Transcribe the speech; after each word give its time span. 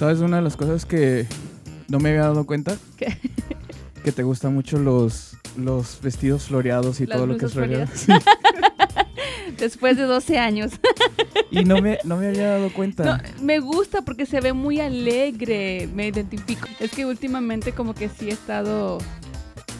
¿Sabes 0.00 0.20
una 0.20 0.38
de 0.38 0.42
las 0.42 0.56
cosas 0.56 0.86
que 0.86 1.26
no 1.88 1.98
me 1.98 2.08
había 2.08 2.22
dado 2.22 2.46
cuenta? 2.46 2.74
¿Qué? 2.96 3.18
Que 4.02 4.12
te 4.12 4.22
gustan 4.22 4.54
mucho 4.54 4.78
los, 4.78 5.36
los 5.58 6.00
vestidos 6.00 6.44
floreados 6.44 7.00
y 7.00 7.06
Las 7.06 7.18
todo 7.18 7.26
lo 7.26 7.36
que 7.36 7.44
es 7.44 7.52
floreado. 7.52 7.86
Después 9.58 9.98
de 9.98 10.04
12 10.04 10.38
años. 10.38 10.72
Y 11.50 11.64
no 11.64 11.82
me, 11.82 11.98
no 12.04 12.16
me 12.16 12.28
había 12.28 12.48
dado 12.48 12.72
cuenta. 12.72 13.04
No, 13.04 13.44
me 13.44 13.58
gusta 13.58 14.02
porque 14.02 14.24
se 14.24 14.40
ve 14.40 14.52
muy 14.52 14.80
alegre, 14.80 15.88
me 15.92 16.06
identifico. 16.06 16.68
Es 16.78 16.92
que 16.92 17.04
últimamente 17.04 17.72
como 17.72 17.92
que 17.92 18.08
sí 18.08 18.30
he 18.30 18.32
estado 18.32 18.98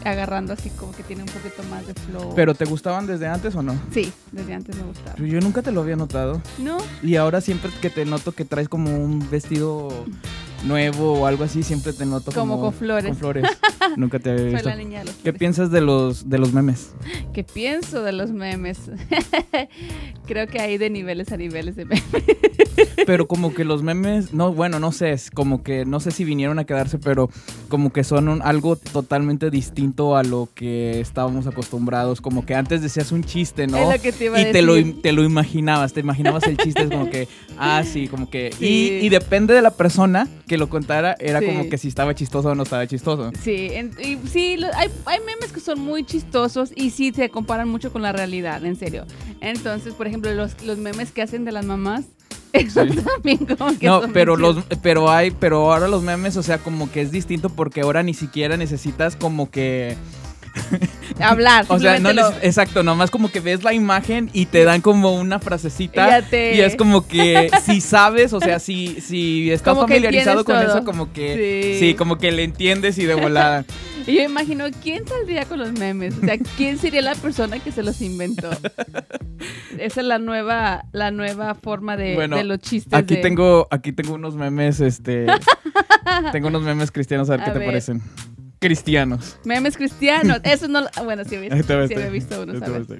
agarrando 0.03 0.53
así 0.53 0.69
como 0.71 0.91
que 0.91 1.03
tiene 1.03 1.23
un 1.23 1.29
poquito 1.29 1.63
más 1.69 1.85
de 1.87 1.93
flow. 1.93 2.33
¿Pero 2.35 2.53
te 2.55 2.65
gustaban 2.65 3.07
desde 3.07 3.27
antes 3.27 3.55
o 3.55 3.61
no? 3.63 3.79
Sí, 3.93 4.11
desde 4.31 4.53
antes 4.53 4.75
me 4.75 4.83
gustaba. 4.83 5.15
Yo 5.17 5.39
nunca 5.41 5.61
te 5.61 5.71
lo 5.71 5.81
había 5.81 5.95
notado. 5.95 6.41
¿No? 6.59 6.77
Y 7.03 7.15
ahora 7.15 7.41
siempre 7.41 7.71
que 7.81 7.89
te 7.89 8.05
noto 8.05 8.31
que 8.31 8.45
traes 8.45 8.67
como 8.69 8.95
un 8.97 9.29
vestido 9.29 10.05
nuevo 10.63 11.13
o 11.21 11.25
algo 11.25 11.43
así, 11.43 11.63
siempre 11.63 11.91
te 11.93 12.05
noto 12.05 12.31
como, 12.31 12.53
Como 12.55 12.61
con 12.65 12.73
flores. 12.73 13.09
Con 13.09 13.17
flores. 13.17 13.45
nunca 13.97 14.19
te 14.19 14.29
había 14.29 14.43
Soy 14.43 14.53
visto. 14.53 14.69
la 14.69 14.75
niña 14.75 14.99
de 14.99 15.05
los 15.05 15.15
¿Qué 15.15 15.33
piensas 15.33 15.71
de 15.71 15.81
los, 15.81 16.29
de 16.29 16.37
los 16.37 16.53
memes? 16.53 16.91
¿Qué 17.33 17.43
pienso 17.43 18.03
de 18.03 18.11
los 18.11 18.31
memes? 18.31 18.77
Creo 20.27 20.47
que 20.47 20.59
hay 20.59 20.77
de 20.77 20.89
niveles 20.89 21.31
a 21.31 21.37
niveles 21.37 21.75
de 21.75 21.85
memes. 21.85 22.03
Pero 23.05 23.27
como 23.27 23.53
que 23.53 23.63
los 23.65 23.83
memes, 23.83 24.33
no, 24.33 24.53
bueno, 24.53 24.79
no 24.79 24.91
sé, 24.91 25.11
es 25.11 25.31
como 25.31 25.63
que 25.63 25.85
no 25.85 25.99
sé 25.99 26.11
si 26.11 26.23
vinieron 26.23 26.59
a 26.59 26.65
quedarse, 26.65 26.97
pero 26.97 27.29
como 27.69 27.91
que 27.91 28.03
son 28.03 28.27
un- 28.29 28.41
algo 28.41 28.75
totalmente 28.75 29.49
distinto 29.49 30.15
a 30.15 30.23
lo 30.23 30.49
que 30.53 30.99
estábamos 30.99 31.47
acostumbrados. 31.47 32.21
Como 32.21 32.45
que 32.45 32.55
antes 32.55 32.81
decías 32.81 33.11
un 33.11 33.23
chiste, 33.23 33.67
¿no? 33.67 33.77
Es 33.77 33.97
lo 33.97 34.01
que 34.01 34.11
te 34.11 34.25
iba 34.25 34.37
a 34.37 34.41
y 34.41 34.51
te 34.51 34.61
lo, 34.61 34.73
te 35.01 35.11
lo 35.11 35.23
imaginabas, 35.23 35.93
te 35.93 35.99
imaginabas 36.01 36.43
el 36.47 36.57
chiste, 36.57 36.83
es 36.83 36.89
como 36.89 37.09
que, 37.09 37.27
ah, 37.57 37.83
sí, 37.85 38.07
como 38.07 38.29
que. 38.29 38.51
Sí. 38.57 38.99
Y, 39.01 39.05
y 39.05 39.09
depende 39.09 39.53
de 39.53 39.61
la 39.61 39.71
persona 39.71 40.27
que 40.47 40.57
lo 40.57 40.69
contara, 40.69 41.15
era 41.19 41.39
Sí. 41.39 41.45
como 41.45 41.69
que 41.69 41.77
si 41.77 41.87
estaba 41.87 42.13
chistoso 42.15 42.49
o 42.49 42.55
no 42.55 42.63
estaba 42.63 42.85
chistoso. 42.87 43.31
Sí, 43.41 43.69
en- 43.71 43.91
y 43.99 44.17
sí, 44.27 44.57
lo- 44.57 44.67
hay, 44.75 44.89
hay 45.05 45.19
memes 45.19 45.51
que 45.53 45.59
son 45.59 45.79
muy 45.79 46.03
chistosos 46.05 46.71
y 46.75 46.89
sí 46.91 47.11
se 47.15 47.29
comparan 47.29 47.69
mucho 47.69 47.91
con 47.91 48.01
la 48.01 48.11
realidad, 48.11 48.63
en 48.65 48.75
serio. 48.75 49.05
Entonces, 49.39 49.93
por 49.93 50.07
ejemplo, 50.07 50.31
los, 50.33 50.61
los 50.63 50.77
memes 50.77 51.11
que 51.11 51.21
hacen 51.21 51.45
de 51.45 51.51
las 51.51 51.65
mamás, 51.65 52.05
eso 52.53 52.85
Sí. 52.85 52.95
también 53.15 53.45
como 53.45 53.77
que 53.77 53.87
No, 53.87 54.01
pero 54.13 54.35
los, 54.35 54.57
pero 54.81 55.09
hay, 55.09 55.31
pero 55.31 55.71
ahora 55.71 55.87
los 55.87 56.03
memes, 56.03 56.37
o 56.37 56.43
sea, 56.43 56.57
como 56.57 56.91
que 56.91 57.01
es 57.01 57.11
distinto 57.11 57.49
porque 57.49 57.81
ahora 57.81 58.03
ni 58.03 58.13
siquiera 58.13 58.57
necesitas 58.57 59.15
como 59.15 59.49
que. 59.49 59.95
hablar. 61.19 61.65
O 61.67 61.79
sea, 61.79 61.99
no 61.99 62.11
neces- 62.11 62.39
exacto, 62.41 62.83
nomás 62.83 63.11
como 63.11 63.31
que 63.31 63.39
ves 63.39 63.63
la 63.63 63.73
imagen 63.73 64.29
y 64.33 64.45
te 64.47 64.63
dan 64.63 64.81
como 64.81 65.15
una 65.15 65.39
frasecita. 65.39 66.21
Te- 66.23 66.55
Y 66.55 66.61
es 66.61 66.75
como 66.75 67.07
que 67.07 67.49
si 67.65 67.81
sabes, 67.81 68.33
o 68.33 68.39
sea, 68.39 68.59
si, 68.59 68.99
si 69.01 69.51
estás 69.51 69.73
Como 69.75 69.87
familiarizado 69.87 70.43
con 70.45 70.57
eso, 70.57 70.83
como 70.83 71.11
que 71.13 71.71
Sí. 71.79 71.79
sí. 71.79 71.93
como 71.95 72.17
que 72.17 72.31
le 72.31 72.43
entiendes 72.43 72.97
y 72.97 73.05
de 73.05 73.15
volada. 73.15 73.65
Y 74.07 74.15
yo 74.15 74.23
imagino, 74.23 74.65
¿quién 74.81 75.07
saldría 75.07 75.45
con 75.45 75.59
los 75.59 75.73
memes? 75.73 76.15
O 76.17 76.21
sea, 76.25 76.35
¿quién 76.57 76.79
sería 76.79 77.03
la 77.03 77.13
persona 77.13 77.59
que 77.59 77.71
se 77.71 77.83
los 77.83 78.01
inventó? 78.01 78.49
Esa 79.77 80.01
es 80.01 80.07
la 80.07 80.17
nueva, 80.17 80.85
la 80.91 81.11
nueva 81.11 81.53
forma 81.53 81.95
de, 81.97 82.15
Bueno, 82.15 82.35
de 82.37 82.43
los 82.43 82.57
chistes. 82.57 82.93
Aquí 82.93 83.17
de- 83.17 83.21
tengo, 83.21 83.67
aquí 83.69 83.91
tengo 83.91 84.15
unos 84.15 84.35
memes, 84.35 84.79
este, 84.81 85.27
tengo 86.31 86.47
unos 86.47 86.63
memes 86.63 86.91
cristianos, 86.91 87.29
a 87.29 87.33
ver 87.37 87.41
A 87.41 87.53
qué 87.53 87.59
te 87.59 87.63
parecen. 87.65 88.01
Cristianos. 88.61 89.37
Memes 89.43 89.75
cristianos. 89.75 90.39
Eso 90.43 90.67
no... 90.67 90.81
lo- 90.81 90.89
Bueno, 91.03 91.23
sí, 91.25 91.33
he 91.35 91.39
visto, 91.39 91.55
sí 91.55 91.61
este. 91.61 91.73
había 91.95 92.09
visto 92.09 92.43
unos. 92.43 92.61
Este. 92.61 92.97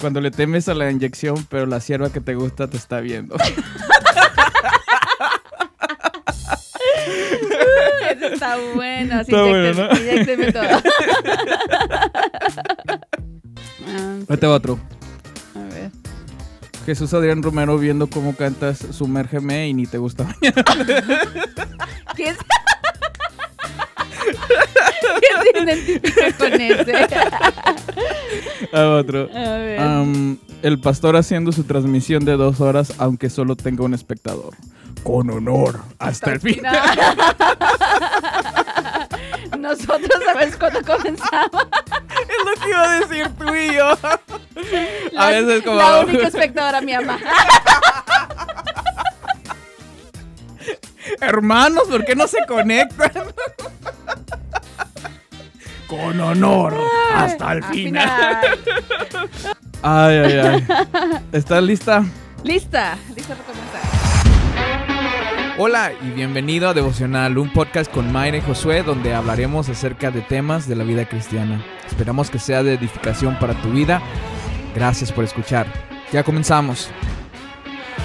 Cuando 0.00 0.20
le 0.22 0.30
temes 0.30 0.68
a 0.68 0.74
la 0.74 0.90
inyección, 0.90 1.46
pero 1.50 1.66
la 1.66 1.80
sierva 1.80 2.10
que 2.10 2.20
te 2.20 2.34
gusta 2.34 2.68
te 2.68 2.78
está 2.78 3.00
viendo. 3.00 3.36
Eso 8.10 8.26
está 8.26 8.56
bueno. 8.74 9.14
Así 9.20 9.30
Está 9.32 9.42
bueno, 9.44 9.74
¿no? 9.74 9.88
todo. 10.52 10.62
Ah, 13.94 14.16
va 14.46 14.54
otro. 14.54 14.78
a 15.54 15.58
ver. 15.74 15.90
Jesús 16.86 17.12
Adrián 17.12 17.42
Romero 17.42 17.76
viendo 17.76 18.06
cómo 18.08 18.34
cantas 18.34 18.78
Sumérgeme 18.78 19.68
y 19.68 19.74
ni 19.74 19.86
te 19.86 19.98
gusta. 19.98 20.34
¿Quién 22.14 22.34
se... 22.34 22.40
¿Quién 25.20 25.42
se 25.42 25.50
identifica 25.64 26.32
con 26.36 26.52
ese? 26.60 27.08
Otro. 28.72 29.28
A 29.34 29.56
ver. 29.56 29.80
Am, 29.80 30.38
el 30.62 30.80
pastor 30.80 31.16
haciendo 31.16 31.52
su 31.52 31.64
transmisión 31.64 32.24
de 32.24 32.36
dos 32.36 32.60
horas, 32.60 32.94
aunque 32.98 33.30
solo 33.30 33.56
tenga 33.56 33.84
un 33.84 33.94
espectador. 33.94 34.54
Con 35.02 35.30
honor, 35.30 35.80
hasta, 35.98 36.32
el 36.32 36.40
final. 36.40 36.76
Nosotros 39.58 40.22
sabes 40.24 40.56
cuándo 40.56 40.80
comenzamos. 40.82 41.62
Es 42.22 42.44
lo 42.44 42.52
que 42.62 42.70
iba 42.70 42.82
a 42.82 43.00
decir 43.00 43.28
tú 43.36 43.52
y 43.54 43.74
yo. 43.74 43.98
La, 45.12 45.26
a 45.26 45.30
veces 45.30 45.62
como... 45.62 45.76
la 45.76 46.00
única 46.00 46.28
espectadora, 46.28 46.80
mi 46.80 46.92
mamá. 46.92 47.18
Hermanos, 51.20 51.84
¿por 51.88 52.04
qué 52.04 52.14
no 52.14 52.26
se 52.26 52.38
conectan? 52.46 53.10
Con 55.86 56.20
honor, 56.20 56.74
hasta 57.14 57.52
el 57.52 57.62
Al 57.62 57.70
final. 57.70 58.58
Ay, 59.82 60.16
ay, 60.16 60.38
ay. 60.38 60.66
¿Estás 61.32 61.62
lista? 61.62 62.04
Lista, 62.44 62.96
lista 63.14 63.34
para 63.34 63.46
comenzar. 63.46 63.82
Hola 65.58 65.92
y 66.00 66.10
bienvenido 66.10 66.70
a 66.70 66.74
Devocional, 66.74 67.36
un 67.36 67.52
podcast 67.52 67.92
con 67.92 68.10
Mayra 68.10 68.38
y 68.38 68.40
Josué 68.40 68.82
donde 68.82 69.14
hablaremos 69.14 69.68
acerca 69.68 70.10
de 70.10 70.22
temas 70.22 70.66
de 70.66 70.76
la 70.76 70.84
vida 70.84 71.06
cristiana. 71.06 71.62
Esperamos 71.86 72.30
que 72.30 72.38
sea 72.38 72.62
de 72.62 72.74
edificación 72.74 73.38
para 73.38 73.60
tu 73.60 73.70
vida. 73.70 74.00
Gracias 74.74 75.12
por 75.12 75.24
escuchar. 75.24 75.66
Ya 76.10 76.22
comenzamos. 76.22 76.90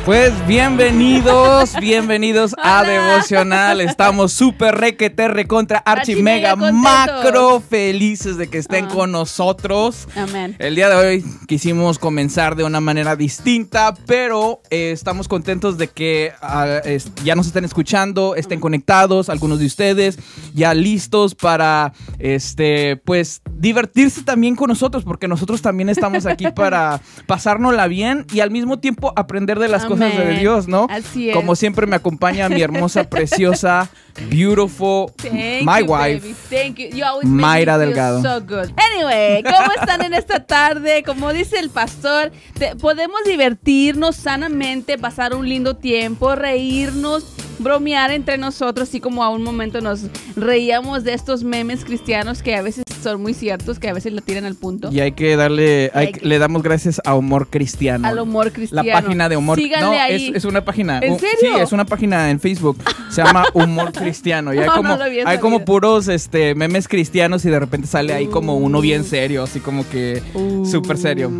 Pues 0.08 0.32
bienvenidos, 0.48 1.74
bienvenidos 1.82 2.56
a 2.64 2.80
Hola. 2.80 2.90
Devocional. 2.90 3.82
Estamos 3.82 4.32
súper 4.32 4.76
requete, 4.76 5.28
recontra, 5.28 5.80
archi, 5.80 6.14
Archi 6.14 6.24
mega, 6.24 6.56
macro 6.56 7.60
felices 7.60 8.38
de 8.38 8.48
que 8.48 8.58
estén 8.58 8.86
Ah. 8.86 8.88
con 8.88 9.12
nosotros. 9.12 10.08
Amén. 10.16 10.56
El 10.60 10.76
día 10.76 10.88
de 10.88 10.96
hoy 10.96 11.26
quisimos 11.46 12.00
comenzar 12.00 12.56
de 12.56 12.64
una 12.64 12.80
manera 12.80 13.18
distinta, 13.18 13.94
pero 14.06 14.62
eh, 14.70 14.92
estamos 14.94 15.28
contentos 15.28 15.78
de 15.78 15.90
que 15.90 16.32
ah, 16.42 16.80
es- 16.86 17.12
ya 17.26 17.36
nos 17.36 17.48
estén 17.48 17.66
escuchando, 17.66 18.36
estén 18.38 18.62
conectados, 18.62 19.28
algunos 19.28 19.60
de 19.60 19.66
ustedes 19.66 20.18
ya 20.54 20.74
listos 20.74 21.36
para, 21.36 21.92
este, 22.18 22.96
pues, 22.96 23.42
divertirse 23.52 24.24
también 24.24 24.56
con 24.56 24.70
nosotros, 24.70 25.04
porque 25.04 25.28
nosotros 25.28 25.62
también 25.62 25.90
estamos 25.90 26.26
aquí 26.26 26.48
para 26.56 27.02
pasárnosla 27.28 27.88
bien 27.88 28.26
y 28.32 28.40
al 28.40 28.52
mismo 28.52 28.80
tiempo 28.80 29.12
aprender 29.18 29.60
de 29.60 29.68
las 29.68 29.84
cosas 29.84 29.97
de 30.06 30.24
Amén. 30.24 30.40
Dios, 30.40 30.68
¿no? 30.68 30.88
Así 30.90 31.30
es. 31.30 31.36
Como 31.36 31.56
siempre 31.56 31.88
me 31.88 31.96
acompaña 31.96 32.48
mi 32.50 32.62
hermosa, 32.62 33.04
preciosa, 33.10 33.90
beautiful, 34.30 35.12
Thank 35.18 35.64
my 35.64 35.80
you, 35.86 35.94
wife. 35.94 36.36
Thank 36.50 36.78
you. 36.78 36.88
You 36.90 37.06
Mayra 37.24 37.78
Delgado. 37.78 38.22
So 38.22 38.42
good. 38.42 38.70
Anyway, 38.94 39.44
¿cómo 39.44 39.72
están 39.80 40.04
en 40.04 40.14
esta 40.14 40.46
tarde? 40.46 41.04
Como 41.04 41.34
dice 41.34 41.60
el 41.60 41.70
pastor, 41.70 42.32
te- 42.58 42.76
podemos 42.76 43.20
divertirnos 43.26 44.16
sanamente, 44.16 44.98
pasar 44.98 45.34
un 45.36 45.48
lindo 45.48 45.76
tiempo, 45.76 46.36
reírnos, 46.36 47.26
bromear 47.60 48.12
entre 48.12 48.38
nosotros, 48.38 48.90
así 48.90 49.00
como 49.00 49.24
a 49.24 49.30
un 49.30 49.44
momento 49.44 49.82
nos 49.82 50.02
reíamos 50.36 51.04
de 51.04 51.14
estos 51.14 51.44
memes 51.44 51.84
cristianos 51.86 52.42
que 52.44 52.56
a 52.56 52.62
veces 52.62 52.84
son 53.02 53.22
muy 53.22 53.34
ciertos, 53.34 53.80
que 53.80 53.90
a 53.90 53.94
veces 53.94 54.12
lo 54.14 54.22
tiran 54.22 54.46
al 54.46 54.56
punto. 54.56 54.90
Y 54.92 55.00
hay 55.00 55.12
que 55.14 55.36
darle, 55.36 55.92
hay 55.94 56.08
Hay 56.08 56.12
que- 56.14 56.20
que- 56.20 56.28
le 56.28 56.40
damos 56.40 56.64
gracias 56.64 57.02
a 57.06 57.16
Humor 57.16 57.48
Cristiano. 57.50 58.08
Al 58.08 58.20
humor 58.20 58.48
La 58.48 58.52
cristiano. 58.54 58.92
página 58.92 59.30
de 59.30 59.38
humor. 59.38 59.58
Síganle 59.58 59.86
no, 59.98 60.02
ahí. 60.04 60.30
Es, 60.30 60.38
es 60.38 60.46
una 60.46 60.64
página. 60.66 61.00
¿En 61.00 61.14
uh, 61.14 61.20
serio? 61.20 61.38
Sí, 61.40 61.48
es 61.62 61.72
una 61.72 61.86
página 61.86 62.30
en 62.32 62.40
Facebook. 62.40 62.78
Se 63.10 63.24
llama 63.24 63.46
Humor 63.54 63.94
Cristiano. 63.94 64.54
Y 64.54 64.58
hay 64.60 64.66
No, 64.66 64.76
como, 64.76 64.98
hay 65.26 65.38
como 65.40 65.64
puros 65.66 66.08
este, 66.10 66.54
memes 66.56 66.88
cristianos 66.88 67.46
y 67.46 67.50
de 67.50 67.60
repente 67.60 67.88
sale 67.88 68.14
ahí 68.14 68.28
como 68.28 68.58
uno 68.58 68.82
bien 68.82 69.02
Uh. 69.02 69.06
serio, 69.06 69.44
así 69.44 69.60
como 69.60 69.88
que 69.90 70.22
Uh, 70.34 70.66
súper 70.66 70.98
serio. 70.98 71.32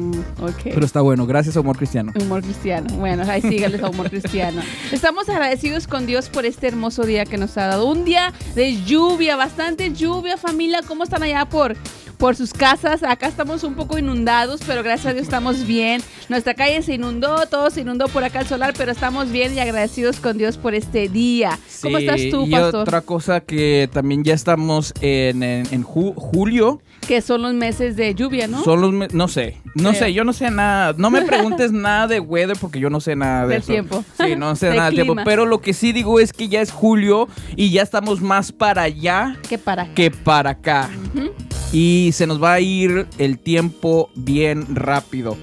Ok. 0.42 0.62
Pero 0.64 0.86
está 0.86 1.02
bueno. 1.02 1.26
Gracias 1.28 1.58
a 1.58 1.60
Humor 1.60 1.78
Cristiano. 1.78 2.14
Humor 2.20 2.42
cristiano. 2.44 2.88
Bueno, 2.96 3.24
ahí 3.28 3.42
síganles 3.42 3.84
a 3.84 3.90
humor 3.90 4.10
cristiano. 4.12 4.62
Estamos 4.92 5.28
agradecidos 5.30 5.88
con 5.88 6.06
Dios 6.08 6.30
por 6.30 6.46
este 6.46 6.68
hermoso 6.68 7.04
día 7.04 7.26
que 7.26 7.38
nos 7.38 7.58
ha 7.58 7.68
dado. 7.68 7.86
Un 7.86 8.06
día 8.06 8.34
de 8.56 8.82
lluvia, 8.84 9.36
bastante 9.36 9.94
lluvia, 9.94 10.38
familia. 10.38 10.80
¿Cómo 10.88 11.04
están 11.04 11.22
allá 11.22 11.46
por, 11.46 11.76
por 12.18 12.36
sus 12.36 12.54
casas. 12.54 13.04
Acá 13.04 13.28
estamos 13.28 13.64
un 13.64 13.76
poco 13.76 13.98
inundados, 13.98 14.62
pero 14.66 14.84
gracias 14.84 15.08
a 15.08 15.14
Dios 15.14 15.24
estamos 15.24 15.66
bien. 15.68 16.02
Nuestra 16.30 16.54
calle 16.54 16.82
se 16.82 16.96
inundó, 16.96 17.46
todo 17.48 17.70
se 17.70 17.82
inundó 17.82 18.08
por 18.08 18.24
acá 18.24 18.42
el 18.42 18.48
solar, 18.48 18.74
pero 18.78 18.92
estamos 18.92 19.32
bien 19.32 19.54
y 19.56 19.60
agradecidos 19.60 20.20
con 20.20 20.38
Dios 20.38 20.58
por 20.58 20.74
este 20.74 21.10
día. 21.10 21.58
¿Cómo 21.82 21.98
estás 22.00 22.22
tú, 22.32 22.46
y 22.48 22.52
pastor? 22.52 22.82
otra 22.82 23.02
cosa 23.02 23.40
que 23.42 23.90
también 23.94 24.24
ya 24.24 24.34
estamos 24.34 24.94
en, 25.02 25.44
en- 25.44 25.68
en 25.72 25.84
ju- 25.84 26.14
julio. 26.16 26.82
Que 27.08 27.22
son 27.22 27.42
los 27.44 27.54
meses 27.54 27.96
de 27.96 28.14
lluvia, 28.16 28.48
¿no? 28.48 28.64
Son 28.64 28.82
los 28.82 29.14
no 29.14 29.28
sé, 29.28 29.62
no 29.76 29.92
Creo. 29.92 29.94
sé, 30.04 30.14
yo 30.14 30.24
no 30.26 30.34
sé 30.34 30.50
nada. 30.52 30.94
No 30.98 31.10
me 31.10 31.22
preguntes 31.26 31.72
nada 31.72 32.08
de 32.08 32.20
weather 32.20 32.58
porque 32.60 32.80
yo 32.80 32.90
no 32.90 33.00
sé 33.00 33.16
nada 33.16 33.44
de 33.44 33.50
Del 33.54 33.58
eso. 33.62 33.72
tiempo. 33.72 34.04
Sí, 34.20 34.36
no 34.36 34.56
sé 34.58 34.70
De 34.70 34.76
nada 34.76 34.88
del 34.90 34.96
tiempo. 35.04 35.16
Pero 35.24 35.46
lo 35.46 35.62
que 35.62 35.74
sí 35.74 35.94
digo 35.94 36.20
es 36.20 36.34
que 36.34 36.50
ya 36.50 36.60
es 36.62 36.72
julio 36.72 37.30
y 37.56 37.70
ya 37.72 37.84
estamos 37.84 38.22
más 38.22 38.52
para 38.52 38.82
allá 38.82 39.38
Que 39.48 39.58
para 39.58 39.94
que 39.94 40.12
para 40.12 40.50
acá. 40.50 40.90
Ujú. 41.16 41.32
Y 41.74 42.12
se 42.14 42.28
nos 42.28 42.42
va 42.42 42.54
a 42.54 42.60
ir 42.60 43.08
el 43.18 43.40
tiempo 43.40 44.10
bien 44.16 44.76
rápido. 44.76 45.38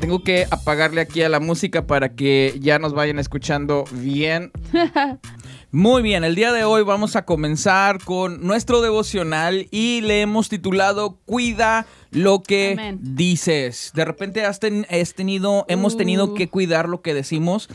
Tengo 0.00 0.22
que 0.24 0.46
apagarle 0.50 1.00
aquí 1.02 1.22
a 1.22 1.28
la 1.28 1.40
música 1.40 1.86
para 1.86 2.14
que 2.14 2.56
ya 2.60 2.78
nos 2.78 2.94
vayan 2.94 3.18
escuchando 3.18 3.84
bien. 3.92 4.50
Muy 5.72 6.02
bien, 6.02 6.24
el 6.24 6.34
día 6.34 6.52
de 6.52 6.64
hoy 6.64 6.82
vamos 6.82 7.14
a 7.14 7.24
comenzar 7.24 8.02
con 8.02 8.44
nuestro 8.44 8.80
devocional 8.80 9.68
y 9.70 10.00
le 10.00 10.20
hemos 10.22 10.48
titulado 10.48 11.18
Cuida 11.26 11.86
lo 12.10 12.42
que 12.42 12.96
dices. 13.00 13.92
De 13.94 14.04
repente 14.04 14.44
has, 14.44 14.58
ten- 14.58 14.86
has 14.90 15.14
tenido, 15.14 15.66
hemos 15.68 15.96
tenido 15.96 16.24
Uh. 16.26 16.34
que 16.34 16.48
cuidar 16.48 16.88
lo 16.88 17.02
que 17.02 17.14
decimos. 17.14 17.68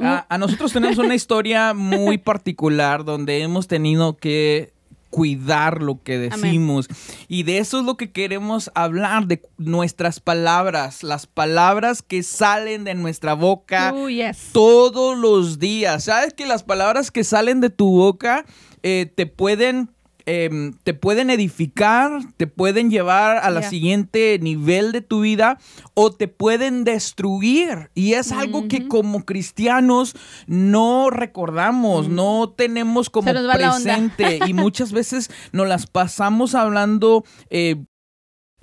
A, 0.00 0.26
a 0.28 0.38
nosotros 0.38 0.72
tenemos 0.72 0.98
una 0.98 1.14
historia 1.14 1.72
muy 1.72 2.18
particular 2.18 3.04
donde 3.04 3.42
hemos 3.42 3.68
tenido 3.68 4.16
que 4.16 4.72
cuidar 5.16 5.80
lo 5.80 6.02
que 6.02 6.28
Amén. 6.30 6.30
decimos. 6.42 6.88
Y 7.26 7.44
de 7.44 7.56
eso 7.56 7.78
es 7.80 7.86
lo 7.86 7.96
que 7.96 8.12
queremos 8.12 8.70
hablar, 8.74 9.26
de 9.26 9.40
nuestras 9.56 10.20
palabras, 10.20 11.02
las 11.02 11.26
palabras 11.26 12.02
que 12.02 12.22
salen 12.22 12.84
de 12.84 12.94
nuestra 12.94 13.32
boca 13.32 13.94
Oh, 13.94 14.10
yes. 14.10 14.50
todos 14.52 15.16
los 15.16 15.58
días. 15.58 16.04
¿Sabes 16.04 16.34
que 16.34 16.44
las 16.44 16.64
palabras 16.64 17.10
que 17.10 17.24
salen 17.24 17.62
de 17.62 17.70
tu 17.70 17.90
boca 17.96 18.44
eh, 18.82 19.10
te 19.16 19.24
pueden... 19.24 19.88
em, 20.26 20.72
te 20.84 20.94
pueden 20.94 21.30
edificar, 21.30 22.20
te 22.36 22.46
pueden 22.46 22.90
llevar 22.90 23.38
a 23.38 23.50
la 23.50 23.62
siguiente 23.62 24.38
nivel 24.40 24.92
de 24.92 25.00
tu 25.00 25.20
vida 25.20 25.58
o 25.94 26.12
te 26.12 26.28
pueden 26.28 26.84
destruir. 26.84 27.90
Y 27.94 28.14
es 28.14 28.32
algo 28.32 28.68
que 28.68 28.88
como 28.88 29.24
cristianos 29.24 30.14
no 30.46 31.10
recordamos, 31.10 32.08
no 32.08 32.52
tenemos 32.56 33.10
como 33.10 33.32
presente. 33.32 34.40
Y 34.46 34.52
muchas 34.54 34.92
veces 34.92 35.30
nos 35.52 35.68
las 35.68 35.86
pasamos 35.86 36.54
hablando 36.54 37.24
eh, 37.50 37.84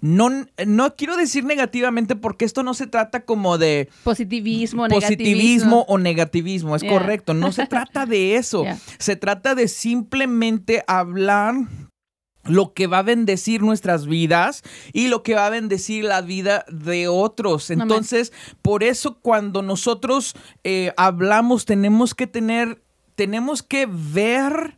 no, 0.05 0.29
no 0.67 0.95
quiero 0.97 1.15
decir 1.15 1.45
negativamente 1.45 2.17
porque 2.17 2.43
esto 2.43 2.61
no 2.61 2.73
se 2.73 2.87
trata 2.87 3.23
como 3.23 3.57
de 3.57 3.87
Positivismo, 4.03 4.85
positivismo 4.89 5.77
negativismo. 5.79 5.85
o 5.87 5.97
negativismo, 5.97 6.75
es 6.75 6.81
Yeah. 6.81 6.91
correcto, 6.91 7.33
no 7.33 7.53
se 7.53 7.67
trata 7.67 8.05
de 8.05 8.35
eso, 8.35 8.63
Yeah. 8.63 8.77
se 8.99 9.15
trata 9.15 9.55
de 9.55 9.69
simplemente 9.69 10.83
hablar 10.87 11.55
lo 12.43 12.73
que 12.73 12.87
va 12.87 12.97
a 12.97 13.03
bendecir 13.03 13.61
nuestras 13.61 14.05
vidas 14.05 14.63
y 14.91 15.07
lo 15.07 15.23
que 15.23 15.35
va 15.35 15.45
a 15.45 15.49
bendecir 15.49 16.03
la 16.03 16.19
vida 16.19 16.65
de 16.69 17.07
otros. 17.07 17.71
Amén. 17.71 17.83
Entonces, 17.83 18.33
por 18.61 18.83
eso 18.83 19.19
cuando 19.21 19.61
nosotros 19.61 20.35
eh, 20.65 20.91
hablamos 20.97 21.63
tenemos 21.63 22.13
que 22.13 22.27
tener, 22.27 22.83
tenemos 23.15 23.63
que 23.63 23.87
ver 23.89 24.77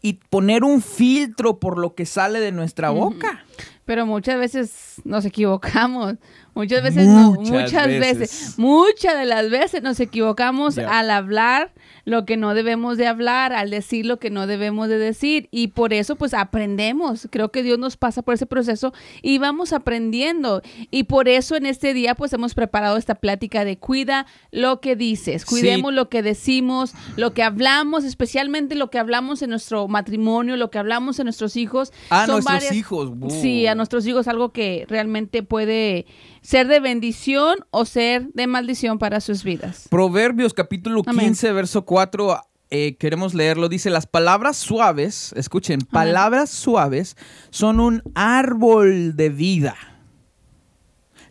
y 0.00 0.20
poner 0.30 0.62
un 0.62 0.80
filtro 0.80 1.58
por 1.58 1.76
lo 1.78 1.96
que 1.96 2.06
sale 2.06 2.38
de 2.38 2.52
nuestra 2.52 2.90
boca. 2.90 3.44
Pero 3.84 4.06
muchas 4.06 4.38
veces 4.38 5.02
nos 5.04 5.24
equivocamos. 5.24 6.14
Muchas 6.54 6.82
veces 6.82 7.06
no. 7.06 7.32
Muchas 7.32 7.50
Muchas 7.50 7.86
veces. 7.88 8.18
veces. 8.18 8.58
Muchas 8.58 9.18
de 9.18 9.24
las 9.24 9.50
veces 9.50 9.82
nos 9.82 9.98
equivocamos 10.00 10.78
al 10.78 11.10
hablar 11.10 11.72
lo 12.04 12.24
que 12.24 12.36
no 12.36 12.54
debemos 12.54 12.98
de 12.98 13.06
hablar, 13.06 13.52
al 13.52 13.70
decir 13.70 14.06
lo 14.06 14.18
que 14.18 14.30
no 14.30 14.46
debemos 14.46 14.88
de 14.88 14.98
decir. 14.98 15.48
Y 15.50 15.68
por 15.68 15.92
eso 15.92 16.16
pues 16.16 16.34
aprendemos. 16.34 17.28
Creo 17.30 17.50
que 17.50 17.62
Dios 17.62 17.78
nos 17.78 17.96
pasa 17.96 18.22
por 18.22 18.34
ese 18.34 18.46
proceso 18.46 18.92
y 19.22 19.38
vamos 19.38 19.72
aprendiendo. 19.72 20.62
Y 20.90 21.04
por 21.04 21.28
eso 21.28 21.54
en 21.56 21.66
este 21.66 21.94
día 21.94 22.14
pues 22.14 22.32
hemos 22.32 22.54
preparado 22.54 22.96
esta 22.96 23.14
plática 23.16 23.64
de 23.64 23.78
cuida 23.78 24.26
lo 24.50 24.80
que 24.80 24.96
dices. 24.96 25.42
Sí. 25.42 25.48
Cuidemos 25.48 25.92
lo 25.94 26.08
que 26.08 26.22
decimos, 26.22 26.92
lo 27.16 27.34
que 27.34 27.42
hablamos, 27.42 28.04
especialmente 28.04 28.74
lo 28.74 28.90
que 28.90 28.98
hablamos 28.98 29.42
en 29.42 29.50
nuestro 29.50 29.86
matrimonio, 29.88 30.56
lo 30.56 30.70
que 30.70 30.78
hablamos 30.78 31.18
en 31.18 31.24
nuestros 31.26 31.56
hijos. 31.56 31.92
A 32.10 32.26
Son 32.26 32.34
nuestros 32.36 32.54
varias- 32.54 32.74
hijos. 32.74 33.10
uh. 33.20 33.30
Sí, 33.30 33.66
a 33.66 33.74
nuestros 33.74 34.06
hijos 34.06 34.28
algo 34.28 34.52
que 34.52 34.86
realmente 34.88 35.42
puede 35.42 36.06
ser 36.42 36.66
de 36.68 36.80
bendición 36.80 37.58
o 37.70 37.84
ser 37.84 38.28
de 38.34 38.46
maldición 38.46 38.98
para 38.98 39.20
sus 39.20 39.44
vidas. 39.44 39.86
Proverbios 39.88 40.52
capítulo 40.52 41.02
Amén. 41.06 41.26
15, 41.26 41.52
verso 41.52 41.84
4, 41.84 42.40
eh, 42.70 42.96
queremos 42.96 43.34
leerlo. 43.34 43.68
Dice, 43.68 43.90
las 43.90 44.06
palabras 44.06 44.56
suaves, 44.56 45.32
escuchen, 45.36 45.80
palabras 45.80 46.50
suaves 46.50 47.16
son 47.50 47.80
un 47.80 48.02
árbol 48.14 49.16
de 49.16 49.30
vida. 49.30 49.76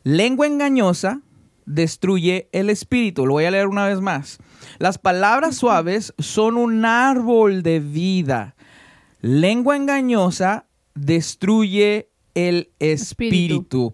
Lengua 0.03 0.47
engañosa 0.47 1.21
destruye 1.65 2.49
el 2.53 2.69
espíritu. 2.69 3.25
Lo 3.25 3.33
voy 3.33 3.45
a 3.45 3.51
leer 3.51 3.67
una 3.67 3.87
vez 3.87 4.01
más. 4.01 4.39
Las 4.79 4.97
palabras 4.97 5.55
suaves 5.57 6.13
son 6.17 6.57
un 6.57 6.85
árbol 6.85 7.61
de 7.63 7.79
vida. 7.79 8.55
Lengua 9.21 9.75
engañosa 9.75 10.65
destruye 10.95 12.09
el 12.33 12.71
Espíritu. 12.79 13.93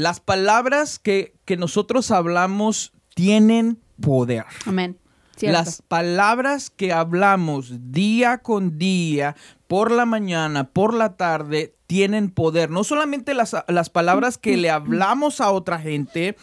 Las 0.00 0.20
palabras 0.20 0.98
que, 0.98 1.34
que 1.44 1.56
nosotros 1.56 2.10
hablamos 2.10 2.92
tienen 3.14 3.78
poder. 4.00 4.44
Amén. 4.66 4.96
Cierto. 5.36 5.58
Las 5.58 5.82
palabras 5.82 6.70
que 6.70 6.92
hablamos 6.92 7.72
día 7.92 8.38
con 8.38 8.78
día, 8.78 9.36
por 9.68 9.90
la 9.90 10.04
mañana, 10.06 10.68
por 10.70 10.92
la 10.94 11.16
tarde, 11.16 11.74
tienen 11.86 12.30
poder. 12.30 12.70
No 12.70 12.84
solamente 12.84 13.34
las, 13.34 13.56
las 13.68 13.90
palabras 13.90 14.38
que 14.38 14.56
le 14.56 14.70
hablamos 14.70 15.40
a 15.40 15.50
otra 15.50 15.78
gente, 15.78 16.36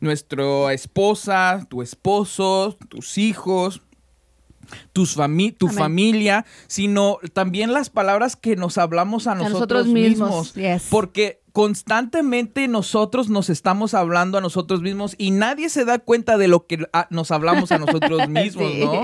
nuestra 0.00 0.72
esposa, 0.72 1.66
tu 1.68 1.80
esposo, 1.82 2.76
tus 2.88 3.18
hijos, 3.18 3.82
tus 4.92 5.16
fami- 5.18 5.56
tu 5.56 5.66
Amén. 5.66 5.78
familia, 5.78 6.46
sino 6.66 7.18
también 7.32 7.72
las 7.72 7.90
palabras 7.90 8.36
que 8.36 8.56
nos 8.56 8.78
hablamos 8.78 9.26
a 9.26 9.34
nosotros, 9.34 9.52
nosotros 9.54 9.86
mismos, 9.88 10.28
mismos. 10.28 10.54
yes. 10.54 10.86
Porque 10.90 11.41
constantemente 11.52 12.66
nosotros 12.68 13.28
nos 13.28 13.50
estamos 13.50 13.94
hablando 13.94 14.38
a 14.38 14.40
nosotros 14.40 14.80
mismos 14.82 15.14
y 15.18 15.30
nadie 15.30 15.68
se 15.68 15.84
da 15.84 15.98
cuenta 15.98 16.36
de 16.38 16.48
lo 16.48 16.66
que 16.66 16.86
ah, 16.92 17.06
nos 17.10 17.30
hablamos 17.30 17.72
a 17.72 17.78
nosotros 17.78 18.28
mismos, 18.28 18.72
Sí. 18.72 18.80
¿no? 18.84 19.02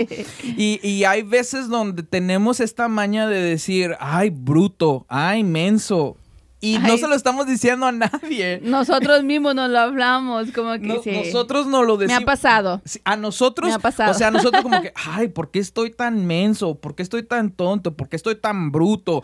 Y, 0.56 0.81
y 0.83 1.05
hay 1.05 1.23
veces 1.23 1.69
donde 1.69 2.03
tenemos 2.03 2.61
esta 2.61 2.89
maña 2.89 3.27
de 3.27 3.41
decir, 3.41 3.97
ay, 4.00 4.31
bruto, 4.31 5.05
ay, 5.09 5.45
menso. 5.45 6.17
Y 6.61 6.79
no 6.79 6.99
se 6.99 7.06
lo 7.06 7.15
estamos 7.15 7.47
diciendo 7.47 7.87
a 7.87 7.93
nadie. 7.93 8.61
Nosotros 8.65 9.23
mismos 9.25 9.55
nos 9.55 9.71
lo 9.71 9.79
hablamos, 9.79 10.50
como 10.50 10.73
que 10.73 10.79
No- 10.89 11.03
sí. 11.03 11.12
Nosotros 11.12 11.67
no 11.69 11.85
lo 11.85 11.97
Me 11.97 12.06
decimos. 12.06 12.23
ha 12.23 12.27
pasado. 12.27 12.83
A 13.05 13.15
nosotros, 13.17 13.69
Me 13.69 13.75
ha 13.75 13.79
pasado. 13.79 14.11
o 14.11 14.15
sea, 14.15 14.27
a 14.29 14.31
nosotros 14.33 14.62
como 14.65 14.83
que, 14.83 14.93
ay, 15.06 15.29
¿por 15.29 15.50
qué 15.53 15.61
estoy 15.61 15.91
tan 15.93 16.27
menso? 16.27 16.75
¿Por 16.75 16.97
qué 16.97 17.05
estoy 17.05 17.23
tan 17.23 17.52
tonto? 17.52 17.95
¿Por 17.97 18.09
qué 18.09 18.17
estoy 18.17 18.35
tan 18.35 18.73
bruto? 18.73 19.23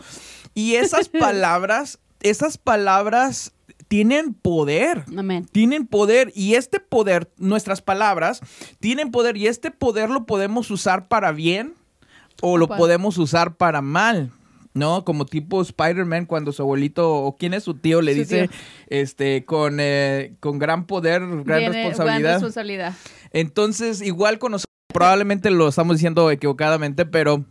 Y 0.53 0.75
esas 0.75 1.09
palabras, 1.09 1.99
esas 2.29 2.57
palabras 2.57 3.53
tienen 3.87 4.33
poder. 4.33 5.05
Amén. 5.15 5.47
Tienen 5.51 5.85
poder 5.85 6.31
y 6.35 6.55
este 6.55 6.79
poder, 6.79 7.29
nuestras 7.37 7.81
palabras, 7.81 8.41
tienen 8.79 9.11
poder 9.11 9.37
y 9.37 9.47
este 9.47 9.71
poder 9.71 10.09
lo 10.09 10.25
podemos 10.25 10.71
usar 10.71 11.07
para 11.07 11.31
bien 11.31 11.75
o 12.41 12.57
lo 12.57 12.67
podemos 12.67 13.17
usar 13.17 13.55
para 13.55 13.81
mal. 13.81 14.31
¿No? 14.73 15.05
Como 15.05 15.25
tipo 15.25 15.61
Spider-Man 15.61 16.25
cuando 16.25 16.51
su 16.51 16.61
abuelito 16.61 17.09
o 17.09 17.37
quién 17.37 17.53
es 17.53 17.63
su 17.63 17.75
tío 17.75 18.01
le 18.01 18.11
Su 18.11 18.19
dice, 18.19 18.47
tío. 18.49 18.57
este, 18.87 19.45
con, 19.45 19.77
eh, 19.79 20.35
con 20.41 20.59
gran 20.59 20.85
poder, 20.85 21.21
gran 21.21 21.59
Viene 21.59 21.69
responsabilidad. 21.69 22.19
Gran 22.19 22.33
responsabilidad. 22.33 22.93
Entonces, 23.31 24.01
igual 24.01 24.37
con 24.37 24.51
nosotros, 24.51 24.75
probablemente 24.93 25.49
lo 25.49 25.69
estamos 25.69 25.95
diciendo 25.95 26.29
equivocadamente, 26.29 27.05
pero, 27.05 27.45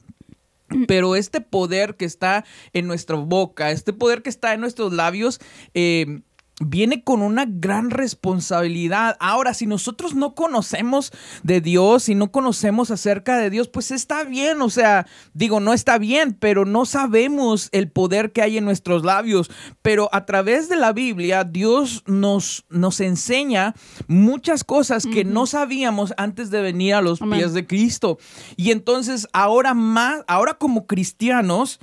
pero 0.88 1.16
este 1.16 1.40
poder 1.40 1.97
que 1.97 2.04
está 2.04 2.44
en 2.73 2.87
nuestra 2.87 3.16
boca, 3.16 3.71
este 3.71 3.92
poder 3.92 4.23
que 4.23 4.30
está 4.30 4.54
en 4.54 4.61
nuestros 4.61 4.92
labios, 4.92 5.40
eh, 5.75 6.23
viene 6.61 7.02
con 7.02 7.23
una 7.23 7.46
gran 7.49 7.90
responsabilidad. 7.90 9.16
Ahora, 9.18 9.54
si 9.54 9.66
nosotros 9.66 10.14
no 10.14 10.34
conocemos 10.34 11.12
de 11.42 11.61
Dios, 11.61 12.04
si 12.04 12.14
no 12.14 12.30
conocemos 12.30 12.90
acerca 12.90 13.37
de 13.38 13.50
Dios, 13.50 13.68
pues 13.68 13.90
está 13.90 14.25
bien, 14.25 14.62
o 14.62 14.70
sea, 14.70 15.06
digo, 15.32 15.58
no 15.61 15.73
está 15.73 15.99
bien, 15.99 16.32
pero 16.38 16.64
no 16.64 16.87
sabemos 16.87 17.68
el 17.73 17.90
poder 17.90 18.32
que 18.32 18.42
hay 18.42 18.58
en 18.58 18.64
nuestros 18.64 19.04
labios. 19.04 19.50
Pero 19.82 20.08
a 20.12 20.26
través 20.26 20.68
de 20.68 20.76
la 20.76 20.92
Biblia, 20.92 21.44
Dios 21.44 22.04
nos, 22.06 22.64
nos 22.68 23.00
enseña 23.00 23.75
muchas 24.06 24.62
cosas 24.64 25.06
que 25.06 25.25
no 25.25 25.46
sabíamos 25.46 26.14
antes 26.16 26.50
de 26.50 26.62
venir 26.62 26.94
a 26.94 27.02
los 27.02 27.20
Amén. 27.20 27.40
pies 27.40 27.52
de 27.52 27.66
Cristo. 27.66 28.18
Y 28.56 28.70
entonces, 28.70 29.26
ahora 29.32 29.75
más, 29.75 30.23
ahora 30.28 30.54
como 30.54 30.87
cristianos, 30.87 31.80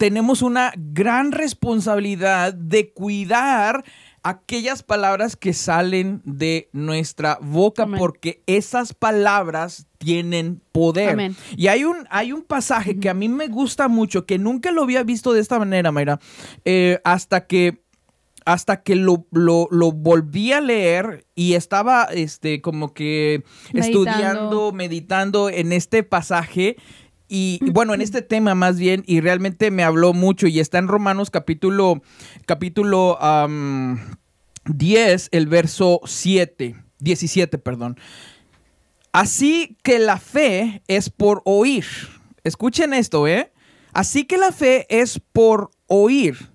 tenemos 0.00 0.40
una 0.40 0.72
gran 0.78 1.30
responsabilidad 1.30 2.54
de 2.54 2.90
cuidar 2.94 3.84
aquellas 4.22 4.82
palabras 4.82 5.36
que 5.36 5.52
salen 5.52 6.22
de 6.24 6.70
nuestra 6.72 7.36
boca 7.42 7.82
Amén. 7.82 7.98
porque 7.98 8.42
esas 8.46 8.94
palabras 8.94 9.86
tienen 9.98 10.62
poder. 10.72 11.10
Amén. 11.10 11.36
Y 11.54 11.66
hay 11.66 11.84
un, 11.84 12.06
hay 12.08 12.32
un 12.32 12.42
pasaje 12.44 12.98
que 12.98 13.10
a 13.10 13.14
mí 13.14 13.28
me 13.28 13.48
gusta 13.48 13.88
mucho, 13.88 14.24
que 14.24 14.38
nunca 14.38 14.72
lo 14.72 14.84
había 14.84 15.02
visto 15.02 15.34
de 15.34 15.40
esta 15.40 15.58
manera, 15.58 15.92
Mayra, 15.92 16.18
eh, 16.64 16.98
hasta 17.04 17.46
que 17.46 17.82
hasta 18.46 18.82
que 18.82 18.94
lo, 18.96 19.26
lo- 19.32 19.68
lo 19.70 19.92
volví 19.92 20.52
a 20.54 20.62
leer 20.62 21.26
y 21.34 21.52
estaba 21.54 22.04
este 22.04 22.62
como 22.62 22.94
que 22.94 23.44
Meditando. 23.74 24.08
estudiando, 24.10 24.72
meditando 24.72 25.50
en 25.50 25.72
este 25.74 26.02
pasaje 26.04 26.76
y 27.30 27.60
y 27.62 27.70
bueno, 27.70 27.94
en 27.94 28.00
este 28.00 28.22
tema 28.22 28.54
más 28.54 28.78
bien, 28.78 29.04
y 29.06 29.20
realmente 29.20 29.70
me 29.70 29.84
habló 29.84 30.12
mucho 30.12 30.46
y 30.46 30.60
está 30.60 30.78
en 30.78 30.88
Romanos 30.88 31.30
capítulo, 31.30 32.02
capítulo 32.46 33.16
am, 33.22 34.16
10, 34.66 35.28
el 35.32 35.46
verso 35.46 36.00
7, 36.04 36.76
17, 36.98 37.58
perdón. 37.58 37.98
Así 39.12 39.76
que 39.82 39.98
la 39.98 40.18
fe 40.18 40.82
es 40.88 41.10
por 41.10 41.42
oír. 41.44 41.84
Escuchen 42.44 42.94
esto, 42.94 43.26
¿eh? 43.26 43.52
Así 43.92 44.24
que 44.24 44.36
la 44.36 44.52
fe 44.52 44.86
es 44.88 45.20
por 45.32 45.70
oír 45.86 46.50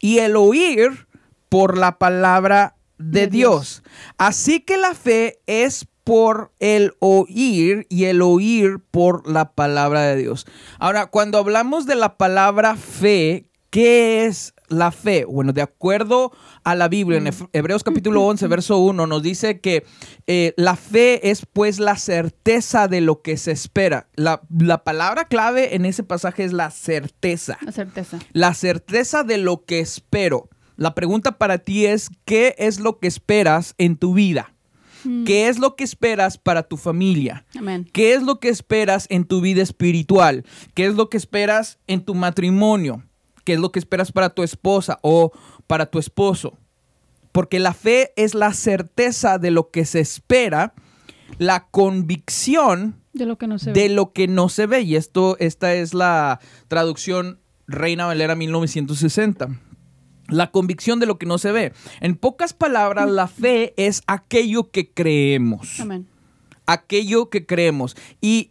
y 0.00 0.18
el 0.18 0.36
oír 0.36 1.06
por 1.48 1.78
la 1.78 1.98
palabra 1.98 2.76
de, 2.98 3.20
De 3.22 3.26
Dios. 3.26 3.82
Así 4.18 4.60
que 4.60 4.76
la 4.76 4.94
fe 4.94 5.40
es 5.46 5.86
por 6.06 6.52
el 6.60 6.92
oír 7.00 7.84
y 7.90 8.04
el 8.04 8.22
oír 8.22 8.78
por 8.92 9.28
la 9.28 9.50
palabra 9.54 10.02
de 10.02 10.14
Dios. 10.14 10.46
Ahora, 10.78 11.06
cuando 11.06 11.38
hablamos 11.38 11.84
de 11.84 11.96
la 11.96 12.16
palabra 12.16 12.76
fe, 12.76 13.48
¿qué 13.70 14.24
es 14.24 14.54
la 14.68 14.92
fe? 14.92 15.24
Bueno, 15.24 15.52
de 15.52 15.62
acuerdo 15.62 16.30
a 16.62 16.76
la 16.76 16.86
Biblia, 16.86 17.18
en 17.18 17.26
Hef- 17.26 17.48
Hebreos 17.52 17.82
capítulo 17.82 18.22
11, 18.24 18.46
verso 18.56 18.78
1, 18.78 19.04
nos 19.08 19.20
dice 19.20 19.58
que 19.60 19.84
eh, 20.28 20.54
la 20.56 20.76
fe 20.76 21.28
es 21.28 21.44
pues 21.52 21.80
la 21.80 21.96
certeza 21.96 22.86
de 22.86 23.00
lo 23.00 23.20
que 23.20 23.36
se 23.36 23.50
espera. 23.50 24.06
La, 24.14 24.42
la 24.56 24.84
palabra 24.84 25.24
clave 25.26 25.74
en 25.74 25.84
ese 25.84 26.04
pasaje 26.04 26.44
es 26.44 26.52
la 26.52 26.70
certeza 26.70 27.58
La 27.62 27.72
certeza. 27.72 28.18
la 28.32 28.54
certeza 28.54 29.24
de 29.24 29.38
lo 29.38 29.64
que 29.64 29.80
espero. 29.80 30.50
La 30.76 30.94
pregunta 30.94 31.32
para 31.38 31.58
ti 31.58 31.86
es, 31.86 32.10
¿qué 32.24 32.54
es 32.58 32.78
lo 32.78 33.00
que 33.00 33.08
esperas 33.08 33.74
en 33.78 33.96
tu 33.96 34.14
vida? 34.14 34.52
¿Qué 35.24 35.48
es 35.48 35.58
lo 35.58 35.76
que 35.76 35.84
esperas 35.84 36.38
para 36.38 36.62
tu 36.62 36.76
familia? 36.76 37.44
Amén. 37.58 37.88
¿Qué 37.92 38.14
es 38.14 38.22
lo 38.22 38.40
que 38.40 38.48
esperas 38.48 39.06
en 39.10 39.24
tu 39.24 39.40
vida 39.40 39.62
espiritual? 39.62 40.44
¿Qué 40.74 40.86
es 40.86 40.94
lo 40.94 41.08
que 41.08 41.16
esperas 41.16 41.78
en 41.86 42.04
tu 42.04 42.14
matrimonio? 42.14 43.02
¿Qué 43.44 43.54
es 43.54 43.60
lo 43.60 43.70
que 43.72 43.78
esperas 43.78 44.12
para 44.12 44.30
tu 44.30 44.42
esposa 44.42 44.98
o 45.02 45.32
para 45.66 45.86
tu 45.86 45.98
esposo? 45.98 46.58
Porque 47.32 47.58
la 47.58 47.74
fe 47.74 48.12
es 48.16 48.34
la 48.34 48.52
certeza 48.52 49.38
de 49.38 49.50
lo 49.50 49.70
que 49.70 49.84
se 49.84 50.00
espera, 50.00 50.74
la 51.38 51.66
convicción 51.68 52.96
De 53.12 53.26
lo 53.26 53.36
que 53.38 53.46
no 53.46 53.58
se 53.58 53.72
de 53.72 53.88
ve. 53.88 53.88
lo 53.90 54.12
que 54.12 54.26
no 54.26 54.48
se 54.48 54.66
ve. 54.66 54.80
Y 54.82 54.96
esto, 54.96 55.36
esta 55.38 55.74
es 55.74 55.94
la 55.94 56.40
traducción 56.68 57.38
Reina 57.66 58.06
Valera 58.06 58.34
1960. 58.34 59.48
La 60.28 60.50
convicción 60.50 60.98
de 61.00 61.06
lo 61.06 61.18
que 61.18 61.26
no 61.26 61.38
se 61.38 61.52
ve. 61.52 61.72
En 62.00 62.16
pocas 62.16 62.52
palabras, 62.52 63.08
la 63.10 63.28
fe 63.28 63.74
es 63.76 64.02
aquello 64.06 64.70
que 64.70 64.90
creemos. 64.90 65.80
Amén. 65.80 66.06
Aquello 66.66 67.30
que 67.30 67.46
creemos. 67.46 67.96
Y, 68.20 68.50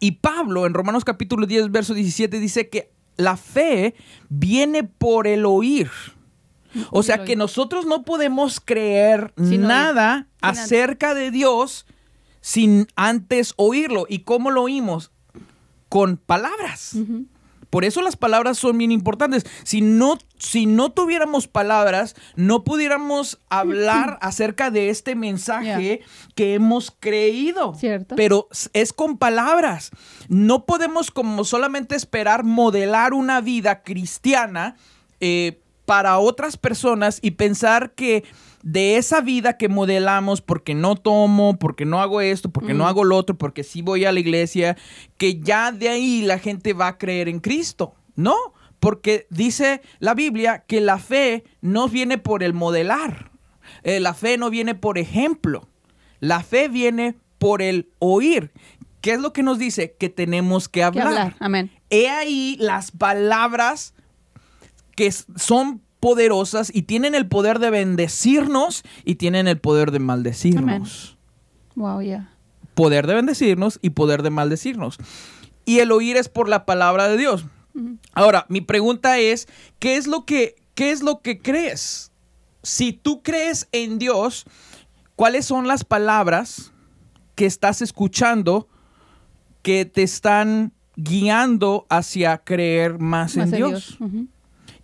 y 0.00 0.12
Pablo 0.12 0.66
en 0.66 0.74
Romanos 0.74 1.04
capítulo 1.04 1.46
10, 1.46 1.70
verso 1.70 1.94
17 1.94 2.38
dice 2.40 2.68
que 2.68 2.90
la 3.16 3.36
fe 3.36 3.94
viene 4.28 4.84
por 4.84 5.26
el 5.26 5.46
oír. 5.46 5.90
O 6.88 6.90
Por 6.90 7.04
sea 7.04 7.24
que 7.24 7.36
nosotros 7.36 7.86
no 7.86 8.02
podemos 8.02 8.60
creer 8.60 9.32
Sin 9.36 9.62
nada 9.62 10.26
acerca 10.40 11.14
de 11.14 11.30
Dios 11.30 11.86
sin 12.44 12.88
antes 12.94 13.54
oírlo. 13.56 14.04
¿Y 14.06 14.18
cómo 14.20 14.50
lo 14.50 14.64
oímos? 14.64 15.12
Con 15.88 16.18
palabras. 16.18 16.94
Por 17.74 17.84
eso 17.84 18.02
las 18.02 18.14
palabras 18.14 18.56
son 18.56 18.78
bien 18.78 18.92
importantes. 18.92 19.44
Si 19.64 19.80
no, 19.80 20.16
si 20.38 20.64
no 20.64 20.92
tuviéramos 20.92 21.48
palabras, 21.48 22.14
no 22.36 22.62
pudiéramos 22.62 23.40
hablar 23.48 24.16
acerca 24.22 24.70
de 24.70 24.90
este 24.90 25.16
mensaje 25.16 26.02
que 26.36 26.54
hemos 26.54 26.92
creído. 26.92 27.74
Cierto. 27.74 28.14
Pero 28.14 28.46
es 28.74 28.92
con 28.92 29.18
palabras. 29.18 29.90
No 30.28 30.66
podemos 30.66 31.10
como 31.10 31.42
solamente 31.42 31.96
esperar 31.96 32.44
modelar 32.44 33.12
una 33.12 33.40
vida 33.40 33.82
cristiana 33.82 34.76
eh, 35.18 35.60
para 35.84 36.20
otras 36.20 36.56
personas 36.56 37.18
y 37.22 37.32
pensar 37.32 37.90
que 37.96 38.22
de 38.64 38.96
esa 38.96 39.20
vida 39.20 39.58
que 39.58 39.68
modelamos, 39.68 40.40
porque 40.40 40.74
no 40.74 40.96
tomo, 40.96 41.58
porque 41.58 41.84
no 41.84 42.00
hago 42.00 42.22
esto, 42.22 42.48
porque 42.50 42.72
no 42.72 42.86
hago 42.86 43.04
lo 43.04 43.14
otro, 43.14 43.36
porque 43.36 43.62
sí 43.62 43.82
voy 43.82 44.06
a 44.06 44.10
la 44.12 44.20
iglesia, 44.20 44.74
que 45.18 45.38
ya 45.38 45.70
de 45.70 45.90
ahí 45.90 46.22
la 46.22 46.38
gente 46.38 46.72
va 46.72 46.88
a 46.88 46.96
creer 46.98 47.28
en 47.28 47.40
Cristo. 47.40 47.94
No, 48.16 48.34
porque 48.80 49.26
dice 49.28 49.82
la 49.98 50.14
Biblia 50.14 50.64
que 50.66 50.80
la 50.80 50.98
fe 50.98 51.44
no 51.60 51.88
viene 51.88 52.16
por 52.16 52.42
el 52.42 52.54
modelar. 52.54 53.30
Eh, 53.82 54.00
la 54.00 54.14
fe 54.14 54.38
no 54.38 54.48
viene 54.48 54.74
por 54.74 54.96
ejemplo. 54.96 55.68
La 56.20 56.42
fe 56.42 56.68
viene 56.68 57.16
por 57.38 57.60
el 57.60 57.90
oír. 57.98 58.50
¿Qué 59.02 59.12
es 59.12 59.20
lo 59.20 59.34
que 59.34 59.42
nos 59.42 59.58
dice? 59.58 59.94
Que 59.98 60.08
tenemos 60.08 60.68
que 60.70 60.80
Que 60.80 60.84
hablar. 60.84 61.06
hablar. 61.08 61.36
Amén. 61.38 61.70
He 61.90 62.08
ahí 62.08 62.56
las 62.58 62.92
palabras 62.92 63.92
que 64.96 65.12
son 65.12 65.82
poderosas 66.04 66.70
y 66.70 66.82
tienen 66.82 67.14
el 67.14 67.28
poder 67.28 67.60
de 67.60 67.70
bendecirnos 67.70 68.82
y 69.06 69.14
tienen 69.14 69.48
el 69.48 69.58
poder 69.58 69.90
de 69.90 70.00
maldecirnos. 70.00 71.16
Wow, 71.76 72.02
ya. 72.02 72.30
Poder 72.74 73.06
de 73.06 73.14
bendecirnos 73.14 73.78
y 73.80 73.88
poder 73.88 74.22
de 74.22 74.28
maldecirnos. 74.28 74.98
Y 75.64 75.78
el 75.78 75.90
oír 75.92 76.18
es 76.18 76.28
por 76.28 76.50
la 76.50 76.66
palabra 76.66 77.08
de 77.08 77.16
Dios. 77.16 77.46
Ahora, 78.12 78.44
mi 78.50 78.60
pregunta 78.60 79.16
es, 79.18 79.48
¿qué 79.78 79.96
es 79.96 80.06
lo 80.06 80.26
que, 80.26 80.56
qué 80.74 80.90
es 80.90 81.02
lo 81.02 81.22
que 81.22 81.40
crees? 81.40 82.12
Si 82.62 82.92
tú 82.92 83.22
crees 83.22 83.66
en 83.72 83.98
Dios, 83.98 84.44
¿cuáles 85.16 85.46
son 85.46 85.66
las 85.66 85.84
palabras 85.84 86.74
que 87.34 87.46
estás 87.46 87.80
escuchando 87.80 88.68
que 89.62 89.86
te 89.86 90.02
están 90.02 90.74
guiando 90.96 91.86
hacia 91.88 92.36
creer 92.44 92.98
más, 92.98 93.38
Más 93.38 93.46
en 93.46 93.56
Dios? 93.56 93.98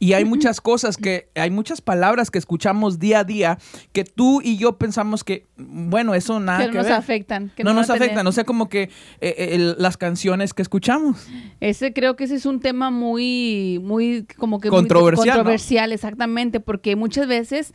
Y 0.02 0.14
hay 0.14 0.24
muchas 0.24 0.60
cosas 0.62 0.96
que, 0.96 1.28
hay 1.34 1.50
muchas 1.50 1.82
palabras 1.82 2.30
que 2.30 2.38
escuchamos 2.38 2.98
día 2.98 3.18
a 3.20 3.24
día 3.24 3.58
que 3.92 4.02
tú 4.04 4.40
y 4.42 4.56
yo 4.56 4.78
pensamos 4.78 5.22
que, 5.24 5.46
bueno, 5.58 6.14
eso 6.14 6.40
nada 6.40 6.60
Que 6.60 6.64
que 6.68 6.72
no 6.72 6.78
nos 6.78 6.86
ver. 6.86 6.92
afectan. 6.94 7.52
que 7.54 7.62
no, 7.64 7.74
nos 7.74 7.86
van 7.86 7.90
a 7.90 7.98
tener- 7.98 8.08
afectan, 8.08 8.26
o 8.26 8.32
sea, 8.32 8.44
como 8.44 8.70
que 8.70 8.84
eh, 8.84 8.88
eh, 9.20 9.48
el- 9.52 9.76
las 9.78 9.98
canciones 9.98 10.54
que 10.54 10.62
escuchamos. 10.62 11.26
Ese 11.60 11.92
creo 11.92 12.16
que 12.16 12.24
ese 12.24 12.36
es 12.36 12.46
un 12.46 12.60
tema 12.60 12.90
muy, 12.90 13.78
muy, 13.84 14.24
como 14.38 14.58
que 14.58 14.70
Controversial, 14.70 15.16
muy 15.18 15.26
¿no? 15.28 15.34
controversial, 15.34 15.92
exactamente, 15.92 16.60
porque 16.60 16.96
muchas 16.96 17.26
veces 17.28 17.74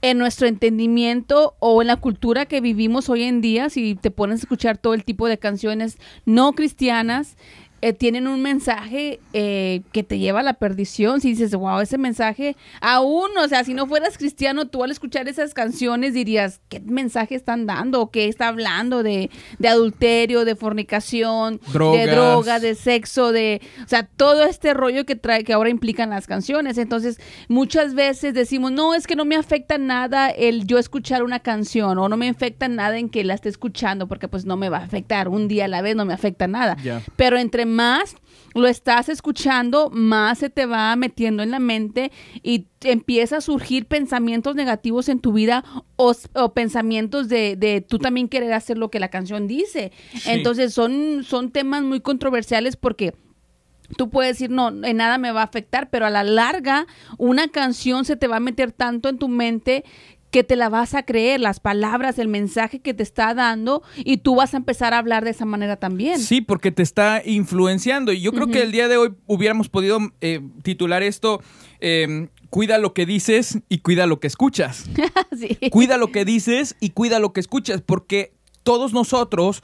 en 0.00 0.18
nuestro 0.18 0.46
entendimiento 0.46 1.56
o 1.58 1.82
en 1.82 1.88
la 1.88 1.96
cultura 1.96 2.46
que 2.46 2.60
vivimos 2.60 3.08
hoy 3.08 3.24
en 3.24 3.40
día, 3.40 3.68
si 3.68 3.96
te 3.96 4.12
pones 4.12 4.40
a 4.40 4.42
escuchar 4.44 4.78
todo 4.78 4.94
el 4.94 5.04
tipo 5.04 5.26
de 5.26 5.38
canciones 5.38 5.98
no 6.24 6.52
cristianas, 6.52 7.36
eh, 7.84 7.92
tienen 7.92 8.26
un 8.26 8.40
mensaje 8.40 9.20
eh, 9.34 9.82
que 9.92 10.02
te 10.02 10.18
lleva 10.18 10.40
a 10.40 10.42
la 10.42 10.54
perdición. 10.54 11.20
Si 11.20 11.28
dices, 11.28 11.54
wow, 11.54 11.80
ese 11.80 11.98
mensaje, 11.98 12.56
aún, 12.80 13.36
o 13.36 13.46
sea, 13.46 13.62
si 13.62 13.74
no 13.74 13.86
fueras 13.86 14.16
cristiano, 14.16 14.68
tú 14.68 14.82
al 14.82 14.90
escuchar 14.90 15.28
esas 15.28 15.52
canciones 15.52 16.14
dirías, 16.14 16.62
¿qué 16.70 16.80
mensaje 16.80 17.34
están 17.34 17.66
dando? 17.66 18.00
¿O 18.00 18.10
¿Qué 18.10 18.26
está 18.26 18.48
hablando 18.48 19.02
de, 19.02 19.28
de 19.58 19.68
adulterio, 19.68 20.46
de 20.46 20.56
fornicación, 20.56 21.60
Drogas. 21.74 22.06
de 22.06 22.10
droga, 22.10 22.58
de 22.58 22.74
sexo, 22.74 23.32
de, 23.32 23.60
o 23.84 23.88
sea, 23.88 24.04
todo 24.04 24.44
este 24.44 24.72
rollo 24.72 25.04
que 25.04 25.16
trae, 25.16 25.44
que 25.44 25.52
ahora 25.52 25.68
implican 25.68 26.08
las 26.08 26.26
canciones. 26.26 26.78
Entonces, 26.78 27.20
muchas 27.48 27.92
veces 27.92 28.32
decimos, 28.32 28.72
no, 28.72 28.94
es 28.94 29.06
que 29.06 29.14
no 29.14 29.26
me 29.26 29.36
afecta 29.36 29.76
nada 29.76 30.30
el 30.30 30.66
yo 30.66 30.78
escuchar 30.78 31.22
una 31.22 31.40
canción 31.40 31.98
o 31.98 32.08
no 32.08 32.16
me 32.16 32.30
afecta 32.30 32.66
nada 32.66 32.96
en 32.96 33.10
que 33.10 33.24
la 33.24 33.34
esté 33.34 33.50
escuchando 33.50 34.08
porque 34.08 34.26
pues 34.26 34.46
no 34.46 34.56
me 34.56 34.70
va 34.70 34.78
a 34.78 34.84
afectar. 34.84 35.28
Un 35.28 35.48
día 35.48 35.66
a 35.66 35.68
la 35.68 35.82
vez 35.82 35.94
no 35.96 36.06
me 36.06 36.14
afecta 36.14 36.46
nada. 36.46 36.78
Pero 37.16 37.36
entre 37.36 37.73
más 37.74 38.16
lo 38.54 38.68
estás 38.68 39.08
escuchando, 39.08 39.90
más 39.90 40.38
se 40.38 40.48
te 40.48 40.64
va 40.64 40.94
metiendo 40.96 41.42
en 41.42 41.50
la 41.50 41.58
mente 41.58 42.12
y 42.42 42.68
empieza 42.82 43.38
a 43.38 43.40
surgir 43.40 43.86
pensamientos 43.86 44.54
negativos 44.54 45.08
en 45.08 45.18
tu 45.18 45.32
vida 45.32 45.64
o 45.96 46.54
pensamientos 46.54 47.28
de, 47.28 47.56
de 47.56 47.80
tú 47.80 47.98
también 47.98 48.28
querer 48.28 48.52
hacer 48.52 48.78
lo 48.78 48.90
que 48.90 49.00
la 49.00 49.08
canción 49.08 49.48
dice. 49.48 49.92
Entonces 50.26 50.72
son, 50.72 51.24
son 51.24 51.50
temas 51.50 51.82
muy 51.82 52.00
controversiales 52.00 52.76
porque 52.76 53.14
tú 53.96 54.08
puedes 54.08 54.38
decir, 54.38 54.50
no, 54.50 54.68
en 54.68 54.96
nada 54.96 55.18
me 55.18 55.32
va 55.32 55.42
a 55.42 55.44
afectar, 55.44 55.90
pero 55.90 56.06
a 56.06 56.10
la 56.10 56.22
larga 56.22 56.86
una 57.18 57.48
canción 57.48 58.04
se 58.04 58.16
te 58.16 58.28
va 58.28 58.36
a 58.36 58.40
meter 58.40 58.72
tanto 58.72 59.08
en 59.08 59.18
tu 59.18 59.28
mente 59.28 59.84
que 60.34 60.42
te 60.42 60.56
la 60.56 60.68
vas 60.68 60.94
a 60.94 61.04
creer, 61.04 61.38
las 61.38 61.60
palabras, 61.60 62.18
el 62.18 62.26
mensaje 62.26 62.80
que 62.80 62.92
te 62.92 63.04
está 63.04 63.34
dando 63.34 63.84
y 63.98 64.16
tú 64.16 64.34
vas 64.34 64.52
a 64.52 64.56
empezar 64.56 64.92
a 64.92 64.98
hablar 64.98 65.22
de 65.22 65.30
esa 65.30 65.44
manera 65.44 65.76
también. 65.76 66.18
Sí, 66.18 66.40
porque 66.40 66.72
te 66.72 66.82
está 66.82 67.22
influenciando. 67.24 68.12
Y 68.12 68.20
yo 68.20 68.32
creo 68.32 68.48
que 68.48 68.60
el 68.62 68.72
día 68.72 68.88
de 68.88 68.96
hoy 68.96 69.14
hubiéramos 69.26 69.68
podido 69.68 70.00
eh, 70.20 70.40
titular 70.64 71.04
esto. 71.04 71.40
eh, 71.78 72.26
Cuida 72.50 72.78
lo 72.78 72.94
que 72.94 73.06
dices 73.06 73.60
y 73.68 73.78
cuida 73.78 74.06
lo 74.08 74.18
que 74.18 74.26
escuchas. 74.26 74.86
Sí. 75.38 75.56
Cuida 75.70 75.98
lo 75.98 76.08
que 76.08 76.24
dices 76.24 76.74
y 76.80 76.90
cuida 76.90 77.20
lo 77.20 77.32
que 77.32 77.38
escuchas, 77.38 77.80
porque 77.80 78.32
todos 78.64 78.92
nosotros, 78.92 79.62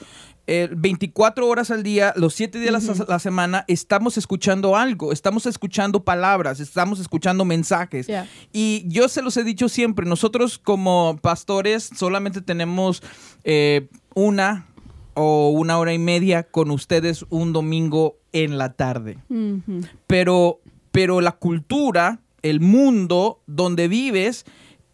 eh, 0.53 0.69
24 0.77 1.47
horas 1.47 1.71
al 1.71 1.85
día, 1.85 2.13
los 2.17 2.35
7 2.35 2.59
días 2.59 2.75
a 2.89 3.05
la- 3.09 3.19
semana, 3.21 3.65
estamos 3.69 4.19
escuchando 4.19 4.77
algo, 4.77 5.13
estamos 5.13 5.47
escuchando 5.47 6.03
palabras, 6.03 6.59
estamos 6.59 6.99
escuchando 6.99 7.45
mensajes. 7.45 8.09
Y 8.53 8.83
yo 8.89 9.09
se 9.09 9.23
los 9.23 9.37
he 9.37 9.45
dicho 9.45 9.69
siempre, 9.69 10.07
nosotros 10.07 10.59
como 10.59 11.17
pastores 11.23 11.89
solamente 11.97 12.41
tenemos 12.43 13.01
eh, 13.45 13.89
una 14.17 14.67
o 15.15 15.51
una 15.51 15.79
hora 15.79 15.93
y 15.93 15.99
media 15.99 16.43
con 16.43 16.73
ustedes 16.73 17.25
un 17.31 17.53
domingo 17.53 18.17
en 18.33 18.59
la 18.59 18.73
tarde. 18.73 19.19
Pero, 20.09 20.61
pero 20.91 21.21
la 21.21 21.33
cultura, 21.33 22.19
el 22.43 22.59
mundo 22.61 23.41
donde 23.47 23.87
vives, 23.87 24.47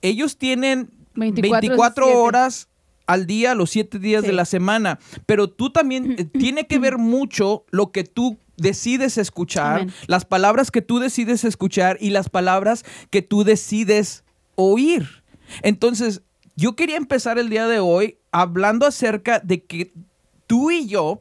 ellos 0.03 0.37
tienen 0.37 0.91
24 1.15 1.61
24, 2.07 2.23
horas 2.23 2.69
al 3.07 3.27
día, 3.27 3.55
los 3.55 3.71
7 3.71 3.99
días 3.99 4.23
Sí. 4.23 4.29
de 4.29 4.33
la 4.33 4.45
semana. 4.45 4.99
Pero 5.27 5.49
tú 5.49 5.71
también 5.71 6.17
eh, 6.19 6.25
tiene 6.39 6.67
que 6.67 6.79
ver 6.79 6.99
mucho 6.99 7.65
lo 7.71 7.93
que 7.93 8.05
tú 8.05 8.39
decides 8.57 9.19
escuchar, 9.19 9.87
las 10.07 10.25
palabras 10.25 10.71
que 10.71 10.81
tú 10.83 10.99
decides 10.99 11.45
escuchar 11.45 11.99
y 12.01 12.11
las 12.11 12.29
palabras 12.31 12.85
que 13.11 13.21
tú 13.23 13.45
decides 13.45 14.25
oír. 14.55 15.23
Entonces, 15.63 16.23
yo 16.57 16.75
quería 16.75 16.97
empezar 16.97 17.39
el 17.39 17.51
día 17.51 17.67
de 17.67 17.81
hoy 17.81 18.17
hablando 18.33 18.87
acerca 18.87 19.41
de 19.41 19.63
que 19.63 19.93
tú 20.47 20.71
y 20.71 20.87
yo, 20.87 21.21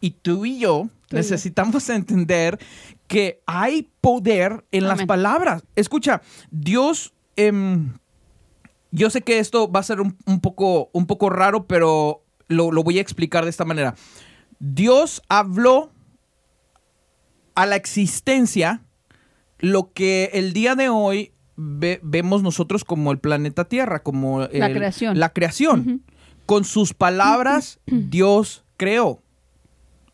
y 0.00 0.12
tú 0.12 0.46
y 0.46 0.58
yo, 0.58 0.88
Tú 1.08 1.16
y 1.16 1.16
yo. 1.16 1.16
necesitamos 1.18 1.88
entender 1.90 2.58
que 3.06 3.42
hay 3.44 3.90
poder 4.00 4.64
en 4.72 4.84
las 4.88 5.04
palabras. 5.04 5.62
Escucha, 5.76 6.22
Dios, 6.50 7.12
em, 7.36 7.92
yo 8.90 9.10
sé 9.10 9.22
que 9.22 9.38
esto 9.38 9.70
va 9.70 9.80
a 9.80 9.84
ser 9.84 10.00
un, 10.00 10.16
un 10.26 10.40
poco, 10.40 10.90
un 10.92 11.06
poco 11.06 11.30
raro, 11.30 11.66
pero 11.66 12.22
lo, 12.48 12.72
lo 12.72 12.82
voy 12.82 12.98
a 12.98 13.02
explicar 13.02 13.44
de 13.44 13.50
esta 13.50 13.64
manera. 13.64 13.94
Dios 14.58 15.22
habló 15.28 15.90
a 17.54 17.66
la 17.66 17.76
existencia 17.76 18.82
lo 19.58 19.92
que 19.92 20.30
el 20.34 20.52
día 20.52 20.74
de 20.74 20.88
hoy 20.88 21.32
ve- 21.56 22.00
vemos 22.02 22.42
nosotros 22.42 22.84
como 22.84 23.12
el 23.12 23.18
planeta 23.18 23.64
Tierra, 23.66 24.02
como 24.02 24.40
La 24.52 24.72
creación. 24.72 25.18
La 25.18 25.28
creación. 25.32 26.02
Con 26.46 26.64
sus 26.64 26.94
palabras, 26.94 27.78
Dios 27.86 28.64
creó. 28.76 29.22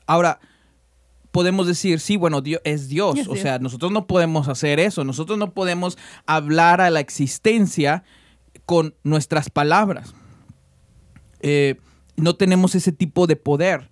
Ahora, 0.06 0.40
podemos 1.30 1.66
decir, 1.66 2.00
sí, 2.00 2.16
bueno, 2.16 2.40
Dios 2.40 2.60
es 2.64 2.88
Dios. 2.88 3.12
O 3.12 3.14
Dios. 3.32 3.38
sea, 3.40 3.58
nosotros 3.58 3.92
no 3.92 4.06
podemos 4.06 4.48
hacer 4.48 4.80
eso. 4.80 5.04
Nosotros 5.04 5.38
no 5.38 5.52
podemos 5.52 5.96
hablar 6.26 6.80
a 6.80 6.90
la 6.90 7.00
existencia 7.00 8.04
con 8.66 8.94
nuestras 9.04 9.48
palabras. 9.48 10.14
Eh, 11.40 11.76
no 12.16 12.36
tenemos 12.36 12.74
ese 12.74 12.92
tipo 12.92 13.26
de 13.26 13.36
poder. 13.36 13.90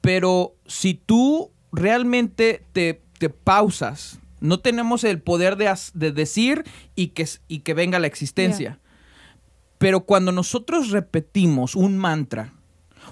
Pero 0.00 0.54
si 0.66 0.94
tú 0.94 1.50
realmente 1.72 2.64
te, 2.72 3.02
te 3.18 3.28
pausas, 3.28 4.20
no 4.40 4.60
tenemos 4.60 5.04
el 5.04 5.20
poder 5.20 5.56
de, 5.56 6.12
decir 6.12 6.64
y 6.94 7.08
que, 7.08 7.28
y 7.48 7.60
que 7.60 7.74
venga 7.74 7.98
la 7.98 8.06
existencia. 8.06 8.80
Pero 9.78 10.00
cuando 10.00 10.32
nosotros 10.32 10.90
repetimos 10.90 11.74
un 11.74 11.96
mantra, 11.98 12.54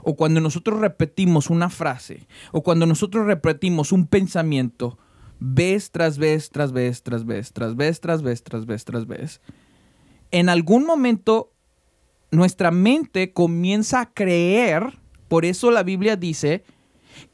o 0.02 0.16
cuando 0.16 0.40
nosotros 0.40 0.80
repetimos 0.80 1.50
una 1.50 1.70
frase, 1.70 2.26
o 2.52 2.62
cuando 2.62 2.86
nosotros 2.86 3.26
repetimos 3.26 3.92
un 3.92 4.06
pensamiento, 4.06 4.98
vez 5.40 5.90
tras 5.90 6.18
vez, 6.18 6.50
tras 6.50 6.72
vez, 6.72 7.02
tras 7.02 7.24
vez, 7.24 7.52
tras 7.52 7.76
vez, 7.76 8.00
tras 8.00 8.22
vez, 8.22 8.42
tras 8.42 8.66
vez, 8.66 8.84
tras 8.84 9.06
vez, 9.06 9.40
en 10.30 10.49
algún 10.49 10.85
momento 10.85 11.52
nuestra 12.30 12.70
mente 12.70 13.32
comienza 13.32 14.00
a 14.00 14.12
creer, 14.12 14.99
por 15.28 15.44
eso 15.44 15.70
la 15.70 15.82
Biblia 15.82 16.16
dice 16.16 16.64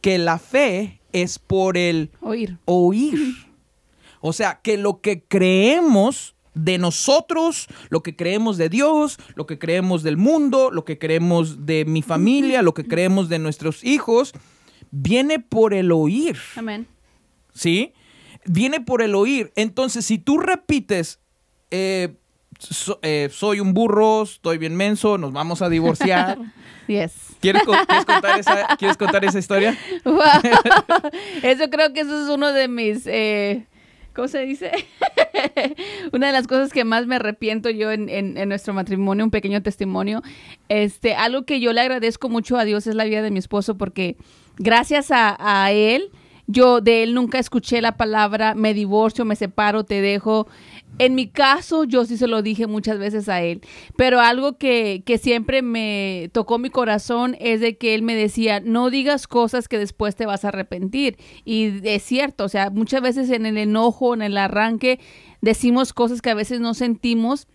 que 0.01 0.19
la 0.19 0.39
fe 0.39 1.01
es 1.13 1.39
por 1.39 1.77
el 1.77 2.11
Oír. 2.21 2.59
oír. 2.65 3.19
O 4.21 4.33
sea, 4.33 4.61
que 4.63 4.77
lo 4.77 5.01
que 5.01 5.23
creemos 5.23 6.35
de 6.55 6.79
nosotros, 6.79 7.67
lo 7.91 8.03
que 8.03 8.17
creemos 8.17 8.57
de 8.57 8.69
Dios, 8.69 9.19
lo 9.35 9.47
que 9.47 9.59
creemos 9.59 10.03
del 10.03 10.17
mundo, 10.17 10.71
lo 10.71 10.85
que 10.85 10.99
creemos 10.99 11.67
de 11.67 11.85
mi 11.85 12.01
familia, 12.01 12.63
lo 12.63 12.75
que 12.75 12.87
creemos 12.87 13.29
de 13.29 13.39
nuestros 13.39 13.85
hijos, 13.85 14.33
viene 14.91 15.41
por 15.41 15.75
el 15.75 15.93
oír. 15.93 16.39
Amén. 16.57 16.87
¿sí? 17.55 17.93
Viene 18.45 18.81
por 18.81 19.01
el 19.01 19.15
oír. 19.15 19.53
Entonces, 19.57 20.05
si 20.05 20.19
tú 20.19 20.39
repites, 20.39 21.21
eh, 21.71 22.17
so- 22.67 22.99
eh, 23.03 23.29
soy 23.33 23.61
un 23.61 23.75
burro, 23.75 24.23
estoy 24.23 24.59
bien 24.59 24.75
menso, 24.77 25.19
nos 25.19 25.33
vamos 25.33 25.63
a 25.63 25.69
divorciar. 25.69 26.39
Yes. 26.87 27.13
¿Quieres, 27.41 27.63
co- 27.63 27.73
quieres 27.89 28.05
contar, 28.05 28.39
esa, 28.39 28.77
¿Quieres 28.77 28.99
contar 28.99 29.25
esa 29.25 29.39
historia? 29.39 29.75
Wow. 30.05 30.19
Eso 31.43 31.71
creo 31.71 31.95
que 31.95 32.01
eso 32.01 32.23
es 32.25 32.29
uno 32.29 32.53
de 32.53 32.69
mis, 32.69 33.07
eh, 33.07 33.65
¿cómo 34.15 34.29
se 34.29 34.41
dice? 34.41 34.71
Una 36.13 36.27
de 36.27 36.33
las 36.35 36.47
cosas 36.47 36.73
que 36.73 36.85
más 36.85 37.07
me 37.07 37.17
arrepiento 37.17 37.71
yo 37.71 37.91
en, 37.91 38.09
en- 38.11 38.37
en 38.37 38.49
nuestro 38.51 38.75
matrimonio, 38.75 39.25
un 39.25 39.31
pequeño 39.31 39.63
testimonio. 39.63 40.23
Este, 40.69 41.15
algo 41.15 41.45
que 41.45 41.59
yo 41.61 41.73
le 41.73 41.81
agradezco 41.81 42.29
mucho 42.29 42.59
a 42.59 42.65
Dios 42.67 42.87
es 42.87 42.95
la 42.95 43.05
vida 43.05 43.23
de 43.23 43.31
mi 43.31 43.39
esposo 43.39 43.77
porque 43.79 44.17
gracias 44.59 45.11
a, 45.11 45.37
a 45.39 45.73
él, 45.73 46.11
yo 46.47 46.83
de 46.83 47.03
él 47.03 47.15
nunca 47.15 47.39
escuché 47.39 47.81
la 47.81 47.97
palabra 47.97 48.55
me 48.55 48.75
divorcio, 48.75 49.25
me 49.25 49.37
separo, 49.37 49.85
te 49.85 50.03
dejo. 50.03 50.47
En 50.99 51.15
mi 51.15 51.29
caso, 51.29 51.85
yo 51.85 52.05
sí 52.05 52.17
se 52.17 52.29
lo 52.29 52.43
dije 52.43 52.67
muchas 52.67 52.99
veces 52.99 53.29
a 53.29 53.43
él, 53.43 53.63
pero 53.97 54.21
algo 54.21 54.59
que, 54.59 55.03
que 55.05 55.19
siempre 55.19 55.61
me 55.61 56.31
tocó 56.33 56.59
mi 56.59 56.71
corazón 56.71 57.37
es 57.41 57.61
de 57.61 57.77
que 57.77 57.95
él 57.95 58.03
me 58.03 58.15
decía, 58.15 58.61
no 58.61 58.91
digas 58.91 59.27
cosas 59.27 59.67
que 59.67 59.79
después 59.79 60.15
te 60.15 60.27
vas 60.27 60.45
a 60.45 60.49
arrepentir. 60.49 61.17
Y 61.45 61.87
es 61.89 62.03
cierto, 62.05 62.45
o 62.45 62.49
sea, 62.49 62.71
muchas 62.71 63.03
veces 63.03 63.31
en 63.31 63.45
el 63.45 63.59
enojo, 63.59 64.15
en 64.15 64.23
el 64.23 64.37
arranque, 64.37 65.01
decimos 65.41 65.93
cosas 65.93 66.23
que 66.23 66.31
a 66.31 66.35
veces 66.35 66.61
no 66.61 66.75
sentimos 66.75 67.49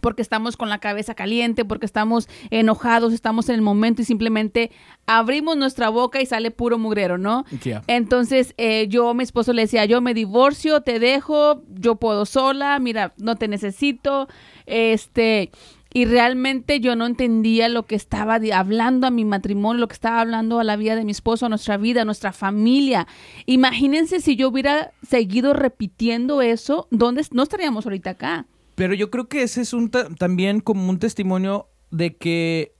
porque 0.00 0.22
estamos 0.22 0.56
con 0.56 0.68
la 0.68 0.78
cabeza 0.78 1.14
caliente, 1.14 1.64
porque 1.64 1.86
estamos 1.86 2.28
enojados, 2.50 3.12
estamos 3.12 3.48
en 3.48 3.56
el 3.56 3.62
momento 3.62 4.02
y 4.02 4.04
simplemente 4.04 4.70
abrimos 5.06 5.56
nuestra 5.56 5.88
boca 5.88 6.20
y 6.20 6.26
sale 6.26 6.50
puro 6.50 6.78
mugrero, 6.78 7.18
¿no? 7.18 7.44
Yeah. 7.62 7.82
Entonces 7.86 8.54
eh, 8.56 8.86
yo 8.88 9.14
mi 9.14 9.24
esposo 9.24 9.52
le 9.52 9.62
decía, 9.62 9.84
yo 9.84 10.00
me 10.00 10.14
divorcio, 10.14 10.80
te 10.82 10.98
dejo, 10.98 11.62
yo 11.68 11.96
puedo 11.96 12.26
sola, 12.26 12.78
mira, 12.78 13.14
no 13.18 13.36
te 13.36 13.48
necesito, 13.48 14.28
este, 14.66 15.50
y 15.96 16.06
realmente 16.06 16.80
yo 16.80 16.96
no 16.96 17.06
entendía 17.06 17.68
lo 17.68 17.84
que 17.84 17.94
estaba 17.94 18.40
hablando 18.52 19.06
a 19.06 19.10
mi 19.10 19.24
matrimonio, 19.24 19.80
lo 19.80 19.88
que 19.88 19.94
estaba 19.94 20.20
hablando 20.20 20.58
a 20.58 20.64
la 20.64 20.74
vida 20.74 20.96
de 20.96 21.04
mi 21.04 21.12
esposo, 21.12 21.46
a 21.46 21.48
nuestra 21.48 21.76
vida, 21.76 22.02
a 22.02 22.04
nuestra 22.04 22.32
familia. 22.32 23.06
Imagínense 23.46 24.20
si 24.20 24.34
yo 24.34 24.48
hubiera 24.48 24.90
seguido 25.08 25.52
repitiendo 25.52 26.42
eso, 26.42 26.88
¿dónde 26.90 27.24
no 27.30 27.44
estaríamos 27.44 27.86
ahorita 27.86 28.10
acá? 28.10 28.46
Pero 28.74 28.94
yo 28.94 29.10
creo 29.10 29.28
que 29.28 29.42
ese 29.42 29.60
es 29.60 29.72
un 29.72 29.90
ta- 29.90 30.08
también 30.18 30.60
como 30.60 30.88
un 30.90 30.98
testimonio 30.98 31.68
de 31.90 32.16
que 32.16 32.72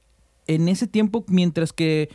en 0.47 0.69
ese 0.69 0.87
tiempo, 0.87 1.25
mientras 1.29 1.73
que 1.73 2.09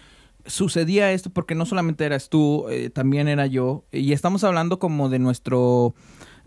sucedía 0.46 1.12
esto, 1.12 1.30
porque 1.30 1.56
no 1.56 1.66
solamente 1.66 2.06
eras 2.06 2.30
tú, 2.30 2.66
eh, 2.70 2.90
también 2.90 3.28
era 3.28 3.46
yo, 3.46 3.84
y 3.92 4.14
estamos 4.14 4.44
hablando 4.44 4.80
como 4.80 5.10
de 5.10 5.20
nuestro... 5.20 5.94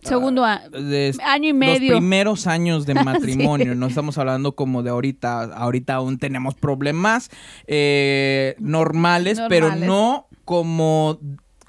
Segundo 0.02 0.44
ah, 0.44 0.62
a- 0.64 0.68
de 0.68 1.14
año 1.24 1.48
y 1.50 1.52
Los 1.52 1.58
medio. 1.58 1.96
primeros 1.96 2.46
años 2.48 2.86
de 2.86 2.94
matrimonio, 3.04 3.72
Sí. 3.74 3.78
no 3.78 3.86
estamos 3.86 4.18
hablando 4.18 4.56
como 4.56 4.82
de 4.82 4.90
ahorita, 4.90 5.44
ahorita 5.44 5.94
aún 5.94 6.18
tenemos 6.18 6.54
problemas 6.56 7.30
eh, 7.68 8.56
normales, 8.58 9.40
pero 9.48 9.76
no 9.76 10.26
como 10.44 11.20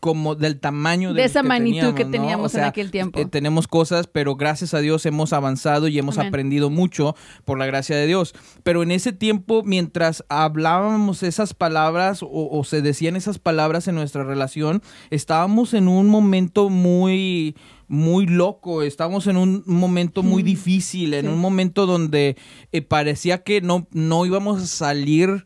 como 0.03 0.35
del 0.35 0.59
tamaño 0.59 1.13
De 1.13 1.21
los 1.21 1.31
esa 1.31 1.43
magnitud 1.43 1.93
que 1.93 2.03
¿no? 2.03 2.11
teníamos 2.11 2.53
en 2.55 2.65
aquel 2.65 2.91
tiempo. 2.91 3.17
eh, 3.21 3.25
tenemos 3.25 3.69
cosas, 3.69 4.07
pero 4.07 4.35
gracias 4.35 4.73
a 4.73 4.79
Dios 4.81 5.05
hemos 5.05 5.31
avanzado 5.31 5.87
y 5.87 5.97
hemos 5.97 6.17
Amén. 6.17 6.27
aprendido 6.27 6.69
mucho 6.69 7.15
por 7.45 7.57
la 7.57 7.65
gracia 7.65 7.95
de 7.95 8.05
Dios. 8.05 8.35
Pero 8.63 8.83
en 8.83 8.91
ese 8.91 9.13
tiempo, 9.13 9.63
mientras 9.63 10.25
hablábamos 10.27 11.23
esas 11.23 11.53
palabras 11.53 12.21
o, 12.21 12.27
o 12.51 12.63
se 12.65 12.81
decían 12.81 13.15
esas 13.15 13.39
palabras 13.39 13.87
en 13.87 13.95
nuestra 13.95 14.25
relación, 14.25 14.81
estábamos 15.09 15.73
en 15.73 15.87
un 15.87 16.09
momento 16.09 16.69
muy 16.69 17.55
muy 17.87 18.25
loco, 18.25 18.81
estábamos 18.81 19.27
en 19.27 19.37
un 19.37 19.63
momento 19.67 20.21
muy 20.23 20.41
difícil, 20.43 21.13
en 21.13 21.25
Sí. 21.25 21.31
un 21.31 21.39
momento 21.39 21.85
donde 21.85 22.35
eh, 22.71 22.81
parecía 22.81 23.43
que 23.43 23.61
no, 23.61 23.87
no 23.91 24.25
íbamos 24.25 24.61
a 24.63 24.65
salir 24.67 25.45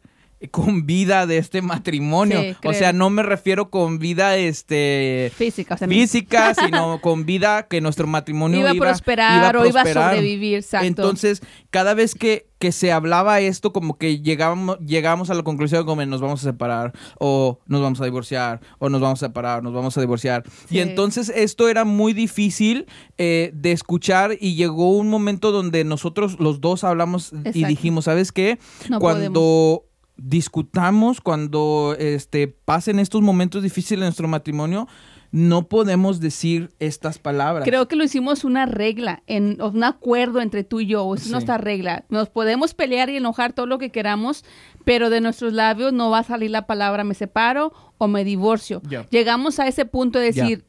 con 0.52 0.86
vida 0.86 1.26
de 1.26 1.38
este 1.38 1.62
matrimonio. 1.62 2.41
Sí, 2.41 2.56
o 2.63 2.73
sea, 2.73 2.93
no 2.93 3.10
me 3.10 3.23
refiero 3.23 3.69
con 3.69 3.97
vida 3.97 4.38
este 4.38 5.32
Física, 5.36 5.76
o 5.76 5.78
sea, 5.78 5.88
física, 5.88 6.54
sino 6.65 7.02
con 7.02 7.26
vida 7.26 7.67
que 7.67 7.82
nuestro 7.82 8.06
matrimonio 8.06 8.60
iba 8.60 8.69
a 8.69 8.76
iba, 8.76 8.86
prosperar 8.86 9.56
iba 9.56 9.62
a 9.62 9.63
o 9.63 9.65
iba 9.65 9.82
a 9.82 9.93
sobrevivir, 9.93 10.58
exacto. 10.58 10.86
Entonces, 10.86 11.41
cada 11.71 11.95
vez 11.95 12.13
que, 12.13 12.47
que 12.60 12.71
se 12.71 12.91
hablaba 12.91 13.39
esto, 13.39 13.73
como 13.73 13.97
que 13.97 14.19
llegábamos, 14.19 14.78
llegábamos 14.80 15.32
a 15.32 15.34
la 15.34 15.41
conclusión 15.41 15.86
como 15.86 16.06
nos 16.06 16.21
vamos 16.21 16.41
a 16.41 16.52
separar, 16.52 16.93
o 17.19 17.60
nos 17.65 17.82
vamos 17.82 18.00
a 18.00 18.06
divorciar, 18.06 18.62
o 18.78 18.89
nos 18.89 19.02
vamos 19.02 19.23
a 19.23 19.28
separar, 19.28 19.63
nos 19.63 19.73
vamos 19.73 19.97
a 19.97 20.02
divorciar. 20.02 20.43
Sí. 20.69 20.78
Y 20.78 20.80
entonces 20.82 21.30
esto 21.36 21.67
era 21.67 21.84
muy 21.84 22.13
difícil 22.13 22.86
eh, 23.17 23.52
de 23.56 23.71
escuchar 23.71 24.38
y 24.39 24.54
llegó 24.54 24.91
un 24.91 25.10
momento 25.10 25.52
donde 25.52 25.84
nosotros 25.84 26.39
los 26.39 26.62
dos 26.62 26.84
hablamos 26.84 27.34
y 27.54 27.65
dijimos, 27.65 28.06
¿sabes 28.06 28.32
qué? 28.32 28.60
No 28.89 29.00
cuando 29.00 29.87
discutamos, 30.17 31.21
cuando 31.21 31.95
este, 31.99 32.47
pasen 32.47 32.99
estos 32.99 33.21
momentos 33.21 33.63
difíciles 33.63 33.99
en 34.01 34.06
nuestro 34.08 34.27
matrimonio, 34.27 34.88
no 35.32 35.67
podemos 35.67 36.19
decir 36.21 36.71
estas 36.80 37.19
palabras. 37.19 37.65
Creo 37.67 37.88
que 37.88 37.95
lo 37.97 38.03
hicimos 38.06 38.43
una 38.45 38.65
regla, 38.65 39.23
en 39.27 39.62
un 39.62 39.84
acuerdo 39.84 40.39
entre 40.41 40.63
tú 40.63 40.80
y 40.80 40.88
yo, 40.88 41.13
es 41.15 41.23
Sí. 41.23 41.32
nuestra 41.32 41.58
regla. 41.58 42.06
Nos 42.10 42.30
podemos 42.30 42.73
pelear 42.73 43.10
y 43.10 43.17
enojar 43.17 43.51
todo 43.53 43.65
lo 43.65 43.77
que 43.77 43.89
queramos, 43.91 44.45
pero 44.86 45.10
de 45.10 45.19
nuestros 45.21 45.51
labios 45.53 45.91
no 45.91 46.10
va 46.10 46.19
a 46.19 46.23
salir 46.23 46.51
la 46.51 46.65
palabra 46.65 47.03
me 47.03 47.13
separo 47.13 47.73
o 47.97 48.08
me 48.08 48.23
divorcio. 48.23 48.82
Llegamos 49.10 49.60
a 49.60 49.67
ese 49.67 49.86
punto 49.86 50.17
de 50.19 50.32
decir, 50.32 50.65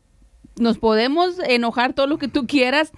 nos 0.61 0.79
podemos 0.79 1.39
enojar 1.41 1.93
todo 1.93 2.07
lo 2.07 2.19
que 2.19 2.29
tú 2.29 2.47
quieras, 2.47 2.93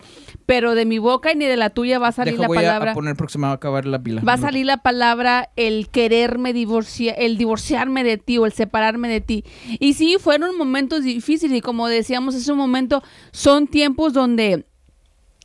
pero 0.47 0.75
de 0.75 0.85
mi 0.85 0.99
boca 0.99 1.33
y 1.33 1.37
ni 1.37 1.47
de 1.47 1.57
la 1.57 1.71
tuya 1.71 1.99
va 1.99 2.09
a 2.09 2.13
salir 2.13 2.35
Deja, 2.35 2.43
la 2.43 2.49
voy 2.49 2.57
palabra. 2.57 2.93
a 2.93 2.95
poner 2.95 3.17
a 3.45 3.53
acabar 3.53 3.87
la 3.87 4.03
pila. 4.03 4.23
Va 4.23 4.35
a 4.35 4.39
salir 4.39 4.67
la 4.67 4.79
palabra 4.79 5.51
el 5.57 5.89
quererme 5.89 6.53
divorciar, 6.53 7.15
el 7.19 7.37
divorciarme 7.37 8.05
de 8.05 8.19
ti 8.19 8.39
o 8.39 8.47
el 8.47 8.53
separarme 8.53 9.09
de 9.09 9.21
ti. 9.21 9.45
Y 9.79 9.95
sí, 9.95 10.17
fueron 10.19 10.57
momentos 10.57 11.05
difíciles 11.05 11.57
y 11.59 11.61
como 11.61 11.89
decíamos 11.89 12.35
hace 12.35 12.51
un 12.53 12.59
momento, 12.59 13.03
son 13.33 13.67
tiempos 13.67 14.13
donde 14.13 14.67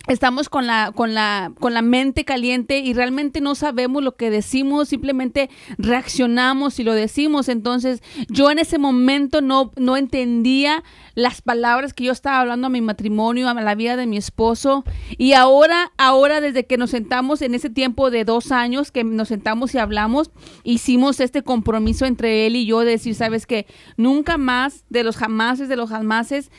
estamos 0.08 0.50
con 0.50 0.68
la, 0.68 0.92
con 0.96 1.14
la, 1.14 1.52
con 1.60 1.74
la 1.74 1.82
mente 1.82 2.26
caliente 2.26 2.80
y 2.80 2.94
realmente 2.94 3.42
no 3.42 3.56
sabemos 3.56 4.04
lo 4.04 4.16
que 4.16 4.30
decimos, 4.30 4.90
simplemente 4.90 5.50
reaccionamos 5.78 6.80
y 6.80 6.84
lo 6.84 6.94
decimos. 6.94 7.50
Entonces, 7.50 8.02
yo 8.30 8.52
en 8.52 8.60
ese 8.60 8.78
momento 8.78 9.42
no, 9.42 9.72
no 9.76 9.98
entendía 9.98 10.84
las 11.16 11.42
palabras 11.42 11.94
que 11.94 12.04
yo 12.04 12.12
estaba 12.12 12.42
hablando 12.42 12.68
a 12.68 12.70
mi 12.70 12.82
matrimonio, 12.82 13.50
a 13.50 13.54
la 13.54 13.76
vida 13.76 13.96
de 13.96 14.06
mi 14.06 14.18
esposo. 14.18 14.84
Y 15.18 15.34
ahora, 15.34 15.92
ahora 15.98 16.42
desde 16.42 16.66
que 16.66 16.78
nos 16.78 16.92
sentamos 16.92 17.42
en 17.42 17.56
ese 17.56 17.70
tiempo 17.70 18.12
de 18.12 18.26
dos 18.26 18.52
años, 18.52 18.92
que 18.92 19.04
nos 19.04 19.30
sentamos 19.30 19.74
y 19.74 19.78
hablamos, 19.78 20.32
hicimos 20.64 21.20
este 21.20 21.42
compromiso 21.42 22.06
entre 22.06 22.46
él 22.46 22.56
y 22.56 22.66
yo 22.66 22.80
de 22.80 22.92
decir, 22.92 23.16
sabes 23.16 23.46
que 23.46 23.66
nunca 23.98 24.38
más, 24.38 24.84
de 24.90 25.04
los 25.04 25.16
jamases, 25.16 25.70
de 25.70 25.76
los 25.78 25.90
jamases, 25.90 26.52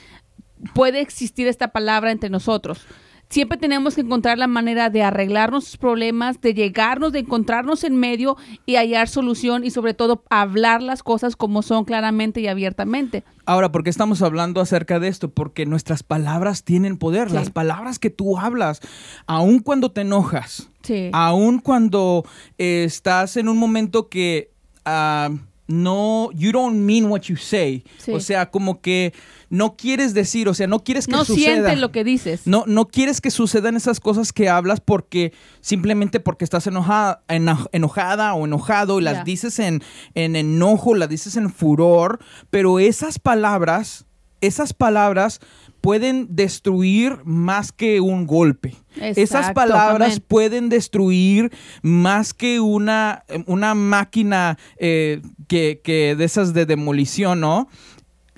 puede 0.75 1.01
existir 1.01 1.47
esta 1.47 1.69
palabra 1.69 2.11
entre 2.11 2.31
nosotros. 2.31 2.87
Siempre 3.29 3.59
tenemos 3.59 3.97
que 3.97 4.03
encontrar 4.03 4.39
la 4.39 4.47
manera 4.47 4.89
de 4.89 5.03
arreglar 5.03 5.51
nuestros 5.51 5.77
problemas, 5.77 6.41
de 6.41 6.55
llegarnos, 6.55 7.13
de 7.13 7.19
encontrarnos 7.19 7.83
en 7.83 7.97
medio 7.97 8.37
y 8.67 8.77
hallar 8.77 9.09
solución 9.09 9.65
y 9.65 9.71
sobre 9.71 9.95
todo 9.95 10.23
hablar 10.31 10.81
las 10.81 11.03
cosas 11.03 11.35
como 11.35 11.63
son 11.63 11.85
claramente 11.85 12.41
y 12.41 12.47
abiertamente. 12.47 13.25
Ahora, 13.45 13.73
¿por 13.73 13.83
qué 13.83 13.91
estamos 13.91 14.23
hablando 14.23 14.61
acerca 14.61 15.01
de 15.01 15.09
esto? 15.09 15.29
Porque 15.31 15.67
nuestras 15.67 16.03
palabras 16.05 16.63
tienen 16.63 16.97
poder. 16.99 17.29
Sí. 17.29 17.35
Las 17.35 17.51
palabras 17.51 17.99
que 17.99 18.11
tú 18.11 18.39
hablas, 18.39 18.81
aun 19.27 19.59
cuando 19.59 19.91
te 19.91 20.03
enojas, 20.03 20.71
Sí. 20.83 21.11
aun 21.13 21.59
cuando 21.59 22.25
eh, 22.59 22.85
estás 22.85 23.37
en 23.37 23.49
un 23.49 23.57
momento 23.59 24.09
que 24.09 24.53
ah, 24.85 25.31
no, 25.69 26.31
you 26.33 26.53
don't 26.53 26.77
mean 26.77 27.07
what 27.07 27.23
you 27.23 27.37
say. 27.37 27.83
Sí. 27.99 28.13
O 28.13 28.21
sea, 28.21 28.51
como 28.51 28.81
que 28.81 29.13
no 29.51 29.77
quieres 29.77 30.15
decir, 30.15 30.49
o 30.49 30.55
sea, 30.55 30.67
no 30.67 30.85
quieres 30.85 31.07
que 31.07 31.13
no 31.13 31.25
suceda. 31.25 31.55
sientes 31.55 31.79
lo 31.81 31.91
que 31.93 32.05
dices. 32.05 32.43
No, 32.47 32.65
no 32.67 32.87
quieres 32.89 33.21
que 33.21 33.31
sucedan 33.31 33.77
esas 33.77 33.99
cosas 34.01 34.33
que 34.33 34.49
hablas 34.49 34.81
porque 34.81 35.33
simplemente 35.61 36.21
porque 36.21 36.45
estás 36.45 36.67
enojada, 36.67 37.23
eno- 37.29 37.69
enojada 37.73 38.35
o 38.35 38.45
enojado 38.45 39.01
y 39.01 39.03
las 39.03 39.25
dices 39.25 39.59
en, 39.59 39.83
en 40.15 40.37
enojo, 40.37 40.95
las 40.95 41.09
dices 41.09 41.37
en 41.37 41.51
furor, 41.51 42.19
pero 42.51 42.79
esas 42.79 43.19
palabras, 43.19 44.07
esas 44.41 44.73
palabras 44.73 45.41
pueden 45.81 46.29
destruir 46.35 47.19
más 47.25 47.71
que 47.73 48.01
un 48.01 48.27
golpe. 48.27 48.75
Esas 49.01 49.53
palabras 49.53 50.21
pueden 50.21 50.69
destruir 50.69 51.53
más 51.83 52.35
que 52.35 52.61
una, 52.61 53.25
una 53.47 53.75
máquina 53.75 54.59
eh, 54.79 55.21
que, 55.49 55.81
que 55.83 56.17
de 56.17 56.25
esas 56.25 56.55
de 56.55 56.67
demolición, 56.67 57.41
¿no? 57.41 57.69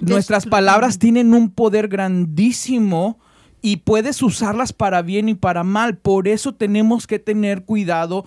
Nuestras 0.00 0.46
palabras 0.46 0.98
tienen 0.98 1.34
un 1.34 1.50
poder 1.50 1.88
grandísimo 1.88 3.18
y 3.62 3.78
puedes 3.78 4.22
usarlas 4.22 4.72
para 4.72 5.02
bien 5.02 5.28
y 5.28 5.34
para 5.34 5.64
mal. 5.64 5.96
Por 5.96 6.28
eso 6.28 6.54
tenemos 6.54 7.06
que 7.06 7.18
tener 7.18 7.64
cuidado 7.64 8.24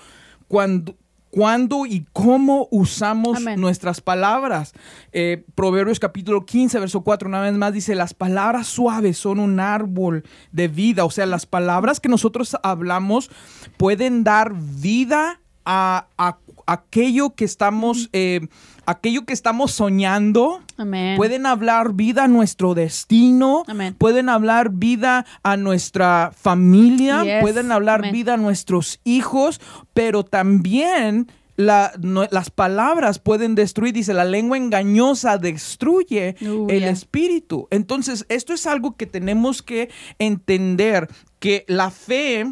cuando, 0.47 0.97
cuándo 1.31 1.85
y 1.85 2.05
cómo 2.13 2.67
usamos 2.69 3.37
Amén. 3.37 3.59
nuestras 3.59 4.01
palabras. 4.01 4.73
Eh, 5.11 5.43
Proverbios 5.55 5.99
capítulo 5.99 6.45
15, 6.45 6.79
verso 6.79 7.01
4, 7.01 7.27
una 7.27 7.41
vez 7.41 7.53
más 7.53 7.73
dice, 7.73 7.95
las 7.95 8.13
palabras 8.13 8.67
suaves 8.67 9.17
son 9.17 9.39
un 9.39 9.59
árbol 9.59 10.23
de 10.51 10.67
vida. 10.67 11.05
O 11.05 11.11
sea, 11.11 11.25
las 11.25 11.45
palabras 11.45 11.99
que 11.99 12.09
nosotros 12.09 12.55
hablamos 12.61 13.31
pueden 13.77 14.23
dar 14.23 14.53
vida 14.53 15.39
a, 15.65 16.07
a 16.17 16.37
aquello 16.71 17.35
que 17.35 17.45
estamos, 17.45 18.09
eh, 18.13 18.41
aquello 18.85 19.25
que 19.25 19.33
estamos 19.33 19.71
soñando. 19.71 20.61
Amén. 20.77 21.15
Pueden 21.17 21.45
hablar 21.45 21.93
vida 21.93 22.23
a 22.23 22.27
nuestro 22.27 22.73
destino. 22.73 23.63
Amén. 23.67 23.95
Pueden 23.97 24.29
hablar 24.29 24.71
vida 24.71 25.25
a 25.43 25.57
nuestra 25.57 26.31
familia. 26.35 27.23
Yes. 27.23 27.41
Pueden 27.41 27.71
hablar 27.71 27.99
Amén. 27.99 28.11
vida 28.13 28.33
a 28.35 28.37
nuestros 28.37 28.99
hijos. 29.03 29.59
Pero 29.93 30.23
también 30.23 31.27
la- 31.57 31.91
no- 32.01 32.27
las 32.31 32.49
palabras 32.49 33.19
pueden 33.19 33.53
destruir. 33.55 33.93
Dice, 33.93 34.13
la 34.13 34.25
lengua 34.25 34.57
engañosa 34.57 35.37
destruye 35.37 36.35
Uh, 36.41 36.67
el 36.69 36.83
espíritu. 36.85 37.67
Entonces, 37.69 38.25
esto 38.29 38.53
es 38.53 38.65
algo 38.65 38.95
que 38.95 39.05
tenemos 39.05 39.61
que 39.61 39.89
entender. 40.17 41.07
Que 41.39 41.65
la 41.67 41.91
fe... 41.91 42.45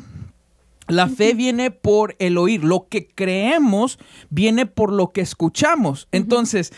La 0.89 1.07
fe 1.07 1.33
viene 1.33 1.71
por 1.71 2.15
el 2.19 2.37
oír. 2.37 2.63
Lo 2.63 2.87
que 2.89 3.07
creemos 3.07 3.99
viene 4.29 4.65
por 4.65 4.91
lo 4.91 5.11
que 5.11 5.21
escuchamos. 5.21 6.07
Entonces, 6.11 6.73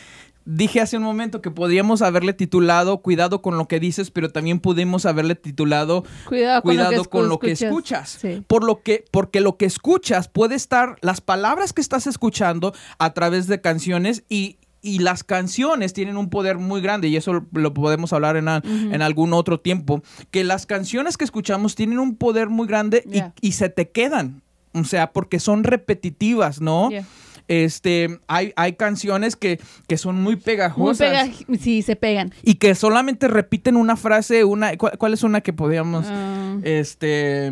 dije 0.45 0.81
hace 0.81 0.97
un 0.97 1.03
momento 1.03 1.41
que 1.41 1.51
podríamos 1.51 2.01
haberle 2.01 2.33
titulado 2.33 3.01
Cuidado 3.01 3.41
con 3.41 3.57
lo 3.57 3.67
que 3.67 3.79
dices, 3.79 4.11
pero 4.11 4.29
también 4.29 4.59
pudimos 4.59 5.05
haberle 5.05 5.35
titulado 5.35 6.03
Cuidado 6.25 6.61
con 6.61 6.71
Cuidado 6.71 6.91
lo 6.91 7.03
que, 7.03 7.09
con 7.09 7.29
lo 7.29 7.39
que 7.39 7.51
escuchas. 7.51 8.17
Sí. 8.21 8.43
Por 8.47 8.63
lo 8.63 8.81
que, 8.81 9.05
porque 9.11 9.39
lo 9.39 9.57
que 9.57 9.65
escuchas 9.65 10.27
puede 10.27 10.55
estar, 10.55 10.97
las 11.01 11.21
palabras 11.21 11.73
que 11.73 11.81
estás 11.81 12.07
escuchando 12.07 12.73
a 12.97 13.13
través 13.13 13.47
de 13.47 13.61
canciones 13.61 14.23
y, 14.29 14.57
y 14.81 14.99
las 14.99 15.23
canciones 15.23 15.93
tienen 15.93 16.17
un 16.17 16.29
poder 16.29 16.57
muy 16.57 16.81
grande 16.81 17.07
y 17.07 17.15
eso 17.15 17.45
lo 17.51 17.73
podemos 17.73 18.13
hablar 18.13 18.35
en, 18.37 18.47
a- 18.47 18.61
en 18.65 19.01
algún 19.01 19.33
otro 19.33 19.59
tiempo, 19.59 20.01
que 20.31 20.43
las 20.43 20.65
canciones 20.65 21.17
que 21.17 21.23
escuchamos 21.25 21.75
tienen 21.75 21.99
un 21.99 22.15
poder 22.15 22.49
muy 22.49 22.67
grande 22.67 23.03
y- 23.05 23.11
Yeah. 23.11 23.33
y, 23.41 23.51
se 23.51 23.69
te 23.69 23.89
quedan, 23.89 24.41
o 24.73 24.83
sea, 24.83 25.11
porque 25.11 25.39
son 25.39 25.63
repetitivas, 25.63 26.61
¿no? 26.61 26.89
Yeah. 26.89 27.05
Este, 27.47 28.19
hay, 28.27 28.53
hay 28.55 28.73
canciones 28.73 29.35
que, 29.35 29.59
que 29.87 29.97
son 29.97 30.15
muy 30.15 30.35
Muy 30.35 30.41
pegajosas 30.43 31.29
pega- 31.29 31.57
sí, 31.59 31.81
se 31.81 31.95
pegan. 31.97 32.31
y 32.43 32.55
que 32.55 32.73
solamente 32.75 33.27
repiten 33.27 33.75
una 33.75 33.97
frase, 33.97 34.45
una, 34.45 34.77
¿cuál, 34.77 34.97
cuál 34.97 35.13
es 35.13 35.23
una 35.23 35.41
que 35.41 35.51
podríamos, 35.51 36.05
Ah, 36.07 36.55
este, 36.63 37.51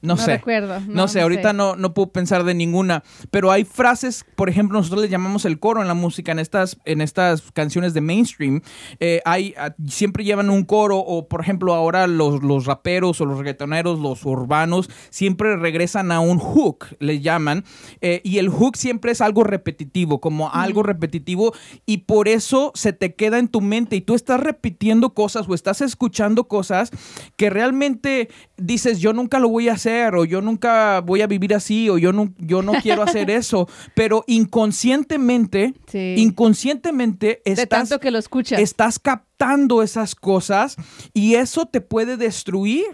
no, 0.00 0.16
sé. 0.16 0.32
recuerdo. 0.32 0.80
No, 0.86 1.08
sé, 1.08 1.20
ahorita 1.20 1.52
no, 1.52 1.76
no 1.76 1.94
puedo 1.94 2.12
pensar 2.12 2.44
de 2.44 2.54
ninguna, 2.54 3.02
pero 3.30 3.50
hay 3.50 3.64
frases, 3.64 4.24
por 4.36 4.48
ejemplo, 4.48 4.78
nosotros 4.78 5.02
le 5.02 5.08
llamamos 5.08 5.44
el 5.44 5.58
coro 5.58 5.82
en 5.82 5.88
la 5.88 5.94
música, 5.94 6.32
en 6.32 6.38
estas, 6.38 6.78
en 6.84 7.00
estas 7.00 7.50
canciones 7.52 7.94
de 7.94 8.00
mainstream, 8.00 8.62
eh, 9.00 9.20
hay, 9.24 9.54
ah, 9.58 9.74
siempre 9.88 10.24
llevan 10.24 10.50
un 10.50 10.64
coro, 10.64 10.98
o 10.98 11.28
por 11.28 11.40
ejemplo 11.40 11.74
ahora 11.74 12.06
los, 12.06 12.42
los 12.42 12.66
raperos 12.66 13.20
o 13.20 13.24
los 13.24 13.38
reggaetoneros, 13.38 13.98
los 13.98 14.24
urbanos, 14.24 14.88
siempre 15.10 15.56
regresan 15.56 16.12
a 16.12 16.20
un 16.20 16.38
hook, 16.38 16.86
le 17.00 17.20
llaman, 17.20 17.64
eh, 18.00 18.20
y 18.24 18.38
el 18.38 18.48
hook 18.48 18.76
siempre 18.76 19.12
es 19.12 19.20
algo 19.20 19.44
repetitivo, 19.44 20.20
como 20.20 20.52
algo 20.52 20.82
repetitivo, 20.82 21.52
y 21.86 21.98
por 21.98 22.28
eso 22.28 22.72
se 22.74 22.92
te 22.92 23.14
queda 23.14 23.38
en 23.38 23.48
tu 23.48 23.60
mente 23.60 23.96
y 23.96 24.00
tú 24.00 24.14
estás 24.14 24.40
repitiendo 24.40 25.14
cosas 25.14 25.48
o 25.48 25.54
estás 25.54 25.80
escuchando 25.80 26.44
cosas 26.44 26.90
que 27.36 27.50
realmente 27.50 28.28
dices, 28.56 29.00
yo 29.00 29.12
nunca 29.12 29.38
lo 29.38 29.48
voy 29.48 29.68
a 29.68 29.72
hacer, 29.72 29.87
o 30.14 30.24
yo 30.24 30.40
nunca 30.40 31.00
voy 31.00 31.22
a 31.22 31.26
vivir 31.26 31.54
así, 31.54 31.88
o 31.90 31.98
yo 31.98 32.12
no, 32.12 32.32
yo 32.38 32.62
no 32.62 32.72
quiero 32.82 33.02
hacer 33.02 33.30
eso, 33.30 33.68
pero 33.94 34.24
inconscientemente, 34.26 35.74
Sí. 35.86 36.14
inconscientemente 36.18 37.42
De 37.44 37.66
tanto 37.66 37.98
que 38.00 38.10
lo 38.10 38.18
escuchas. 38.18 38.60
estás 38.60 38.98
captando 38.98 39.82
esas 39.82 40.14
cosas 40.14 40.76
y 41.14 41.34
eso 41.34 41.66
te 41.66 41.80
puede 41.80 42.16
destruir. 42.16 42.86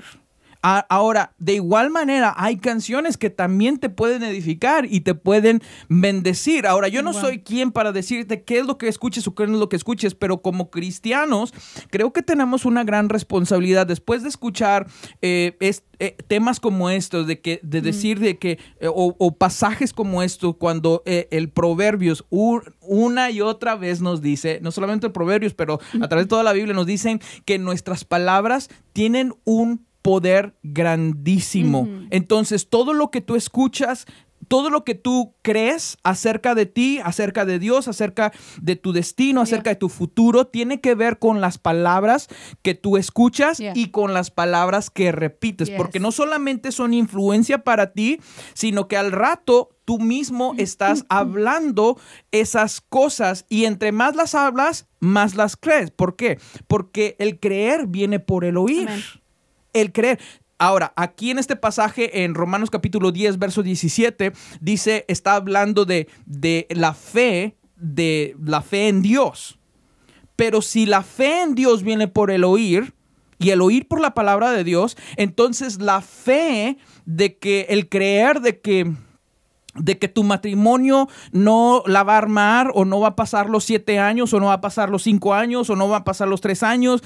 Ahora, 0.66 1.34
de 1.38 1.52
igual 1.56 1.90
manera, 1.90 2.32
hay 2.38 2.56
canciones 2.56 3.18
que 3.18 3.28
también 3.28 3.76
te 3.76 3.90
pueden 3.90 4.22
edificar 4.22 4.86
y 4.88 5.02
te 5.02 5.14
pueden 5.14 5.60
bendecir. 5.90 6.66
Ahora, 6.66 6.88
yo 6.88 7.02
no 7.02 7.12
Wow. 7.12 7.20
soy 7.20 7.38
quien 7.42 7.70
para 7.70 7.92
decirte 7.92 8.44
qué 8.44 8.60
es 8.60 8.66
lo 8.66 8.78
que 8.78 8.88
escuches 8.88 9.26
o 9.28 9.34
qué 9.34 9.46
no 9.46 9.52
es 9.52 9.60
lo 9.60 9.68
que 9.68 9.76
escuches, 9.76 10.14
pero 10.14 10.40
como 10.40 10.70
cristianos, 10.70 11.52
creo 11.90 12.14
que 12.14 12.22
tenemos 12.22 12.64
una 12.64 12.82
gran 12.82 13.10
responsabilidad 13.10 13.86
después 13.86 14.22
de 14.22 14.30
escuchar 14.30 14.86
eh, 15.20 15.54
eh, 15.98 16.16
temas 16.28 16.60
como 16.60 16.88
estos, 16.88 17.26
de 17.26 17.42
que 17.42 17.60
de 17.62 17.82
decir 17.82 18.18
de 18.18 18.38
que 18.38 18.52
eh, 18.80 18.88
o, 18.88 19.14
o 19.18 19.36
pasajes 19.36 19.92
como 19.92 20.22
estos, 20.22 20.56
cuando 20.56 21.02
eh, 21.04 21.28
el 21.30 21.50
Proverbios 21.50 22.24
una 22.30 23.30
y 23.30 23.42
otra 23.42 23.76
vez 23.76 24.00
nos 24.00 24.22
dice, 24.22 24.60
no 24.62 24.70
solamente 24.70 25.06
el 25.06 25.12
Proverbios, 25.12 25.52
pero 25.52 25.78
a 26.00 26.08
través 26.08 26.24
de 26.24 26.30
toda 26.30 26.42
la 26.42 26.54
Biblia 26.54 26.72
nos 26.74 26.86
dicen 26.86 27.20
que 27.44 27.58
nuestras 27.58 28.04
palabras 28.06 28.70
tienen 28.94 29.34
un 29.44 29.84
poder 30.04 30.54
grandísimo. 30.62 31.88
Entonces, 32.10 32.68
todo 32.68 32.92
lo 32.92 33.10
que 33.10 33.22
tú 33.22 33.36
escuchas, 33.36 34.04
todo 34.48 34.68
lo 34.68 34.84
que 34.84 34.94
tú 34.94 35.32
crees 35.40 35.96
acerca 36.02 36.54
de 36.54 36.66
ti, 36.66 37.00
acerca 37.02 37.46
de 37.46 37.58
Dios, 37.58 37.88
acerca 37.88 38.30
de 38.60 38.76
tu 38.76 38.92
destino, 38.92 39.40
acerca 39.40 39.70
de 39.70 39.76
tu 39.76 39.88
futuro, 39.88 40.46
tiene 40.46 40.82
que 40.82 40.94
ver 40.94 41.18
con 41.18 41.40
las 41.40 41.56
palabras 41.56 42.28
que 42.60 42.74
tú 42.74 42.98
escuchas 42.98 43.56
Yeah. 43.58 43.72
y 43.74 43.86
con 43.88 44.12
las 44.12 44.30
palabras 44.30 44.90
que 44.90 45.10
repites, 45.10 45.68
Yes. 45.68 45.78
porque 45.78 46.00
no 46.00 46.12
solamente 46.12 46.70
son 46.70 46.92
influencia 46.92 47.64
para 47.64 47.92
ti, 47.94 48.20
sino 48.52 48.86
que 48.86 48.98
al 48.98 49.10
rato 49.10 49.70
tú 49.86 49.98
mismo 49.98 50.54
estás 50.58 51.06
hablando 51.08 51.98
esas 52.30 52.82
cosas 52.82 53.46
y 53.48 53.64
entre 53.64 53.90
más 53.92 54.14
las 54.16 54.34
hablas, 54.34 54.86
más 55.00 55.34
las 55.34 55.56
crees. 55.56 55.90
¿Por 55.90 56.16
qué? 56.16 56.38
Porque 56.66 57.16
el 57.18 57.40
creer 57.40 57.86
viene 57.86 58.20
por 58.20 58.44
el 58.44 58.58
oír. 58.58 58.90
El 59.74 59.92
creer. 59.92 60.18
Ahora, 60.58 60.92
aquí 60.96 61.30
en 61.30 61.38
este 61.38 61.56
pasaje, 61.56 62.24
en 62.24 62.34
Romanos 62.34 62.70
capítulo 62.70 63.12
10, 63.12 63.38
verso 63.38 63.62
17, 63.62 64.32
dice, 64.60 65.04
está 65.08 65.34
hablando 65.34 65.84
de, 65.84 66.08
de 66.24 66.66
la 66.70 66.94
fe, 66.94 67.56
de 67.76 68.36
la 68.42 68.62
fe 68.62 68.88
en 68.88 69.02
Dios. 69.02 69.58
Pero 70.36 70.62
si 70.62 70.86
la 70.86 71.02
fe 71.02 71.42
en 71.42 71.54
Dios 71.54 71.82
viene 71.82 72.08
por 72.08 72.30
el 72.30 72.44
oír, 72.44 72.94
y 73.38 73.50
el 73.50 73.60
oír 73.60 73.88
por 73.88 74.00
la 74.00 74.14
palabra 74.14 74.52
de 74.52 74.64
Dios, 74.64 74.96
entonces 75.16 75.80
la 75.80 76.00
fe 76.00 76.78
de 77.04 77.36
que 77.36 77.66
el 77.68 77.88
creer 77.88 78.40
de 78.40 78.60
que 78.60 78.92
de 79.74 79.98
que 79.98 80.06
tu 80.06 80.22
matrimonio 80.22 81.08
no 81.32 81.82
la 81.86 82.04
va 82.04 82.14
a 82.14 82.18
armar 82.18 82.70
o 82.74 82.84
no 82.84 83.00
va 83.00 83.08
a 83.08 83.16
pasar 83.16 83.50
los 83.50 83.64
siete 83.64 83.98
años 83.98 84.32
o 84.32 84.38
no 84.38 84.46
va 84.46 84.54
a 84.54 84.60
pasar 84.60 84.88
los 84.88 85.02
cinco 85.02 85.34
años 85.34 85.68
o 85.68 85.74
no 85.74 85.88
va 85.88 85.98
a 85.98 86.04
pasar 86.04 86.28
los 86.28 86.40
tres 86.40 86.62
años. 86.62 87.02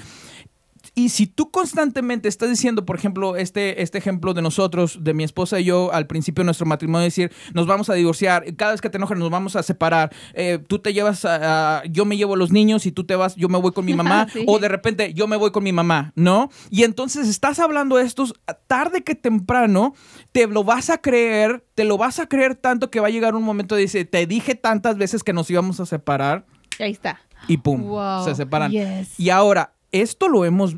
Y 0.95 1.09
si 1.09 1.27
tú 1.27 1.51
constantemente 1.51 2.27
estás 2.27 2.49
diciendo, 2.49 2.85
por 2.85 2.95
ejemplo, 2.97 3.35
este, 3.35 3.81
este 3.81 3.97
ejemplo 3.97 4.33
de 4.33 4.41
nosotros, 4.41 4.99
de 5.03 5.13
mi 5.13 5.23
esposa 5.23 5.59
y 5.59 5.65
yo, 5.65 5.91
al 5.93 6.07
principio 6.07 6.41
de 6.41 6.45
nuestro 6.45 6.65
matrimonio, 6.65 7.03
decir, 7.05 7.31
nos 7.53 7.67
vamos 7.67 7.89
a 7.89 7.93
divorciar, 7.93 8.43
cada 8.55 8.71
vez 8.71 8.81
que 8.81 8.89
te 8.89 8.97
enojas 8.97 9.17
nos 9.17 9.29
vamos 9.29 9.55
a 9.55 9.63
separar, 9.63 10.11
eh, 10.33 10.59
tú 10.67 10.79
te 10.79 10.93
llevas, 10.93 11.25
a, 11.25 11.79
a- 11.79 11.83
yo 11.85 12.05
me 12.05 12.17
llevo 12.17 12.33
a 12.33 12.37
los 12.37 12.51
niños 12.51 12.85
y 12.85 12.91
tú 12.91 13.03
te 13.05 13.15
vas, 13.15 13.35
yo 13.35 13.49
me 13.49 13.57
voy 13.59 13.71
con 13.71 13.85
mi 13.85 13.93
mamá, 13.95 14.27
Sí. 14.33 14.43
o 14.47 14.59
de 14.59 14.67
repente 14.67 15.13
yo 15.13 15.27
me 15.27 15.35
voy 15.37 15.51
con 15.51 15.63
mi 15.63 15.71
mamá, 15.71 16.11
¿no? 16.15 16.49
Y 16.69 16.83
entonces 16.83 17.27
estás 17.27 17.59
hablando 17.59 17.97
de 17.97 18.03
estos, 18.05 18.33
tarde 18.67 19.03
que 19.03 19.15
temprano, 19.15 19.93
te 20.31 20.47
lo 20.47 20.63
vas 20.63 20.89
a 20.89 20.97
creer, 20.99 21.63
te 21.75 21.83
lo 21.83 21.97
vas 21.97 22.19
a 22.19 22.27
creer 22.27 22.55
tanto 22.55 22.89
que 22.91 22.99
va 22.99 23.07
a 23.07 23.11
llegar 23.11 23.35
un 23.35 23.43
momento 23.43 23.75
de 23.75 23.81
decir, 23.83 24.09
te 24.09 24.25
dije 24.25 24.55
tantas 24.55 24.97
veces 24.97 25.23
que 25.23 25.33
nos 25.33 25.49
íbamos 25.49 25.79
a 25.79 25.85
separar 25.85 26.45
Ahí 26.79 26.91
está. 26.91 27.19
y 27.47 27.57
pum, 27.57 27.83
Wow. 27.83 28.25
se 28.25 28.35
separan. 28.35 28.71
Yes. 28.71 29.19
Y 29.19 29.29
ahora, 29.29 29.73
esto 29.91 30.29
lo 30.29 30.45
hemos 30.45 30.77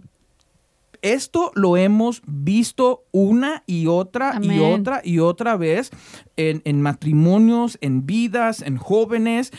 esto 1.02 1.52
lo 1.56 1.78
hemos 1.78 2.22
visto 2.28 3.06
una 3.12 3.64
y 3.66 3.88
otra 3.88 4.40
y 4.42 4.60
otra 4.60 5.02
y 5.04 5.20
otra 5.20 5.58
vez 5.58 5.90
en, 6.38 6.62
en 6.64 6.82
matrimonios, 6.82 7.78
en 7.82 8.06
vidas, 8.06 8.62
en 8.62 8.78
jóvenes. 8.78 9.52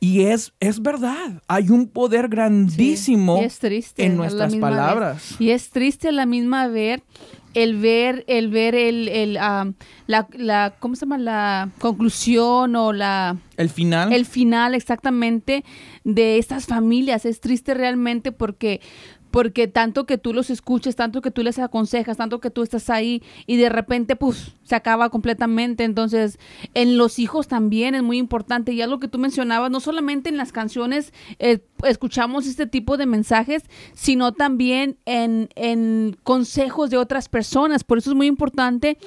Y 0.00 0.22
es, 0.26 0.52
es 0.60 0.80
verdad, 0.80 1.42
hay 1.48 1.70
un 1.70 1.88
poder 1.88 2.28
grandísimo 2.28 3.36
Sí, 3.38 3.42
y 3.42 3.44
es 3.46 3.58
triste 3.58 4.04
en 4.04 4.16
nuestras 4.16 4.52
vez. 4.52 4.60
palabras. 4.60 5.34
Y 5.40 5.50
es 5.50 5.70
triste 5.70 6.08
a 6.08 6.12
la 6.12 6.24
misma 6.24 6.68
ver 6.68 7.02
el 7.54 7.78
ver 7.78 8.24
el 8.28 8.48
ver 8.48 8.74
el, 8.76 9.08
el, 9.08 9.36
am, 9.38 9.74
la, 10.06 10.28
la 10.36 10.74
cómo 10.78 10.94
se 10.94 11.00
llama 11.00 11.18
la 11.18 11.70
conclusión 11.80 12.76
o 12.76 12.92
la 12.92 13.36
El 13.56 13.70
final. 13.70 14.12
el 14.12 14.24
final 14.26 14.74
exactamente 14.76 15.64
de 16.04 16.38
estas 16.38 16.66
familias 16.66 17.24
es 17.24 17.40
triste 17.40 17.74
realmente 17.74 18.30
porque 18.30 18.80
porque 19.30 19.68
tanto 19.68 20.06
que 20.06 20.16
tú 20.18 20.32
los 20.32 20.50
escuches, 20.50 20.96
tanto 20.96 21.20
que 21.20 21.30
tú 21.30 21.42
les 21.42 21.58
aconsejas, 21.58 22.16
tanto 22.16 22.40
que 22.40 22.50
tú 22.50 22.62
estás 22.62 22.88
ahí 22.90 23.22
y 23.46 23.56
de 23.56 23.68
repente 23.68 24.16
pues 24.16 24.52
se 24.64 24.74
acaba 24.74 25.10
completamente. 25.10 25.84
Entonces, 25.84 26.38
en 26.74 26.96
los 26.96 27.18
hijos 27.18 27.46
también 27.48 27.94
es 27.94 28.02
muy 28.02 28.18
importante. 28.18 28.72
Y 28.72 28.80
algo 28.82 29.00
que 29.00 29.08
tú 29.08 29.18
mencionabas, 29.18 29.70
no 29.70 29.80
solamente 29.80 30.28
en 30.28 30.36
las 30.36 30.52
canciones 30.52 31.12
eh, 31.38 31.60
escuchamos 31.84 32.46
este 32.46 32.66
tipo 32.66 32.96
de 32.96 33.06
mensajes, 33.06 33.64
sino 33.94 34.32
también 34.32 34.96
en, 35.04 35.48
en 35.56 36.16
consejos 36.22 36.90
de 36.90 36.96
otras 36.96 37.28
personas. 37.28 37.84
Por 37.84 37.98
eso 37.98 38.10
es 38.10 38.16
muy 38.16 38.26
importante 38.26 38.98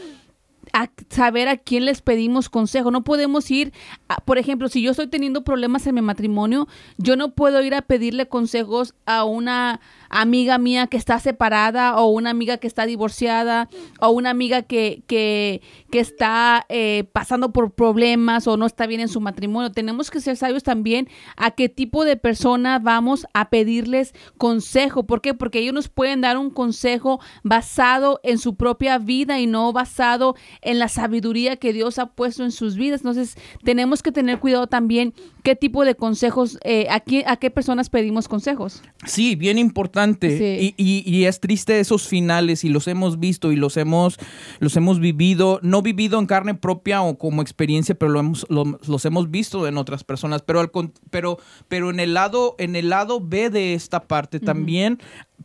saber 1.09 1.49
a 1.49 1.57
quién 1.57 1.85
les 1.85 2.01
pedimos 2.01 2.47
consejo. 2.49 2.91
No 2.91 3.03
podemos 3.03 3.49
ir, 3.51 3.73
a- 4.07 4.17
por 4.17 4.37
ejemplo, 4.37 4.69
si 4.69 4.81
yo 4.81 4.91
estoy 4.91 5.07
teniendo 5.07 5.43
problemas 5.43 5.85
en 5.87 5.95
mi 5.95 6.01
matrimonio, 6.01 6.67
yo 6.97 7.17
no 7.17 7.33
puedo 7.33 7.61
ir 7.61 7.75
a 7.75 7.81
pedirle 7.81 8.27
consejos 8.29 8.93
a 9.05 9.25
una 9.25 9.81
amiga 10.11 10.57
mía 10.57 10.87
que 10.87 10.97
está 10.97 11.19
separada 11.19 11.95
o 11.97 12.07
una 12.09 12.29
amiga 12.29 12.57
que 12.57 12.67
está 12.67 12.85
divorciada 12.85 13.69
o 13.99 14.09
una 14.09 14.29
amiga 14.29 14.61
que, 14.61 15.03
que, 15.07 15.61
está 15.91 16.65
eh, 16.69 17.05
pasando 17.13 17.51
por 17.51 17.71
problemas 17.71 18.47
o 18.47 18.57
no 18.57 18.65
está 18.65 18.87
bien 18.87 19.01
en 19.01 19.07
su 19.07 19.21
matrimonio. 19.21 19.71
Tenemos 19.71 20.09
que 20.09 20.19
ser 20.19 20.35
sabios 20.35 20.63
también 20.63 21.07
a 21.37 21.51
qué 21.51 21.69
tipo 21.69 22.05
de 22.05 22.17
persona 22.17 22.79
vamos 22.79 23.25
a 23.33 23.49
pedirles 23.49 24.13
consejo. 24.37 25.03
¿Por 25.03 25.21
qué? 25.21 25.33
Porque 25.33 25.59
ellos 25.59 25.73
nos 25.73 25.89
pueden 25.89 26.21
dar 26.21 26.37
un 26.37 26.49
consejo 26.49 27.19
basado 27.43 28.19
en 28.23 28.37
su 28.37 28.55
propia 28.55 28.97
vida 28.97 29.39
y 29.39 29.47
no 29.47 29.71
basado 29.71 30.35
en 30.61 30.79
la 30.79 30.89
sabiduría 30.89 31.55
que 31.55 31.71
Dios 31.71 31.99
ha 31.99 32.07
puesto 32.07 32.43
en 32.43 32.51
sus 32.51 32.75
vidas. 32.75 33.01
Entonces, 33.01 33.35
tenemos 33.63 34.01
que 34.01 34.11
tener 34.11 34.39
cuidado 34.39 34.67
también 34.67 35.13
qué 35.43 35.55
tipo 35.55 35.85
de 35.85 35.95
consejos, 35.95 36.57
eh, 36.63 36.87
a, 36.89 36.99
qué, 36.99 37.23
a 37.27 37.37
qué 37.37 37.51
personas 37.51 37.89
pedimos 37.89 38.27
consejos. 38.27 38.81
Sí, 39.05 39.35
bien 39.35 39.57
importante. 39.57 40.00
Sí. 40.37 40.73
Y, 40.77 41.03
y- 41.03 41.03
y 41.17 41.25
es 41.25 41.39
triste 41.39 41.79
esos 41.79 42.07
finales 42.07 42.63
y 42.63 42.69
los 42.69 42.87
hemos 42.87 43.19
visto 43.19 43.51
y 43.51 43.55
los 43.55 43.77
hemos, 43.77 44.17
los 44.59 44.75
hemos 44.77 44.99
vivido, 44.99 45.59
no 45.63 45.81
vivido 45.81 46.19
en 46.19 46.25
carne 46.25 46.53
propia 46.55 47.01
o 47.01 47.17
como 47.17 47.41
experiencia, 47.41 47.95
pero 47.95 48.11
lo 48.11 48.19
hemos, 48.19 48.45
lo- 48.49 48.79
los 48.87 49.05
hemos 49.05 49.31
visto 49.31 49.67
en 49.67 49.77
otras 49.77 50.03
personas. 50.03 50.41
Pero, 50.41 50.59
al 50.59 50.71
pero, 51.09 51.37
pero 51.67 51.89
en 51.89 51.99
el 51.99 52.13
lado, 52.13 52.55
en 52.57 52.75
el 52.75 52.89
lado 52.89 53.19
B 53.21 53.49
de 53.49 53.73
esta 53.73 54.01
parte 54.03 54.39
también 54.39 54.99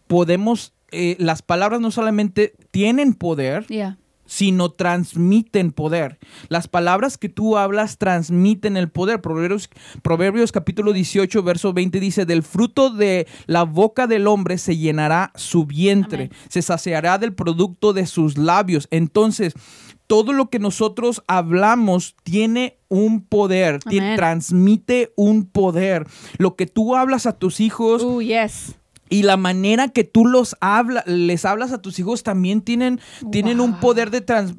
podemos, 0.06 0.72
eh, 0.92 1.16
las 1.18 1.42
palabras 1.42 1.80
no 1.80 1.90
solamente 1.90 2.54
tienen 2.70 3.14
poder. 3.14 3.66
Sino 4.26 4.70
transmiten 4.70 5.72
poder. 5.72 6.18
Las 6.48 6.68
palabras 6.68 7.18
que 7.18 7.28
tú 7.28 7.56
hablas 7.56 7.98
transmiten 7.98 8.76
el 8.76 8.88
poder. 8.90 9.20
Proverbios, 9.20 9.70
Proverbios 10.02 10.52
capítulo 10.52 10.92
18, 10.92 11.42
verso 11.42 11.72
20 11.72 12.00
dice, 12.00 12.26
del 12.26 12.42
fruto 12.42 12.90
de 12.90 13.26
la 13.46 13.62
boca 13.64 14.06
del 14.06 14.26
hombre 14.26 14.58
se 14.58 14.76
llenará 14.76 15.32
su 15.34 15.64
vientre, 15.66 16.24
Amén. 16.24 16.30
se 16.48 16.62
saciará 16.62 17.18
del 17.18 17.32
producto 17.34 17.92
de 17.92 18.06
sus 18.06 18.36
labios. 18.38 18.88
Entonces, 18.90 19.54
todo 20.06 20.32
lo 20.32 20.50
que 20.50 20.58
nosotros 20.60 21.22
hablamos 21.26 22.14
tiene 22.22 22.78
un 22.88 23.24
poder, 23.24 23.80
transmite 24.16 25.12
un 25.16 25.46
poder. 25.46 26.06
Lo 26.38 26.54
que 26.54 26.66
tú 26.66 26.94
hablas 26.96 27.26
a 27.26 27.32
tus 27.36 27.60
hijos, 27.60 28.02
Uh, 28.02 28.20
yes. 28.22 28.76
Y 29.08 29.22
la 29.22 29.36
manera 29.36 29.88
que 29.88 30.04
tú 30.04 30.26
los 30.26 30.56
habla, 30.60 31.02
les 31.06 31.44
hablas 31.44 31.72
a 31.72 31.80
tus 31.82 31.98
hijos 31.98 32.22
también 32.22 32.60
tienen, 32.62 33.00
tienen 33.30 33.60
un 33.60 33.78
poder 33.80 34.10
de 34.10 34.20
trans- 34.20 34.54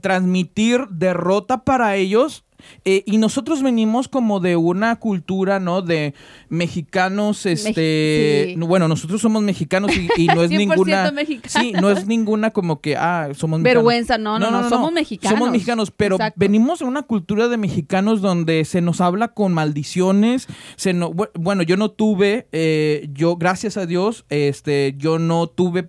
transmitir 0.00 0.86
derrota 0.90 1.64
para 1.64 1.96
ellos. 1.96 2.44
Eh, 2.84 3.02
y 3.06 3.18
nosotros 3.18 3.62
venimos 3.62 4.08
como 4.08 4.40
de 4.40 4.56
una 4.56 4.96
cultura, 4.96 5.60
¿no? 5.60 5.82
De 5.82 6.14
mexicanos, 6.48 7.46
este... 7.46 8.54
sí. 8.54 8.60
Bueno, 8.60 8.88
nosotros 8.88 9.20
somos 9.20 9.42
mexicanos 9.42 9.90
y, 9.96 10.08
y 10.20 10.26
no 10.26 10.42
es 10.42 10.50
100% 10.52 10.56
ninguna... 10.58 11.10
mexicanos. 11.12 11.52
Sí, 11.66 11.72
no 11.72 11.90
es 11.90 12.06
ninguna 12.06 12.50
como 12.50 12.80
que, 12.80 12.96
ah, 12.96 13.28
somos 13.34 13.60
mexicanos. 13.60 13.84
Vergüenza, 13.84 14.18
no, 14.18 14.38
no, 14.38 14.50
no, 14.50 14.68
somos 14.68 14.92
mexicanos. 14.92 15.38
Somos 15.38 15.52
mexicanos, 15.52 15.90
pero 15.90 16.16
Exacto. 16.16 16.36
venimos 16.38 16.80
de 16.80 16.84
una 16.84 17.02
cultura 17.02 17.48
de 17.48 17.56
mexicanos 17.56 18.20
donde 18.20 18.64
se 18.64 18.80
nos 18.80 19.00
habla 19.00 19.28
con 19.28 19.52
maldiciones. 19.54 20.46
Se 20.76 20.92
no, 20.92 21.10
bu- 21.10 21.30
bueno, 21.34 21.62
yo 21.62 21.76
no 21.76 21.90
tuve, 21.90 22.48
eh, 22.52 23.08
yo, 23.12 23.36
gracias 23.36 23.76
a 23.76 23.86
Dios, 23.86 24.24
este, 24.28 24.94
yo 24.98 25.18
no 25.18 25.46
tuve 25.46 25.88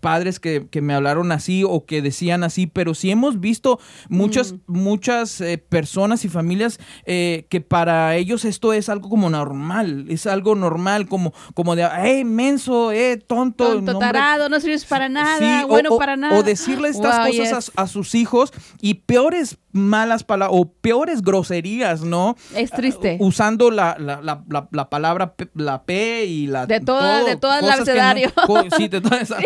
padres 0.00 0.40
que, 0.40 0.66
que 0.70 0.80
me 0.80 0.94
hablaron 0.94 1.30
así 1.32 1.62
o 1.64 1.84
que 1.86 2.02
decían 2.02 2.42
así, 2.44 2.66
pero 2.66 2.94
sí 2.94 3.10
hemos 3.10 3.38
visto 3.40 3.78
muchas, 4.08 4.54
muchas 4.66 5.40
eh, 5.40 5.58
personas 5.58 6.24
y 6.24 6.28
familias 6.28 6.78
eh, 7.04 7.46
que 7.50 7.60
para 7.60 8.16
ellos 8.16 8.44
esto 8.44 8.72
es 8.72 8.88
algo 8.88 9.08
como 9.08 9.30
normal, 9.30 10.06
es 10.08 10.26
algo 10.26 10.54
normal, 10.54 11.06
como, 11.06 11.32
como 11.54 11.76
de, 11.76 11.86
hey, 12.02 12.24
menso, 12.24 12.92
eh, 12.92 13.16
tonto. 13.18 13.64
Tonto, 13.74 13.92
no, 13.92 13.98
hombre". 13.98 14.12
tarado, 14.12 14.48
no 14.48 14.58
sirves 14.60 14.84
para 14.84 15.08
nada, 15.08 15.38
Sí, 15.60 15.66
bueno 15.68 15.90
o, 15.92 15.98
para 15.98 16.16
nada. 16.16 16.38
O 16.38 16.42
decirle 16.42 16.88
estas 16.88 17.18
Wow, 17.18 17.26
cosas 17.36 17.66
yes. 17.66 17.72
a, 17.76 17.82
a 17.82 17.86
sus 17.86 18.14
hijos 18.14 18.52
y 18.80 18.94
peores 18.94 19.58
malas 19.72 20.24
palabras 20.24 20.58
o 20.60 20.72
peores 20.72 21.22
groserías, 21.22 22.02
¿no? 22.02 22.36
Es 22.56 22.70
triste. 22.70 23.18
Uh, 23.20 23.26
usando 23.28 23.70
la, 23.70 23.96
la, 23.98 24.20
la, 24.20 24.42
la, 24.48 24.68
la 24.72 24.90
palabra 24.90 25.34
P, 25.34 25.48
la 25.54 25.84
P 25.84 26.24
y 26.26 26.46
la 26.48 26.66
De 26.66 26.80
toda- 26.80 27.22
de 27.24 27.36
todo 27.36 27.52
abecedario. 27.52 28.32
co- 28.46 28.64
sí, 28.76 28.88
de 28.88 29.00
toda 29.00 29.18
esa, 29.20 29.36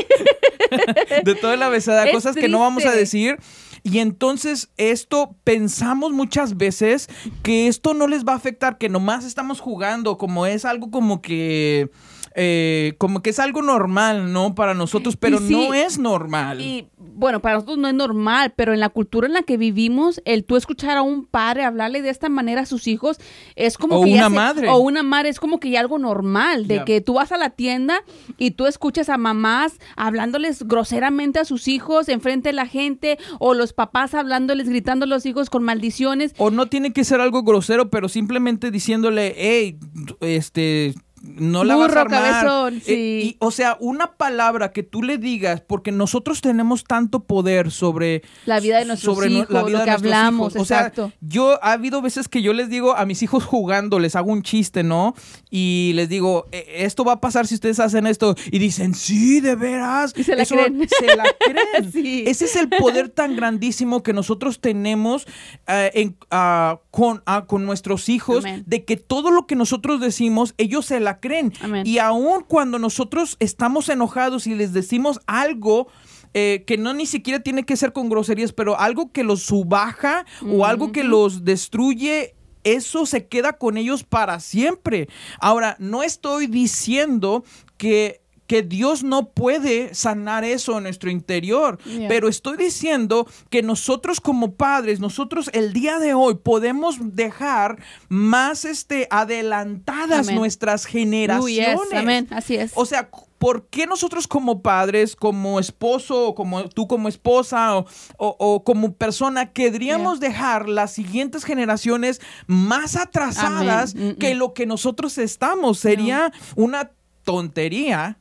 de 1.24 1.34
todo 1.34 1.52
el 1.52 1.62
abecedario, 1.62 2.10
Es 2.10 2.14
cosas 2.14 2.36
que 2.36 2.48
no 2.48 2.60
vamos 2.60 2.84
a 2.86 2.92
decir. 2.92 3.38
Y 3.82 3.98
entonces 3.98 4.70
esto 4.78 5.36
pensamos 5.44 6.12
muchas 6.12 6.56
veces 6.56 7.08
que 7.42 7.68
esto 7.68 7.92
no 7.92 8.06
les 8.06 8.24
va 8.24 8.32
a 8.32 8.36
afectar, 8.36 8.78
que 8.78 8.88
nomás 8.88 9.26
estamos 9.26 9.60
jugando, 9.60 10.16
como 10.16 10.46
es 10.46 10.64
algo 10.64 10.90
como 10.90 11.20
que 11.20 11.90
eh, 12.34 12.94
como 12.98 13.22
que 13.22 13.30
es 13.30 13.38
algo 13.38 13.62
normal, 13.62 14.32
¿no? 14.32 14.54
Para 14.54 14.74
nosotros, 14.74 15.16
pero 15.16 15.38
sí, 15.38 15.52
no 15.52 15.72
es 15.74 15.98
normal. 15.98 16.60
Y 16.60 16.88
bueno, 16.98 17.40
para 17.40 17.54
nosotros 17.54 17.78
no 17.78 17.86
es 17.86 17.94
normal, 17.94 18.52
pero 18.56 18.72
en 18.74 18.80
la 18.80 18.88
cultura 18.88 19.28
en 19.28 19.34
la 19.34 19.42
que 19.42 19.56
vivimos, 19.56 20.20
el 20.24 20.44
tú 20.44 20.56
escuchar 20.56 20.96
a 20.96 21.02
un 21.02 21.26
padre 21.26 21.62
hablarle 21.64 22.02
de 22.02 22.10
esta 22.10 22.28
manera 22.28 22.62
a 22.62 22.66
sus 22.66 22.88
hijos 22.88 23.18
es 23.54 23.78
como 23.78 24.00
O 24.00 24.04
que 24.04 24.10
ya 24.10 24.16
una 24.16 24.28
se- 24.30 24.34
madre. 24.34 24.68
o 24.68 24.78
una 24.78 25.02
madre 25.04 25.28
es 25.28 25.38
como 25.38 25.60
que 25.60 25.70
ya 25.70 25.78
algo 25.78 25.98
normal 26.00 26.66
de 26.66 26.84
que 26.84 27.00
tú 27.00 27.14
vas 27.14 27.30
a 27.30 27.36
la 27.38 27.50
tienda 27.50 28.02
y 28.36 28.50
tú 28.52 28.66
escuchas 28.66 29.08
a 29.10 29.16
mamás 29.16 29.78
hablándoles 29.96 30.64
groseramente 30.66 31.38
a 31.38 31.44
sus 31.44 31.68
hijos 31.68 32.08
enfrente 32.08 32.48
de 32.48 32.54
la 32.54 32.66
gente 32.66 33.16
o 33.38 33.54
los 33.54 33.72
papás 33.72 34.12
hablándoles 34.14 34.68
gritando 34.68 35.04
a 35.04 35.08
los 35.08 35.24
hijos 35.24 35.50
con 35.50 35.62
maldiciones. 35.62 36.34
O 36.38 36.50
no 36.50 36.66
tiene 36.66 36.92
que 36.92 37.04
ser 37.04 37.20
algo 37.20 37.44
grosero, 37.44 37.90
pero 37.90 38.08
simplemente 38.08 38.72
diciéndole, 38.72 39.34
hey, 39.36 39.78
este, 40.20 40.94
no 41.24 41.64
la 41.64 41.76
vas 41.76 41.94
a 41.96 42.00
armar. 42.02 42.22
cabezón, 42.42 42.74
Eh, 42.76 42.80
sí. 42.84 42.92
y, 43.30 43.36
o 43.38 43.50
sea, 43.50 43.76
una 43.80 44.12
palabra 44.16 44.72
que 44.72 44.82
tú 44.82 45.02
le 45.02 45.18
digas, 45.18 45.60
porque 45.60 45.90
nosotros 45.92 46.40
tenemos 46.40 46.84
tanto 46.84 47.20
poder 47.24 47.70
sobre 47.70 48.22
La 48.46 48.60
vida 48.60 48.78
de 48.78 48.84
nuestros 48.84 49.14
sobre 49.16 49.30
hijos, 49.30 49.50
la 49.50 49.62
vida 49.62 49.72
lo 49.72 49.78
de 49.80 49.84
que 49.86 49.90
hablamos, 49.90 50.52
hijos. 50.52 50.62
O 50.62 50.64
sea, 50.66 50.78
exacto. 50.80 51.12
yo 51.20 51.58
ha 51.64 51.72
habido 51.72 52.02
veces 52.02 52.28
que 52.28 52.42
yo 52.42 52.52
les 52.52 52.68
digo 52.68 52.94
a 52.96 53.06
mis 53.06 53.22
hijos 53.22 53.44
jugando, 53.44 53.98
les 53.98 54.16
hago 54.16 54.30
un 54.32 54.42
chiste, 54.42 54.82
¿no? 54.82 55.14
Y 55.50 55.92
les 55.94 56.08
digo, 56.08 56.46
"E- 56.52 56.84
esto 56.84 57.04
va 57.04 57.12
a 57.14 57.20
pasar 57.20 57.46
si 57.46 57.54
ustedes 57.54 57.80
hacen 57.80 58.06
esto. 58.06 58.34
Y 58.50 58.58
dicen, 58.58 58.94
sí, 58.94 59.40
de 59.40 59.54
veras. 59.56 60.12
Y 60.16 60.24
se 60.24 60.36
la 60.36 60.42
Eso- 60.42 60.54
creen. 60.56 60.86
Se 60.88 61.06
la 61.16 61.24
creen. 61.40 61.92
Sí. 61.92 62.24
Ese 62.26 62.44
es 62.44 62.56
el 62.56 62.68
poder 62.68 63.08
tan 63.08 63.34
grandísimo 63.36 64.02
que 64.02 64.12
nosotros 64.12 64.60
tenemos 64.60 65.26
eh, 65.66 65.90
en- 65.94 66.16
ah, 66.30 66.80
con, 66.90 67.22
ah, 67.26 67.44
con 67.46 67.64
nuestros 67.64 68.08
hijos, 68.08 68.44
de 68.66 68.84
que 68.84 68.96
todo 68.96 69.30
lo 69.30 69.46
que 69.46 69.56
nosotros 69.56 70.00
decimos, 70.00 70.54
ellos 70.58 70.86
se 70.86 71.00
la 71.00 71.13
creen. 71.20 71.52
Amén. 71.60 71.86
Y 71.86 71.98
aun 71.98 72.44
cuando 72.46 72.78
nosotros 72.78 73.36
estamos 73.40 73.88
enojados 73.88 74.46
y 74.46 74.54
les 74.54 74.72
decimos 74.72 75.20
algo, 75.26 75.88
eh, 76.36 76.64
que 76.66 76.76
no 76.76 76.92
ni 76.94 77.06
siquiera 77.06 77.40
tiene 77.40 77.64
que 77.64 77.76
ser 77.76 77.92
con 77.92 78.08
groserías, 78.08 78.52
pero 78.52 78.78
algo 78.78 79.12
que 79.12 79.22
los 79.22 79.42
subaja 79.42 80.26
o 80.44 80.66
algo 80.66 80.90
que 80.90 81.04
los 81.04 81.44
destruye. 81.44 82.34
Eso 82.64 83.06
se 83.06 83.28
queda 83.28 83.52
con 83.52 83.76
ellos 83.76 84.02
para 84.02 84.40
siempre. 84.40 85.08
Ahora, 85.38 85.76
no 85.78 86.02
estoy 86.02 86.48
diciendo 86.48 87.44
que, 87.76 88.23
que 88.54 88.62
Dios 88.62 89.02
no 89.02 89.30
puede 89.30 89.94
sanar 89.96 90.44
eso 90.44 90.76
en 90.76 90.84
nuestro 90.84 91.10
interior, 91.10 91.76
Yeah. 91.84 92.06
pero 92.08 92.28
estoy 92.28 92.56
diciendo 92.56 93.26
que 93.50 93.62
nosotros 93.62 94.20
como 94.20 94.52
padres, 94.54 95.00
nosotros 95.00 95.50
el 95.52 95.72
día 95.72 95.98
de 95.98 96.14
hoy 96.14 96.36
podemos 96.36 96.98
dejar 97.16 97.78
más 98.08 98.64
este, 98.64 99.08
adelantadas 99.10 100.30
nuestras 100.30 100.84
Uy, 100.84 100.90
generaciones. 100.92 102.22
yes, 102.22 102.32
así 102.32 102.54
es. 102.54 102.70
O 102.76 102.86
sea, 102.86 103.10
¿por 103.38 103.66
qué 103.66 103.86
nosotros 103.88 104.28
como 104.28 104.62
padres, 104.62 105.16
como 105.16 105.58
esposo, 105.58 106.28
o 106.28 106.34
como 106.36 106.68
tú 106.68 106.86
como 106.86 107.08
esposa 107.08 107.76
o, 107.76 107.86
o- 108.18 108.36
o 108.38 108.62
como 108.62 108.92
persona, 108.92 109.52
querríamos 109.52 110.20
dejar 110.20 110.68
las 110.68 110.92
siguientes 110.92 111.42
generaciones 111.42 112.20
más 112.46 112.94
atrasadas. 112.94 113.96
Mm, 113.96 114.10
que 114.12 114.36
mm. 114.36 114.38
lo 114.38 114.54
que 114.54 114.64
nosotros 114.66 115.18
estamos? 115.18 115.80
Sería 115.80 116.32
una 116.54 116.92
tontería 117.24 118.18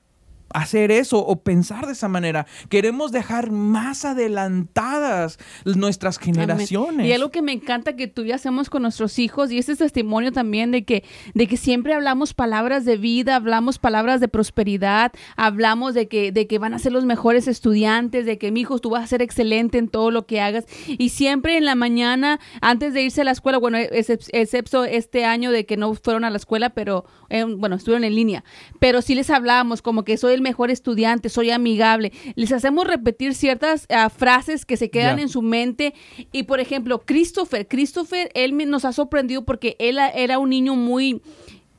hacer 0.53 0.91
eso 0.91 1.19
o 1.19 1.41
pensar 1.41 1.85
de 1.85 1.93
esa 1.93 2.07
manera. 2.07 2.45
Queremos 2.69 3.11
dejar 3.11 3.51
más 3.51 4.05
adelantadas 4.05 5.39
nuestras 5.65 6.19
generaciones. 6.19 6.93
Amén. 6.99 7.05
Y 7.05 7.11
algo 7.13 7.31
que 7.31 7.41
me 7.41 7.51
encanta 7.51 7.95
que 7.95 8.07
tú 8.07 8.23
y 8.23 8.31
hacemos 8.31 8.69
con 8.69 8.83
nuestros 8.83 9.17
hijos, 9.19 9.51
y 9.51 9.57
ese 9.57 9.75
testimonio 9.75 10.31
también 10.31 10.71
de 10.71 10.85
que, 10.85 11.03
de 11.33 11.47
que 11.47 11.57
siempre 11.57 11.93
hablamos 11.93 12.33
palabras 12.33 12.85
de 12.85 12.97
vida, 12.97 13.35
hablamos 13.35 13.79
palabras 13.79 14.19
de 14.19 14.27
prosperidad, 14.27 15.11
hablamos 15.35 15.93
de 15.93 16.07
que, 16.07 16.31
de 16.31 16.47
que 16.47 16.59
van 16.59 16.73
a 16.73 16.79
ser 16.79 16.91
los 16.91 17.05
mejores 17.05 17.47
estudiantes, 17.47 18.25
de 18.25 18.37
que 18.37 18.51
mi 18.51 18.61
hijo 18.61 18.79
tú 18.79 18.91
vas 18.91 19.03
a 19.03 19.07
ser 19.07 19.21
excelente 19.21 19.77
en 19.77 19.87
todo 19.87 20.11
lo 20.11 20.25
que 20.25 20.39
hagas. 20.39 20.65
Y 20.87 21.09
siempre 21.09 21.57
en 21.57 21.65
la 21.65 21.75
mañana, 21.75 22.39
antes 22.61 22.93
de 22.93 23.01
irse 23.01 23.21
a 23.21 23.23
la 23.23 23.31
escuela, 23.31 23.57
bueno, 23.57 23.79
excep- 23.79 24.29
excepto 24.33 24.85
este 24.85 25.25
año 25.25 25.51
de 25.51 25.65
que 25.65 25.77
no 25.77 25.93
fueron 25.95 26.23
a 26.23 26.29
la 26.29 26.37
escuela, 26.37 26.69
pero 26.69 27.05
eh, 27.29 27.43
bueno, 27.43 27.75
estuvieron 27.75 28.03
en 28.03 28.15
línea. 28.15 28.43
Pero 28.79 29.01
sí 29.01 29.15
les 29.15 29.29
hablábamos 29.29 29.81
como 29.81 30.03
que 30.03 30.17
soy 30.17 30.33
el 30.35 30.41
mejor 30.43 30.69
estudiante, 30.69 31.29
soy 31.29 31.49
amigable. 31.49 32.11
Les 32.35 32.51
hacemos 32.51 32.85
repetir 32.85 33.33
ciertas 33.33 33.87
ah, 33.89 34.09
frases 34.09 34.65
que 34.65 34.77
se 34.77 34.91
quedan 34.91 35.17
en 35.17 35.29
su 35.29 35.41
mente. 35.41 35.95
Y 36.31 36.43
por 36.43 36.59
ejemplo, 36.59 37.01
Christopher, 37.03 37.67
Christopher, 37.67 38.29
él 38.35 38.55
nos 38.69 38.85
ha 38.85 38.93
sorprendido 38.93 39.43
porque 39.43 39.75
él 39.79 39.97
era 40.15 40.37
un 40.37 40.49
niño 40.49 40.75
muy... 40.75 41.21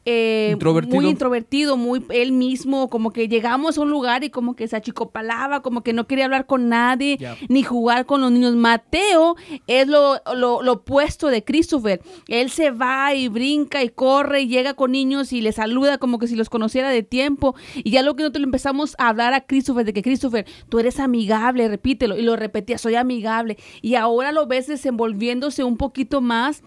eh, 0.05 0.51
Introvertido. 0.53 0.97
muy 0.97 1.11
introvertido, 1.11 1.77
muy 1.77 2.05
él 2.11 2.33
mismo, 2.33 2.91
como 2.91 3.11
que 3.13 3.29
llegamos 3.29 3.79
a 3.79 3.81
un 3.81 3.91
lugar 3.91 4.25
y 4.25 4.31
como 4.31 4.55
que 4.55 4.69
se 4.69 4.77
achicopalaba, 4.77 5.63
como 5.63 5.83
que 5.83 5.93
no 5.93 6.07
quería 6.07 6.27
hablar 6.27 6.47
con 6.47 6.69
nadie, 6.69 7.19
ni 7.49 7.63
jugar 7.63 8.05
con 8.07 8.21
los 8.21 8.31
niños. 8.31 8.55
Mateo 8.57 9.37
es 9.67 9.89
lo, 9.89 10.21
lo, 10.35 10.63
lo 10.63 10.73
opuesto 10.73 11.29
de 11.29 11.43
Christopher. 11.43 12.03
Él 12.29 12.51
se 12.51 12.71
va 12.71 13.15
y 13.15 13.29
brinca 13.29 13.83
y 13.83 13.89
corre 13.89 14.43
y 14.43 14.49
llega 14.49 14.75
con 14.75 14.93
niños 14.93 15.33
y 15.33 15.41
les 15.41 15.57
saluda 15.57 15.99
como 15.99 16.19
que 16.19 16.27
si 16.27 16.37
los 16.37 16.51
conociera 16.51 16.91
de 16.91 17.03
tiempo. 17.03 17.55
Y 17.77 17.91
ya 17.91 18.03
lo 18.03 18.15
que 18.17 18.23
nosotros 18.23 18.41
le 18.41 18.47
empezamos 18.47 18.95
a 18.99 19.09
hablar 19.09 19.35
a 19.35 19.47
Christopher, 19.47 19.85
de 19.85 19.93
que 19.93 20.03
Christopher, 20.03 20.47
tú 20.69 20.79
eres 20.79 21.01
amigable, 21.01 21.69
repítelo. 21.69 22.19
Y 22.19 22.23
lo 22.23 22.37
repetía, 22.37 22.79
soy 22.79 22.95
amigable. 22.95 23.57
Y 23.81 23.95
ahora 23.95 24.33
lo 24.33 24.47
ves 24.47 24.67
desenvolviéndose 24.67 25.65
un 25.65 25.77
poquito 25.77 26.21
más 26.21 26.63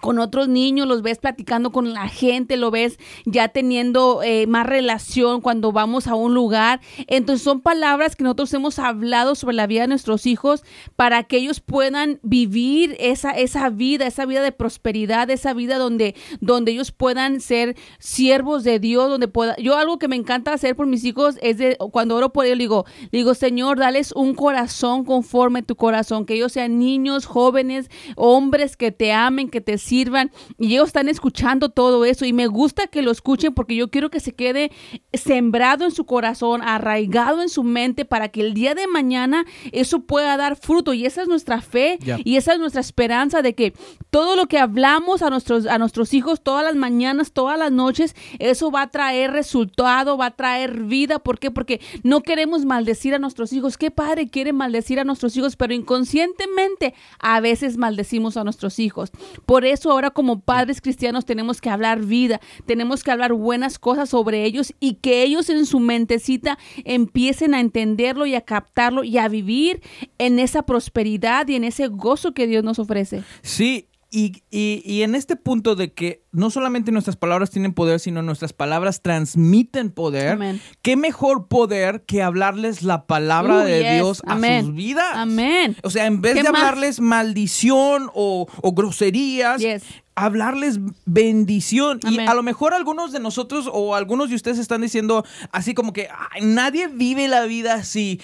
con 0.00 0.18
otros 0.18 0.48
niños, 0.48 0.86
los 0.86 1.02
ves 1.02 1.18
platicando 1.18 1.72
con 1.72 1.92
la 1.92 2.08
gente, 2.08 2.56
lo 2.56 2.70
ves 2.70 2.98
ya 3.24 3.48
teniendo 3.48 4.22
eh, 4.22 4.46
más 4.46 4.66
relación 4.66 5.40
cuando 5.40 5.72
vamos 5.72 6.06
a 6.06 6.14
un 6.14 6.34
lugar. 6.34 6.80
Entonces 7.06 7.42
son 7.42 7.60
palabras 7.60 8.16
que 8.16 8.24
nosotros 8.24 8.52
hemos 8.54 8.78
hablado 8.78 9.34
sobre 9.34 9.56
la 9.56 9.66
vida 9.66 9.82
de 9.82 9.88
nuestros 9.88 10.26
hijos 10.26 10.64
para 10.96 11.24
que 11.24 11.36
ellos 11.36 11.60
puedan 11.60 12.18
vivir 12.22 12.96
esa, 12.98 13.30
esa 13.30 13.70
vida, 13.70 14.06
esa 14.06 14.26
vida 14.26 14.42
de 14.42 14.52
prosperidad, 14.52 15.30
esa 15.30 15.54
vida 15.54 15.78
donde, 15.78 16.14
donde 16.40 16.72
ellos 16.72 16.92
puedan 16.92 17.40
ser 17.40 17.76
siervos 17.98 18.64
de 18.64 18.78
Dios, 18.78 19.08
donde 19.08 19.28
pueda... 19.28 19.56
Yo 19.56 19.76
algo 19.76 19.98
que 19.98 20.08
me 20.08 20.16
encanta 20.16 20.52
hacer 20.52 20.76
por 20.76 20.86
mis 20.86 21.04
hijos 21.04 21.36
es 21.42 21.58
de, 21.58 21.76
cuando 21.92 22.16
oro 22.16 22.32
por 22.32 22.46
ellos, 22.46 22.58
digo, 22.58 22.86
digo, 23.12 23.34
Señor, 23.34 23.78
dales 23.78 24.12
un 24.12 24.34
corazón 24.34 25.04
conforme 25.04 25.62
tu 25.62 25.76
corazón, 25.76 26.26
que 26.26 26.34
ellos 26.34 26.52
sean 26.52 26.78
niños, 26.78 27.26
jóvenes, 27.26 27.90
hombres 28.16 28.76
que 28.76 28.92
te 28.92 29.12
amen, 29.12 29.48
que 29.48 29.60
te 29.60 29.78
sirvan 29.90 30.30
y 30.56 30.74
ellos 30.74 30.88
están 30.88 31.08
escuchando 31.08 31.68
todo 31.68 32.04
eso 32.04 32.24
y 32.24 32.32
me 32.32 32.46
gusta 32.46 32.86
que 32.86 33.02
lo 33.02 33.10
escuchen 33.10 33.52
porque 33.52 33.74
yo 33.74 33.90
quiero 33.90 34.08
que 34.08 34.20
se 34.20 34.32
quede 34.32 34.70
sembrado 35.12 35.84
en 35.84 35.90
su 35.90 36.06
corazón, 36.06 36.62
arraigado 36.62 37.42
en 37.42 37.48
su 37.48 37.64
mente 37.64 38.04
para 38.04 38.28
que 38.28 38.40
el 38.40 38.54
día 38.54 38.76
de 38.76 38.86
mañana 38.86 39.44
eso 39.72 40.00
pueda 40.00 40.36
dar 40.36 40.54
fruto 40.54 40.92
y 40.92 41.06
esa 41.06 41.22
es 41.22 41.28
nuestra 41.28 41.60
fe 41.60 41.98
y 42.24 42.36
esa 42.36 42.52
es 42.52 42.60
nuestra 42.60 42.80
esperanza 42.80 43.42
de 43.42 43.54
que 43.56 43.74
todo 44.10 44.36
lo 44.36 44.46
que 44.46 44.58
hablamos 44.58 45.22
a 45.22 45.30
nuestros 45.30 45.66
a 45.66 45.78
nuestros 45.78 46.14
hijos 46.14 46.40
todas 46.40 46.64
las 46.64 46.76
mañanas, 46.76 47.32
todas 47.32 47.58
las 47.58 47.72
noches, 47.72 48.14
eso 48.38 48.70
va 48.70 48.82
a 48.82 48.90
traer 48.90 49.32
resultado, 49.32 50.16
va 50.16 50.26
a 50.26 50.36
traer 50.36 50.84
vida, 50.84 51.18
¿por 51.18 51.38
qué? 51.40 51.50
Porque 51.50 51.80
no 52.04 52.22
queremos 52.22 52.64
maldecir 52.64 53.14
a 53.14 53.18
nuestros 53.18 53.52
hijos. 53.52 53.76
¿Qué 53.76 53.90
padre 53.90 54.28
quiere 54.28 54.52
maldecir 54.52 55.00
a 55.00 55.04
nuestros 55.04 55.36
hijos? 55.36 55.56
Pero 55.56 55.74
inconscientemente 55.74 56.94
a 57.18 57.40
veces 57.40 57.76
maldecimos 57.76 58.36
a 58.36 58.44
nuestros 58.44 58.78
hijos. 58.78 59.10
Por 59.46 59.64
eso 59.64 59.79
ahora 59.88 60.10
como 60.10 60.40
padres 60.40 60.80
cristianos 60.80 61.24
tenemos 61.24 61.60
que 61.60 61.70
hablar 61.70 62.00
vida, 62.00 62.40
tenemos 62.66 63.04
que 63.04 63.10
hablar 63.10 63.32
buenas 63.32 63.78
cosas 63.78 64.10
sobre 64.10 64.44
ellos 64.44 64.74
y 64.80 64.94
que 64.94 65.22
ellos 65.22 65.48
en 65.48 65.64
su 65.66 65.80
mentecita 65.80 66.58
empiecen 66.84 67.54
a 67.54 67.60
entenderlo 67.60 68.26
y 68.26 68.34
a 68.34 68.40
captarlo 68.40 69.04
y 69.04 69.18
a 69.18 69.28
vivir 69.28 69.80
en 70.18 70.38
esa 70.38 70.62
prosperidad 70.62 71.46
y 71.48 71.54
en 71.54 71.64
ese 71.64 71.86
gozo 71.86 72.34
que 72.34 72.46
Dios 72.46 72.64
nos 72.64 72.78
ofrece. 72.78 73.22
Sí, 73.42 73.89
y, 74.10 74.42
y- 74.50 74.82
y 74.84 75.02
en 75.02 75.14
este 75.14 75.36
punto 75.36 75.76
de 75.76 75.92
que 75.92 76.24
no 76.32 76.50
solamente 76.50 76.90
nuestras 76.92 77.16
palabras 77.16 77.50
tienen 77.50 77.72
poder, 77.72 78.00
sino 78.00 78.22
nuestras 78.22 78.52
palabras 78.52 79.02
transmiten 79.02 79.90
poder, 79.90 80.30
Amén. 80.30 80.60
¿qué 80.82 80.96
mejor 80.96 81.46
poder 81.48 82.02
que 82.06 82.22
hablarles 82.22 82.82
la 82.82 83.06
palabra 83.06 83.58
Uh, 83.58 83.64
de 83.64 83.78
yes. 83.82 83.94
Dios 83.94 84.22
a 84.26 84.60
sus 84.62 84.74
vidas? 84.74 85.06
Amén. 85.14 85.76
O 85.84 85.90
sea, 85.90 86.06
en 86.06 86.20
vez 86.20 86.34
¿Qué 86.34 86.42
de 86.42 86.50
más? 86.50 86.60
hablarles 86.62 87.00
maldición 87.00 88.10
o, 88.14 88.46
o 88.62 88.72
groserías, 88.72 89.60
Yes. 89.60 89.82
hablarles 90.16 90.78
bendición. 91.06 92.00
Y 92.08 92.18
a 92.20 92.34
lo 92.34 92.42
mejor 92.42 92.74
algunos 92.74 93.12
de 93.12 93.20
nosotros 93.20 93.68
o 93.72 93.94
algunos 93.94 94.28
de 94.30 94.34
ustedes 94.36 94.58
están 94.58 94.80
diciendo 94.82 95.24
así 95.52 95.72
como 95.74 95.92
que 95.92 96.08
"Ay, 96.32 96.42
nadie 96.44 96.88
vive 96.88 97.28
la 97.28 97.44
vida 97.44 97.74
así. 97.74 98.20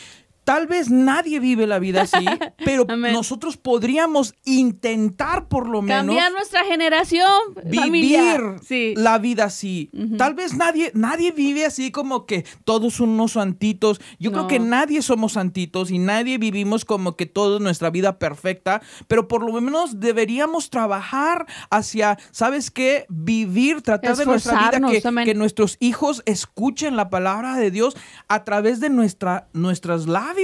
Tal 0.47 0.69
vez 0.69 0.91
nadie 0.91 1.41
vive 1.41 1.67
la 1.67 1.81
vida 1.81 2.03
así, 2.03 2.25
pero 2.65 2.87
nosotros 2.87 3.57
podríamos 3.57 4.33
intentar 4.45 5.49
por 5.49 5.69
lo 5.69 5.83
menos 5.83 6.07
Cambiar 6.07 6.31
nuestra 6.31 6.65
generación, 6.65 7.27
familia. 7.57 7.89
vivir 7.89 8.41
Sí. 8.63 8.95
la 8.97 9.19
vida 9.19 9.47
así. 9.47 9.91
Tal 10.17 10.35
vez 10.35 10.55
nadie, 10.55 10.93
nadie 10.95 11.33
vive 11.33 11.65
así 11.65 11.91
como 11.91 12.27
que 12.27 12.45
todos 12.65 13.01
unos 13.01 13.33
santitos. 13.33 14.01
Yo 14.21 14.31
creo 14.31 14.47
que 14.47 14.61
nadie 14.61 15.03
somos 15.03 15.33
santitos 15.33 15.91
y 15.91 15.99
nadie 15.99 16.39
vivimos 16.39 16.85
como 16.85 17.17
que 17.17 17.27
toda 17.27 17.59
nuestra 17.59 17.91
vida 17.91 18.21
perfecta, 18.21 18.81
pero 19.09 19.27
por 19.27 19.45
lo 19.45 19.61
menos 19.61 19.99
deberíamos 19.99 20.71
trabajar 20.71 21.47
hacia, 21.71 22.19
¿sabes 22.31 22.71
qué? 22.71 23.07
Vivir, 23.09 23.83
tratar 23.83 24.17
de 24.17 24.25
nuestra 24.25 24.71
vida 24.71 25.25
que, 25.25 25.35
nuestros 25.35 25.77
hijos 25.81 26.23
escuchen 26.25 26.95
la 26.95 27.11
palabra 27.11 27.57
de 27.57 27.73
Dios 27.73 27.97
a 28.29 28.45
través 28.45 28.79
de 28.79 28.91
nuestra, 28.91 29.49
nuestros 29.53 30.07
labios. 30.07 30.36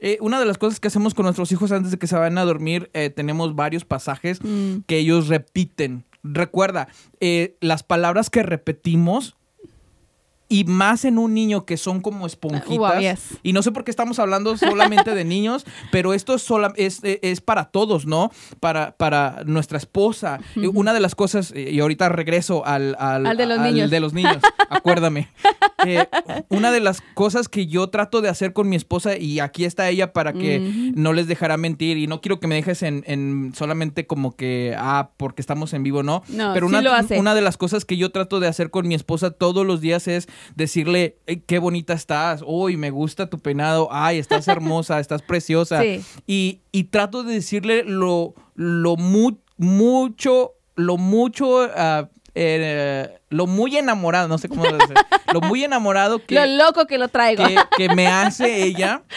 Eh, 0.00 0.18
una 0.20 0.38
de 0.40 0.46
las 0.46 0.58
cosas 0.58 0.80
que 0.80 0.88
hacemos 0.88 1.14
con 1.14 1.24
nuestros 1.24 1.52
hijos 1.52 1.72
antes 1.72 1.90
de 1.92 1.98
que 1.98 2.06
se 2.06 2.16
vayan 2.16 2.38
a 2.38 2.44
dormir, 2.44 2.90
eh, 2.94 3.10
tenemos 3.10 3.54
varios 3.54 3.84
pasajes 3.84 4.42
Mm. 4.42 4.78
que 4.86 4.98
ellos 4.98 5.28
repiten. 5.28 6.04
Recuerda, 6.22 6.88
eh, 7.20 7.56
las 7.60 7.82
palabras 7.84 8.30
que 8.30 8.42
repetimos 8.42 9.35
y 10.48 10.64
más 10.64 11.04
en 11.04 11.18
un 11.18 11.34
niño 11.34 11.64
que 11.64 11.76
son 11.76 12.00
como 12.00 12.26
esponjitas. 12.26 12.76
Wow, 12.94 13.00
yes. 13.00 13.38
Y 13.42 13.52
no 13.52 13.62
sé 13.62 13.72
por 13.72 13.84
qué 13.84 13.90
estamos 13.90 14.18
hablando 14.18 14.56
solamente 14.56 15.14
de 15.14 15.24
niños, 15.24 15.64
pero 15.90 16.14
esto 16.14 16.34
es, 16.34 16.42
sola- 16.42 16.72
es, 16.76 17.00
es 17.02 17.40
para 17.40 17.64
todos, 17.66 18.06
¿no? 18.06 18.30
Para, 18.60 18.96
para 18.96 19.42
nuestra 19.46 19.78
esposa. 19.78 20.38
Una 20.74 20.92
de 20.94 21.00
las 21.00 21.14
cosas, 21.14 21.52
eh, 21.54 21.70
y 21.72 21.80
ahorita 21.80 22.08
regreso 22.08 22.64
al, 22.66 22.96
al, 22.98 23.26
Al 23.26 23.36
de 23.36 23.46
los 23.46 23.58
niños. 23.60 23.90
de 23.90 24.00
los 24.00 24.12
niños, 24.12 24.38
acuérdame. 24.70 25.28
Eh, 25.84 26.06
una 26.48 26.70
de 26.72 26.80
las 26.80 27.00
cosas 27.14 27.48
que 27.48 27.66
yo 27.66 27.88
trato 27.90 28.20
de 28.20 28.28
hacer 28.28 28.52
con 28.52 28.68
mi 28.68 28.76
esposa, 28.76 29.16
y 29.16 29.40
aquí 29.40 29.64
está 29.64 29.88
ella 29.88 30.12
para 30.12 30.32
que 30.32 30.92
no 30.94 31.12
les 31.12 31.26
dejará 31.26 31.56
mentir, 31.56 31.96
y 31.98 32.06
no 32.06 32.20
quiero 32.20 32.40
que 32.40 32.46
me 32.46 32.54
dejes 32.54 32.82
en, 32.82 33.04
en 33.06 33.52
solamente 33.54 34.06
como 34.06 34.36
que, 34.36 34.74
ah, 34.78 35.10
porque 35.16 35.40
estamos 35.42 35.72
en 35.74 35.82
vivo, 35.82 36.02
no. 36.02 36.22
No, 36.28 36.52
Pero 36.54 36.68
sí 36.68 36.76
lo 36.80 36.92
hace. 36.92 37.18
una 37.18 37.34
de 37.34 37.40
las 37.40 37.56
cosas 37.56 37.84
que 37.84 37.96
yo 37.96 38.10
trato 38.10 38.40
de 38.40 38.48
hacer 38.48 38.70
con 38.70 38.88
mi 38.88 38.94
esposa 38.94 39.30
todos 39.30 39.66
los 39.66 39.80
días 39.80 40.08
es 40.08 40.28
decirle, 40.54 41.18
"Ey, 41.26 41.42
qué 41.46 41.58
bonita 41.58 41.92
estás, 41.94 42.42
uy, 42.46 42.76
me 42.76 42.90
gusta 42.90 43.28
tu 43.30 43.38
peinado, 43.38 43.88
ay, 43.90 44.18
estás 44.18 44.46
hermosa, 44.48 45.00
estás 45.00 45.22
preciosa. 45.22 45.80
Sí. 45.82 46.02
Y, 46.26 46.60
y 46.72 46.84
trato 46.84 47.22
de 47.22 47.34
decirle 47.34 47.82
lo, 47.84 48.34
lo 48.54 48.96
mu- 48.96 49.38
mucho, 49.58 50.52
lo 50.74 50.96
mucho, 50.96 51.62
ah, 51.74 52.08
eh, 52.34 53.18
lo 53.30 53.46
muy 53.46 53.76
enamorado, 53.78 54.28
no 54.28 54.36
sé 54.36 54.48
cómo 54.50 54.64
decir, 54.64 54.94
lo 55.32 55.40
muy 55.40 55.64
enamorado 55.64 56.18
que, 56.24 56.34
Lo 56.34 56.44
loco 56.46 56.86
que 56.86 56.98
lo 56.98 57.08
traigo. 57.08 57.42
que, 57.44 57.56
que 57.76 57.94
me 57.94 58.06
hace 58.08 58.62
ella. 58.64 59.02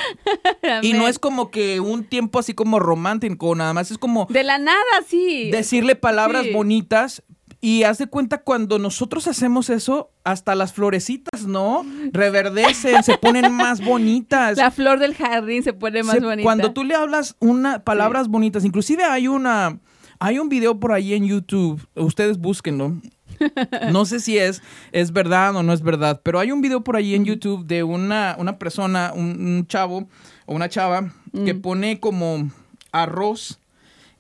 Y 0.82 0.94
no 0.94 1.08
es 1.08 1.20
como 1.20 1.52
que 1.52 1.80
un 1.80 2.04
tiempo 2.06 2.40
así 2.40 2.54
como 2.54 2.80
romántico, 2.80 3.56
nada 3.56 3.74
más 3.74 3.92
es 3.92 3.98
como 3.98 4.26
De 4.30 4.44
la 4.44 4.58
nada, 4.58 4.80
sí. 5.08 5.50
decirle 5.52 5.96
palabras 5.96 6.44
Sí. 6.46 6.54
bonitas. 6.54 7.24
Y 7.62 7.84
haz 7.84 7.98
de 7.98 8.08
cuenta 8.08 8.42
cuando 8.42 8.80
nosotros 8.80 9.28
hacemos 9.28 9.70
eso, 9.70 10.12
hasta 10.24 10.56
las 10.56 10.72
florecitas, 10.74 11.46
¿no? 11.46 11.86
Reverdecen, 12.14 13.04
se 13.04 13.18
ponen 13.18 13.52
más 13.56 13.84
bonitas. 13.84 14.58
La 14.58 14.72
flor 14.72 15.00
del 15.00 15.14
jardín 15.16 15.64
se 15.64 15.74
pone 15.74 16.04
más 16.04 16.16
Se- 16.16 16.22
bonita. 16.22 16.44
Cuando 16.44 16.72
tú 16.72 16.84
le 16.84 16.96
hablas 16.96 17.36
una 17.40 17.80
palabras 17.84 18.28
bonitas, 18.30 18.64
inclusive 18.64 19.04
hay 19.04 19.28
una 19.28 19.80
hay 20.22 20.38
un 20.40 20.50
video 20.50 20.80
por 20.80 20.92
ahí 20.94 21.14
en 21.14 21.26
YouTube, 21.26 21.86
ustedes 21.96 22.38
búsquenlo. 22.38 22.94
No 23.92 24.04
sé 24.06 24.20
si 24.20 24.38
es, 24.38 24.62
es 24.92 25.14
verdad 25.14 25.56
o 25.56 25.64
no 25.64 25.72
es 25.72 25.82
verdad, 25.82 26.20
pero 26.24 26.40
hay 26.40 26.52
un 26.52 26.60
video 26.62 26.84
por 26.84 26.98
ahí 26.98 27.16
en 27.16 27.24
YouTube 27.24 27.66
de 27.66 27.84
una, 27.84 28.36
una 28.38 28.58
persona, 28.60 29.14
un, 29.16 29.28
un 29.42 29.66
chavo 29.68 30.10
o 30.46 30.56
una 30.56 30.68
chava 30.68 31.14
que 31.46 31.56
pone 31.56 32.02
como 32.02 32.50
arroz 32.92 33.59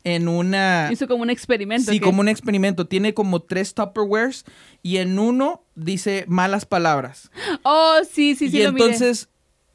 en 0.04 0.28
una... 0.28 0.90
Hizo 0.92 1.08
como 1.08 1.24
un 1.24 1.30
experimento. 1.30 1.92
Sí, 1.92 2.00
¿qué? 2.00 2.06
como 2.06 2.22
un 2.22 2.30
experimento. 2.30 2.88
Tiene 2.88 3.14
como 3.14 3.42
tres 3.42 3.74
Tupperwares 3.74 4.46
y 4.82 4.98
en 4.98 5.20
uno 5.20 5.64
dice 5.76 6.26
malas 6.28 6.66
palabras. 6.66 7.32
Oh, 7.64 7.98
sí, 8.10 8.36
sí, 8.36 8.50
sí 8.50 8.60
y 8.60 8.64
lo 8.64 8.74
miré. 8.74 8.86
entonces 8.86 9.30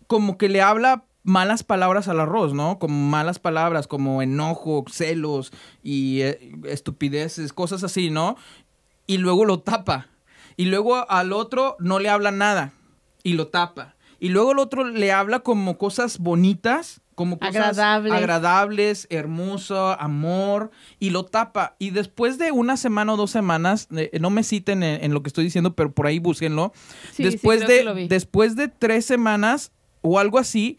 como 0.07 0.39
que 0.39 0.49
le 0.49 0.61
habla 0.61 1.05
malas 1.23 1.63
palabras 1.63 2.07
al 2.09 2.21
arroz, 2.21 2.55
¿no? 2.55 2.79
Como 2.79 3.09
malas 3.09 3.39
palabras, 3.39 3.87
como 3.89 4.23
enojo, 4.23 4.85
celos 4.91 5.53
y 5.83 6.21
eh, 6.21 6.53
estupideces, 6.65 7.53
cosas 7.53 7.83
así, 7.83 8.11
¿no? 8.11 8.37
Y 9.07 9.19
luego 9.19 9.45
lo 9.45 9.61
tapa. 9.61 10.09
Y 10.57 10.67
luego 10.67 11.11
al 11.11 11.33
otro 11.33 11.77
no 11.81 11.99
le 11.99 12.11
habla 12.11 12.31
nada 12.31 12.73
y 13.23 13.33
lo 13.33 13.49
tapa. 13.49 13.97
Y 14.21 14.29
luego 14.29 14.53
el 14.53 14.59
otro 14.59 14.85
le 14.85 15.13
habla 15.13 15.41
como 15.41 15.77
cosas 15.77 16.19
bonitas, 16.19 17.01
como 17.15 17.39
cosas 17.39 17.57
Agradables. 17.57 18.13
agradables, 18.13 19.07
hermoso, 19.11 19.99
amor, 20.01 20.71
y 20.99 21.11
lo 21.11 21.25
tapa. 21.25 21.77
Y 21.79 21.91
después 21.91 22.39
de 22.39 22.53
una 22.53 22.77
semana 22.77 23.13
o 23.15 23.17
dos 23.17 23.31
semanas, 23.31 23.89
eh, 23.97 24.11
no 24.21 24.31
me 24.31 24.43
citen 24.43 24.83
en, 24.83 25.05
en 25.05 25.15
lo 25.15 25.23
que 25.23 25.29
estoy 25.29 25.45
diciendo, 25.45 25.75
pero 25.75 25.93
por 25.93 26.07
ahí 26.07 26.19
búsquenlo. 26.19 26.73
Sí, 27.13 27.17
sí, 27.17 27.25
después, 27.25 27.65
que 27.65 27.85
de, 27.85 28.09
después 28.09 28.57
de 28.57 28.69
tres 28.69 29.05
semanas 29.05 29.73
o 30.03 30.19
algo 30.19 30.39
así, 30.39 30.77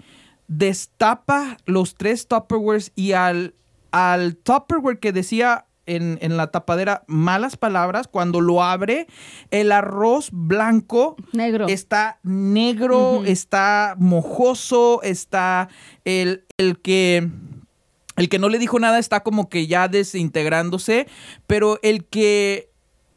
destapa 0.48 1.58
los 1.66 1.96
tres 1.96 2.28
Tupperwares 2.28 2.92
y 2.96 3.14
al, 3.14 3.56
al 3.92 4.36
Tupperware 4.36 5.00
que 5.00 5.12
decía 5.12 5.66
en, 5.86 6.18
en 6.22 6.38
la 6.38 6.48
tapadera 6.48 7.04
malas 7.08 7.58
palabras, 7.58 8.08
cuando 8.08 8.42
lo 8.42 8.64
abre, 8.64 9.08
el 9.52 9.72
arroz 9.72 10.30
blanco 10.32 11.16
Negro. 11.32 11.68
está 11.68 12.20
negro, 12.24 13.24
está 13.26 13.96
mojoso, 13.98 15.02
está 15.04 15.70
el, 16.04 16.46
el 16.58 16.80
que... 16.80 17.30
El 18.18 18.30
que 18.30 18.40
no 18.40 18.48
le 18.48 18.60
dijo 18.60 18.80
nada 18.80 18.98
está 18.98 19.24
como 19.24 19.50
que 19.50 19.68
ya 19.68 19.90
desintegrándose, 19.90 21.06
pero 21.48 21.80
el 21.84 22.06
que 22.06 22.70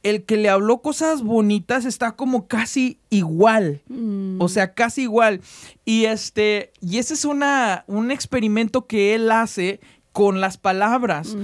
el 0.03 0.25
que 0.25 0.37
le 0.37 0.49
habló 0.49 0.81
cosas 0.81 1.23
bonitas 1.23 1.85
está 1.85 2.13
como 2.13 2.47
casi 2.47 2.99
igual. 3.11 3.83
Mm. 3.89 4.41
O 4.41 4.49
sea, 4.49 4.75
casi 4.75 5.03
igual. 5.03 5.41
Y 5.85 6.07
este, 6.07 6.73
y 6.81 6.99
ese 6.99 7.15
es 7.15 7.25
una, 7.25 7.85
un 7.87 8.11
experimento 8.11 8.87
que 8.87 9.15
él 9.15 9.31
hace 9.31 9.81
con 10.13 10.41
las 10.41 10.59
palabras. 10.59 11.37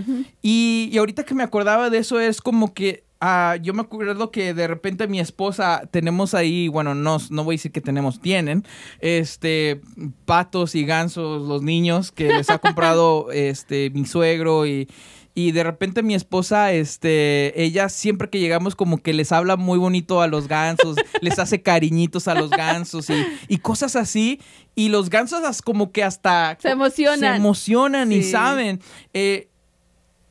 Y, 0.42 0.88
y 0.92 0.98
ahorita 0.98 1.24
que 1.24 1.34
me 1.34 1.42
acordaba 1.42 1.90
de 1.90 1.98
eso 1.98 2.20
es 2.20 2.40
como 2.40 2.74
que 2.74 3.04
ah, 3.24 3.56
yo 3.62 3.72
me 3.72 3.80
acuerdo 3.80 4.30
que 4.30 4.52
de 4.52 4.66
repente 4.66 5.08
mi 5.08 5.18
esposa 5.18 5.88
tenemos 5.90 6.34
ahí, 6.34 6.68
bueno, 6.68 6.94
no, 6.94 7.18
no 7.30 7.44
voy 7.44 7.54
a 7.54 7.56
decir 7.56 7.72
que 7.72 7.80
tenemos, 7.80 8.20
tienen, 8.20 8.64
este, 9.00 9.80
patos 10.26 10.74
y 10.74 10.84
gansos, 10.84 11.46
los 11.48 11.62
niños 11.62 12.12
que 12.12 12.28
les 12.28 12.50
ha 12.50 12.58
comprado 12.58 13.30
este, 13.32 13.90
mi 13.90 14.04
suegro 14.04 14.66
y... 14.66 14.88
Y 15.36 15.50
de 15.50 15.64
repente 15.64 16.04
mi 16.04 16.14
esposa, 16.14 16.72
este, 16.72 17.60
ella 17.60 17.88
siempre 17.88 18.30
que 18.30 18.38
llegamos 18.38 18.76
como 18.76 18.98
que 18.98 19.12
les 19.12 19.32
habla 19.32 19.56
muy 19.56 19.78
bonito 19.78 20.20
a 20.22 20.28
los 20.28 20.46
gansos, 20.46 20.96
les 21.20 21.38
hace 21.40 21.60
cariñitos 21.60 22.28
a 22.28 22.34
los 22.34 22.50
gansos 22.50 23.10
y, 23.10 23.14
y 23.48 23.58
cosas 23.58 23.96
así. 23.96 24.40
Y 24.76 24.90
los 24.90 25.10
gansos 25.10 25.60
como 25.60 25.90
que 25.90 26.04
hasta 26.04 26.56
Se 26.60 26.70
emocionan. 26.70 27.18
se 27.18 27.26
emocionan 27.36 28.12
y 28.12 28.22
saben. 28.22 28.80
Eh, 29.12 29.48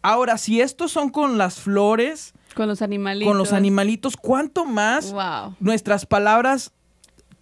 ahora, 0.02 0.38
si 0.38 0.62
estos 0.62 0.92
son 0.92 1.10
con 1.10 1.38
las 1.38 1.60
flores, 1.60 2.34
Con 2.56 2.70
los 2.70 2.82
animalitos. 2.82 3.28
con 3.30 3.38
los 3.38 3.52
animalitos, 3.52 4.16
¿cuánto 4.16 4.64
más 4.64 5.12
Wow. 5.12 5.56
nuestras 5.60 6.06
palabras 6.06 6.72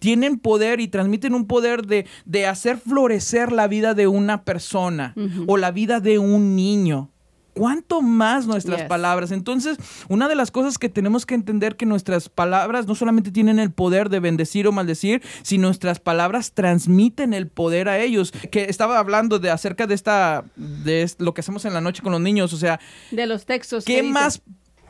tienen 0.00 0.36
poder 0.40 0.80
y 0.80 0.88
transmiten 0.88 1.32
un 1.32 1.46
poder 1.46 1.86
de, 1.86 2.06
de 2.24 2.46
hacer 2.48 2.76
florecer 2.78 3.52
la 3.52 3.68
vida 3.68 3.94
de 3.94 4.08
una 4.08 4.42
persona 4.42 5.14
o 5.46 5.56
la 5.58 5.70
vida 5.70 6.00
de 6.00 6.18
un 6.18 6.56
niño? 6.56 7.08
¿Cuánto 7.54 8.00
más 8.00 8.46
nuestras 8.46 8.84
palabras? 8.84 9.30
Entonces, 9.30 9.76
una 10.08 10.26
de 10.28 10.34
las 10.34 10.50
cosas 10.50 10.78
que 10.78 10.88
tenemos 10.88 11.26
que 11.26 11.34
entender 11.34 11.76
que 11.76 11.84
nuestras 11.84 12.28
palabras 12.30 12.86
no 12.86 12.94
solamente 12.94 13.30
tienen 13.30 13.58
el 13.58 13.70
poder 13.70 14.08
de 14.08 14.20
bendecir 14.20 14.66
o 14.66 14.72
maldecir, 14.72 15.22
sino 15.42 15.66
nuestras 15.68 16.00
palabras 16.00 16.52
transmiten 16.52 17.34
el 17.34 17.48
poder 17.48 17.88
a 17.90 17.98
ellos. 17.98 18.32
Que 18.50 18.64
estaba 18.64 18.98
hablando 18.98 19.38
de 19.38 19.50
acerca 19.50 19.86
de 19.86 19.94
esta 19.94 20.44
de 20.56 21.10
lo 21.18 21.34
que 21.34 21.42
hacemos 21.42 21.64
en 21.66 21.74
la 21.74 21.80
noche 21.82 22.02
con 22.02 22.12
los 22.12 22.20
niños, 22.22 22.52
o 22.52 22.56
sea, 22.56 22.80
De 23.10 23.26
los 23.26 23.44
textos. 23.44 23.84
¿Qué 23.84 24.02
más 24.02 24.40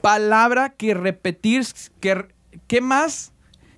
palabra 0.01 0.71
que 0.71 0.95
repetir? 0.95 1.65
Que, 2.01 2.27
¿Qué 2.67 2.81
más? 2.81 3.33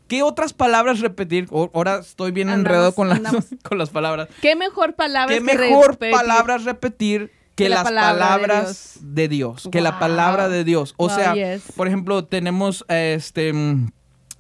¿Qué 0.09 0.23
otras 0.23 0.53
palabras 0.53 1.01
repetir? 1.01 1.49
Ahora 1.51 2.01
estoy 2.01 2.31
bien 2.33 2.49
Andamos- 2.49 2.59
enredado 2.61 2.95
con 2.95 3.09
las, 3.09 3.19
andamos. 3.19 3.47
con 3.63 3.79
las 3.79 3.89
palabras. 3.91 4.29
¿Qué 4.43 4.55
mejor 4.57 4.95
palabra 4.95 5.35
¿Qué 5.35 5.41
mejor 5.41 5.93
repetir? 5.93 6.13
palabras 6.15 6.65
repetir 6.65 7.33
que, 7.55 7.69
la 7.69 7.77
las 7.77 7.85
palabra 7.85 8.13
de 8.15 8.19
palabras 8.21 8.93
Dios. 8.95 9.15
de 9.15 9.29
Dios, 9.29 9.69
que 9.71 9.81
la 9.81 9.99
palabra 9.99 10.49
de 10.49 10.65
Dios. 10.65 10.95
O 10.97 11.07
Wow, 11.09 11.17
sea, 11.17 11.35
yes. 11.35 11.63
por 11.77 11.87
ejemplo, 11.87 12.25
tenemos 12.25 12.85
este 12.89 13.53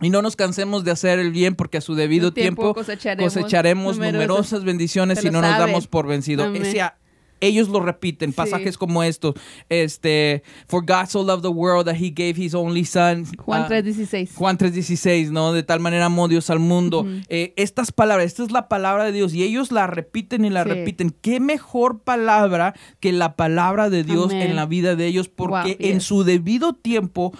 y 0.00 0.10
no 0.10 0.20
nos 0.22 0.36
cansemos 0.36 0.84
de 0.84 0.90
hacer 0.90 1.18
el 1.18 1.30
bien 1.30 1.54
porque 1.54 1.78
a 1.78 1.80
su 1.80 1.94
debido 1.94 2.32
tiempo 2.32 2.62
tiempo, 2.62 2.74
cosecharemos 2.74 3.32
cosecharemos 3.32 3.96
numerosas- 3.98 4.12
numerosas 4.12 4.64
bendiciones 4.64 5.22
lo 5.24 5.30
no 5.30 5.40
nos 5.40 5.58
damos 5.58 5.86
por 5.86 6.06
vencido. 6.06 6.50
O 6.50 6.64
sea, 6.64 6.96
ellos 7.40 7.68
lo 7.68 7.80
repiten, 7.80 8.30
Sí. 8.30 8.36
pasajes 8.36 8.78
como 8.78 9.02
estos. 9.02 9.34
Este, 9.68 10.42
for 10.66 10.84
God 10.84 11.06
so 11.08 11.22
loved 11.22 11.42
the 11.42 11.48
world 11.48 11.86
that 11.86 11.96
he 11.96 12.10
gave 12.10 12.34
his 12.36 12.54
only 12.54 12.84
son. 12.84 13.26
Juan 13.36 13.62
Ah, 13.62 13.68
3:16. 13.68 14.34
Juan 14.34 14.56
3:16, 14.56 15.30
¿no? 15.30 15.52
De 15.52 15.62
tal 15.62 15.80
manera 15.80 16.06
amó 16.06 16.28
Dios 16.28 16.48
al 16.50 16.58
mundo. 16.60 17.06
Eh, 17.28 17.52
estas 17.56 17.92
palabras, 17.92 18.26
esta 18.26 18.42
es 18.44 18.50
la 18.50 18.68
palabra 18.68 19.04
de 19.04 19.12
Dios 19.12 19.34
y 19.34 19.42
ellos 19.42 19.72
la 19.72 19.86
repiten 19.86 20.44
y 20.44 20.50
la 20.50 20.62
Sí. 20.64 20.68
repiten. 20.70 21.14
¿Qué 21.20 21.40
mejor 21.40 22.00
palabra 22.00 22.74
que 23.00 23.12
la 23.12 23.36
palabra 23.36 23.90
de 23.90 24.04
Dios 24.04 24.26
Amén. 24.32 24.50
en 24.50 24.56
la 24.56 24.66
vida 24.66 24.96
de 24.96 25.06
ellos? 25.06 25.28
Porque 25.28 25.76
Wow, 25.78 25.88
en 25.90 26.00
su 26.00 26.24
debido 26.24 26.72
tiempo, 26.74 27.32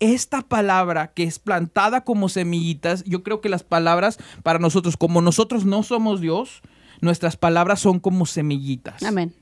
esta 0.00 0.42
palabra 0.42 1.12
que 1.14 1.22
es 1.22 1.38
plantada 1.38 2.02
como 2.02 2.28
semillitas, 2.28 3.04
yo 3.04 3.22
creo 3.22 3.40
que 3.40 3.48
las 3.48 3.62
palabras 3.62 4.18
para 4.42 4.58
nosotros, 4.58 4.96
como 4.96 5.20
nosotros 5.22 5.64
no 5.64 5.82
somos 5.82 6.20
Dios, 6.20 6.60
nuestras 7.04 7.36
palabras 7.36 7.80
son 7.80 8.00
como 8.00 8.26
semillitas 8.26 9.02
Amén. 9.02 9.32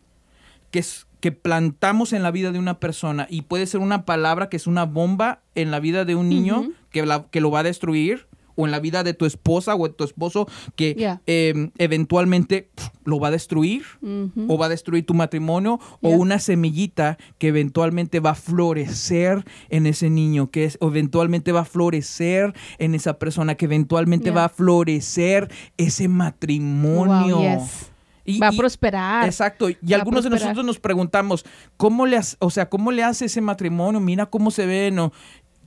que, 0.70 0.78
es, 0.80 1.06
que 1.20 1.32
plantamos 1.32 2.12
en 2.12 2.22
la 2.22 2.30
vida 2.30 2.52
de 2.52 2.58
una 2.58 2.78
persona 2.80 3.26
y 3.30 3.42
puede 3.42 3.66
ser 3.66 3.80
una 3.80 4.04
palabra 4.04 4.48
que 4.48 4.56
es 4.56 4.66
una 4.66 4.84
bomba 4.84 5.40
en 5.54 5.70
la 5.70 5.80
vida 5.80 6.04
de 6.04 6.14
un 6.14 6.28
niño 6.28 6.70
que, 6.90 7.06
la- 7.06 7.26
que 7.30 7.40
lo 7.40 7.50
va 7.50 7.60
a 7.60 7.62
destruir 7.64 8.26
o 8.57 8.66
en 8.66 8.70
la 8.72 8.80
vida 8.80 9.03
de 9.05 9.14
tu 9.14 9.24
esposa 9.26 9.74
o 9.74 9.86
de 9.88 9.94
tu 9.94 10.05
esposo 10.05 10.46
que 10.76 10.94
Yeah. 10.94 11.20
eh, 11.26 11.70
eventualmente 11.78 12.68
lo 13.05 13.18
va 13.18 13.28
a 13.28 13.30
destruir 13.30 13.82
o 14.48 14.59
va 14.59 14.66
a 14.66 14.68
destruir 14.68 15.05
tu 15.07 15.14
matrimonio 15.14 15.80
o 16.00 16.11
una 16.11 16.38
semillita 16.38 17.18
que 17.38 17.48
eventualmente 17.48 18.20
va 18.20 18.30
a 18.30 18.34
florecer 18.34 19.44
en 19.70 19.86
ese 19.86 20.11
niño, 20.11 20.50
que 20.50 20.64
es, 20.64 20.78
eventualmente 20.80 21.53
va 21.53 21.61
a 21.61 21.64
florecer 21.64 22.53
en 22.78 22.94
esa 22.94 23.18
persona, 23.18 23.55
que 23.55 23.64
eventualmente 23.64 24.26
Yeah. 24.26 24.34
va 24.34 24.44
a 24.44 24.48
florecer 24.48 25.50
ese 25.76 26.09
matrimonio. 26.09 27.36
Wow, 27.38 27.59
yes. 27.61 27.88
Y- 28.24 28.38
Va 28.38 28.48
a 28.48 28.53
y- 28.53 28.57
prosperar. 28.57 29.24
Exacto. 29.26 29.68
Y 29.68 29.76
Va 29.90 29.96
algunos 29.96 30.22
de 30.22 30.30
nosotros 30.30 30.64
nos 30.64 30.78
preguntamos, 30.78 31.44
¿cómo 31.76 32.07
le 32.07 32.16
hace, 32.18 32.36
o 32.38 32.50
sea, 32.50 32.68
cómo 32.68 32.92
le 32.92 33.03
hace 33.03 33.24
ese 33.24 33.40
matrimonio? 33.40 33.98
Mira 33.98 34.26
cómo 34.26 34.53
se 34.53 34.64
ve, 34.64 34.90
¿no? 34.92 35.12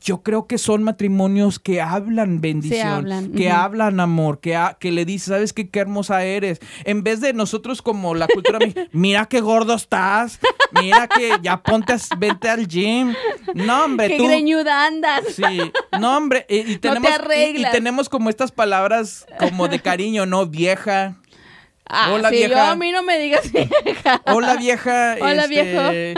Yo 0.02 0.22
creo 0.22 0.46
que 0.46 0.58
son 0.58 0.84
matrimonios 0.84 1.58
que 1.58 1.82
hablan 1.82 2.40
bendición, 2.42 2.88
hablan, 2.88 3.32
que 3.32 3.50
hablan 3.50 4.00
amor, 4.00 4.40
que, 4.40 4.56
ha- 4.56 4.78
que 4.80 4.92
le 4.92 5.04
dices, 5.06 5.30
¿sabes 5.30 5.52
qué, 5.54 5.70
qué 5.70 5.80
hermosa 5.80 6.24
eres? 6.24 6.60
En 6.84 7.02
vez 7.04 7.22
de 7.22 7.34
nosotros 7.34 7.82
como 7.82 8.14
la 8.14 8.28
cultura, 8.28 8.60
mira 8.92 9.26
qué 9.26 9.42
gordo 9.42 9.74
estás, 9.74 10.40
mira 10.80 11.08
que 11.08 11.32
ya 11.42 11.62
ponte, 11.64 11.94
a- 11.94 11.98
vente 12.20 12.50
al 12.50 12.68
gym. 12.68 13.14
No, 13.56 13.86
hombre, 13.86 14.10
Qué 14.10 14.18
tú... 14.18 14.26
greñuda 14.28 14.86
andas. 14.86 15.24
Sí, 15.36 15.72
no, 16.00 16.18
hombre, 16.18 16.46
y, 16.50 16.74
y 16.74 16.78
tenemos, 16.80 17.10
y- 17.36 17.62
y, 17.62 17.72
tenemos 17.72 18.10
como 18.10 18.30
estas 18.30 18.52
palabras 18.52 19.26
como 19.40 19.68
de 19.68 19.80
cariño, 19.80 20.26
¿no? 20.28 20.46
Vieja, 20.46 21.16
Ah, 21.88 22.12
Hola, 22.14 22.30
yo 22.32 22.38
vieja. 22.38 22.72
a 22.72 22.76
mí 22.76 22.92
no 22.92 23.04
me 23.04 23.20
digas 23.20 23.52
vieja. 23.52 24.22
Hola 24.26 24.56
vieja. 24.56 25.18
Hola, 25.22 25.44
este, 25.46 26.16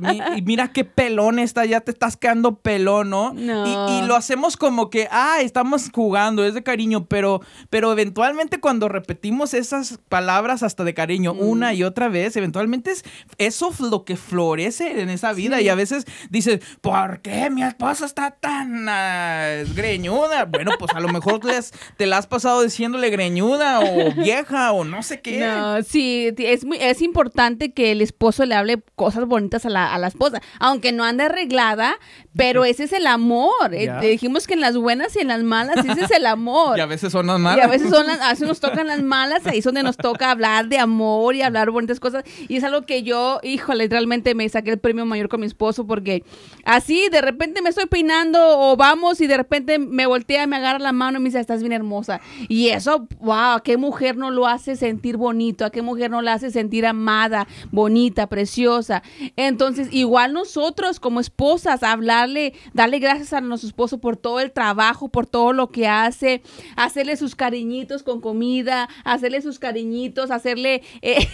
mi- 0.00 0.20
y 0.36 0.42
mira 0.42 0.68
qué 0.72 0.84
pelón 0.84 1.38
está, 1.38 1.64
ya 1.64 1.80
te 1.80 1.90
estás 1.90 2.16
quedando 2.16 2.56
pelón, 2.56 3.08
¿no? 3.10 3.32
No. 3.32 3.66
Y, 3.66 3.98
y 3.98 4.06
lo 4.06 4.16
hacemos 4.16 4.56
como 4.58 4.90
que, 4.90 5.08
ah, 5.10 5.38
estamos 5.40 5.90
jugando, 5.94 6.44
es 6.44 6.52
de 6.54 6.62
cariño, 6.62 7.06
pero, 7.06 7.40
pero 7.70 7.90
eventualmente 7.90 8.60
cuando 8.60 8.88
repetimos 8.88 9.54
esas 9.54 9.98
palabras 10.08 10.62
hasta 10.62 10.84
de 10.84 10.92
cariño 10.94 11.32
Mm. 11.34 11.40
una 11.40 11.74
y 11.74 11.84
otra 11.84 12.08
vez, 12.08 12.36
eventualmente 12.36 12.90
es 12.90 13.04
eso 13.38 13.72
lo 13.80 14.04
que 14.04 14.16
florece 14.16 15.00
en 15.00 15.08
esa 15.08 15.32
vida. 15.32 15.58
Sí. 15.58 15.64
Y 15.64 15.68
a 15.70 15.74
veces 15.74 16.04
dices, 16.30 16.60
¿por 16.82 17.20
qué 17.22 17.48
mi 17.50 17.62
esposa 17.62 18.04
está 18.04 18.30
tan 18.32 18.86
ah, 18.88 19.62
greñuda? 19.74 20.44
Bueno, 20.44 20.72
pues 20.78 20.92
a 20.94 21.00
lo 21.00 21.08
mejor 21.08 21.44
les- 21.44 21.72
te 21.96 22.06
la 22.06 22.18
has 22.18 22.26
pasado 22.26 22.62
diciéndole 22.62 23.08
greñuda 23.10 23.80
o 23.80 24.12
vieja 24.12 24.72
o 24.72 24.84
no 24.84 24.97
sé 25.02 25.20
qué. 25.20 25.40
No, 25.40 25.82
sí, 25.82 26.34
es, 26.38 26.64
muy, 26.64 26.78
es 26.80 27.02
importante 27.02 27.72
que 27.72 27.92
el 27.92 28.00
esposo 28.00 28.44
le 28.44 28.54
hable 28.54 28.82
cosas 28.94 29.26
bonitas 29.26 29.66
a 29.66 29.70
la, 29.70 29.94
a 29.94 29.98
la 29.98 30.08
esposa, 30.08 30.40
aunque 30.58 30.92
no 30.92 31.04
ande 31.04 31.24
arreglada, 31.24 31.96
pero 32.36 32.64
ese 32.64 32.84
es 32.84 32.92
el 32.92 33.06
amor. 33.06 33.72
Eh, 33.72 33.92
dijimos 34.00 34.46
que 34.46 34.54
en 34.54 34.60
las 34.60 34.76
buenas 34.76 35.16
y 35.16 35.20
en 35.20 35.28
las 35.28 35.42
malas, 35.42 35.84
ese 35.84 36.04
es 36.04 36.10
el 36.10 36.26
amor. 36.26 36.78
Y 36.78 36.80
a 36.80 36.86
veces 36.86 37.10
son 37.10 37.26
las 37.26 37.40
malas. 37.40 37.58
Y 37.58 37.60
a 37.60 37.66
veces, 37.66 37.90
son 37.90 38.06
las, 38.06 38.20
a 38.20 38.30
veces 38.30 38.46
nos 38.46 38.60
tocan 38.60 38.86
las 38.86 39.02
malas, 39.02 39.44
ahí 39.46 39.58
es 39.58 39.64
donde 39.64 39.82
nos 39.82 39.96
toca 39.96 40.30
hablar 40.30 40.68
de 40.68 40.78
amor 40.78 41.34
y 41.34 41.42
hablar 41.42 41.70
bonitas 41.70 41.98
cosas. 41.98 42.24
Y 42.48 42.56
es 42.56 42.64
algo 42.64 42.82
que 42.82 43.02
yo, 43.02 43.40
híjole, 43.42 43.88
realmente 43.88 44.34
me 44.34 44.48
saqué 44.48 44.70
el 44.70 44.78
premio 44.78 45.04
mayor 45.04 45.28
con 45.28 45.40
mi 45.40 45.46
esposo 45.46 45.86
porque 45.86 46.22
así 46.64 47.08
de 47.10 47.20
repente 47.20 47.62
me 47.62 47.70
estoy 47.70 47.86
peinando 47.86 48.38
o 48.60 48.76
vamos 48.76 49.20
y 49.20 49.26
de 49.26 49.36
repente 49.36 49.78
me 49.78 50.06
voltea, 50.06 50.46
me 50.46 50.56
agarra 50.56 50.78
la 50.78 50.92
mano 50.92 51.18
y 51.18 51.22
me 51.22 51.28
dice, 51.28 51.40
estás 51.40 51.60
bien 51.60 51.72
hermosa. 51.72 52.20
Y 52.48 52.68
eso, 52.68 53.08
wow, 53.20 53.56
¿a 53.56 53.62
qué 53.64 53.76
mujer 53.76 54.16
no 54.16 54.30
lo 54.30 54.46
hace 54.46 54.76
sentir 54.88 55.16
bonito? 55.16 55.64
¿A 55.64 55.70
qué 55.70 55.82
mujer 55.82 56.10
no 56.10 56.22
la 56.22 56.34
hace 56.34 56.50
sentir 56.50 56.86
amada, 56.86 57.46
bonita, 57.70 58.26
preciosa? 58.26 59.02
Entonces, 59.36 59.88
igual 59.92 60.32
nosotros 60.32 60.98
como 61.00 61.20
esposas, 61.20 61.82
hablarle, 61.82 62.54
darle 62.72 62.98
gracias 62.98 63.32
a 63.32 63.40
nuestro 63.40 63.68
esposo 63.68 63.98
por 63.98 64.16
todo 64.16 64.40
el 64.40 64.50
trabajo, 64.50 65.08
por 65.08 65.26
todo 65.26 65.52
lo 65.52 65.68
que 65.68 65.86
hace, 65.86 66.42
hacerle 66.76 67.16
sus 67.16 67.34
cariñitos 67.34 68.02
con 68.02 68.20
comida, 68.20 68.88
hacerle 69.04 69.42
sus 69.42 69.58
cariñitos, 69.58 70.30
hacerle, 70.30 70.82
eh, 71.02 71.28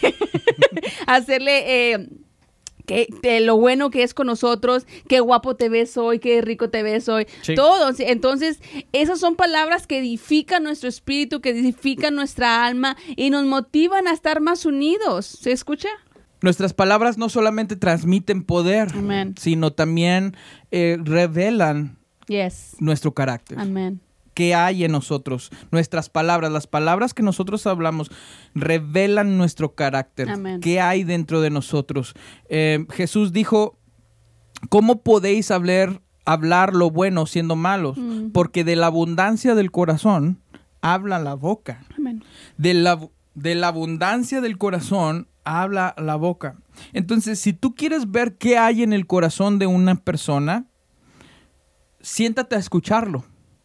hacerle... 1.06 1.92
eh, 1.92 2.08
que 2.86 3.40
lo 3.40 3.56
bueno 3.56 3.90
que 3.90 4.02
es 4.02 4.14
con 4.14 4.26
nosotros, 4.26 4.86
qué 5.08 5.20
guapo 5.20 5.56
te 5.56 5.68
ves 5.68 5.96
hoy, 5.96 6.18
qué 6.18 6.40
rico 6.42 6.70
te 6.70 6.82
ves 6.82 7.08
hoy, 7.08 7.26
Sí. 7.42 7.54
todo. 7.54 7.90
Entonces, 7.98 8.60
esas 8.92 9.18
son 9.20 9.36
palabras 9.36 9.86
que 9.86 9.98
edifican 9.98 10.62
nuestro 10.64 10.88
espíritu, 10.88 11.40
que 11.40 11.50
edifican 11.50 12.14
nuestra 12.14 12.66
alma 12.66 12.96
y 13.16 13.30
nos 13.30 13.44
motivan 13.46 14.06
a 14.08 14.12
estar 14.12 14.40
más 14.40 14.66
unidos. 14.66 15.26
¿Se 15.26 15.52
escucha? 15.52 15.88
Nuestras 16.42 16.74
palabras 16.74 17.16
no 17.16 17.30
solamente 17.30 17.74
transmiten 17.76 18.42
poder, 18.44 18.88
sino 19.38 19.72
también 19.72 20.36
eh, 20.70 20.98
revelan 21.02 21.96
Yes. 22.28 22.76
nuestro 22.80 23.12
carácter. 23.14 23.58
Amén. 23.58 24.00
¿Qué 24.34 24.54
hay 24.54 24.84
en 24.84 24.92
nosotros? 24.92 25.50
Nuestras 25.70 26.10
palabras, 26.10 26.50
las 26.52 26.66
palabras 26.66 27.14
que 27.14 27.22
nosotros 27.22 27.66
hablamos, 27.66 28.10
revelan 28.54 29.38
nuestro 29.38 29.74
carácter. 29.74 30.28
Amén. 30.28 30.60
¿Qué 30.60 30.80
hay 30.80 31.04
dentro 31.04 31.40
de 31.40 31.50
nosotros? 31.50 32.14
Eh, 32.48 32.84
Jesús 32.90 33.32
dijo, 33.32 33.78
¿cómo 34.68 35.02
podéis 35.02 35.50
hablar, 35.50 36.02
hablar 36.24 36.74
lo 36.74 36.90
bueno 36.90 37.26
siendo 37.26 37.56
malos? 37.56 37.96
Porque 38.32 38.64
de 38.64 38.76
la 38.76 38.86
abundancia 38.86 39.54
del 39.54 39.70
corazón 39.70 40.40
habla 40.82 41.18
la 41.18 41.34
boca. 41.34 41.84
Amén. 41.96 42.22
de 42.58 42.74
la, 42.74 42.98
de 43.34 43.54
la 43.54 43.68
abundancia 43.68 44.40
del 44.40 44.58
corazón 44.58 45.28
habla 45.44 45.94
la 45.96 46.16
boca. 46.16 46.56
Entonces, 46.92 47.38
si 47.38 47.52
tú 47.52 47.74
quieres 47.74 48.10
ver 48.10 48.36
qué 48.36 48.58
hay 48.58 48.82
en 48.82 48.92
el 48.92 49.06
corazón 49.06 49.58
de 49.58 49.66
una 49.66 49.94
persona, 49.94 50.66
siéntate 52.00 52.56
a 52.56 52.58
escucharlo. 52.58 53.24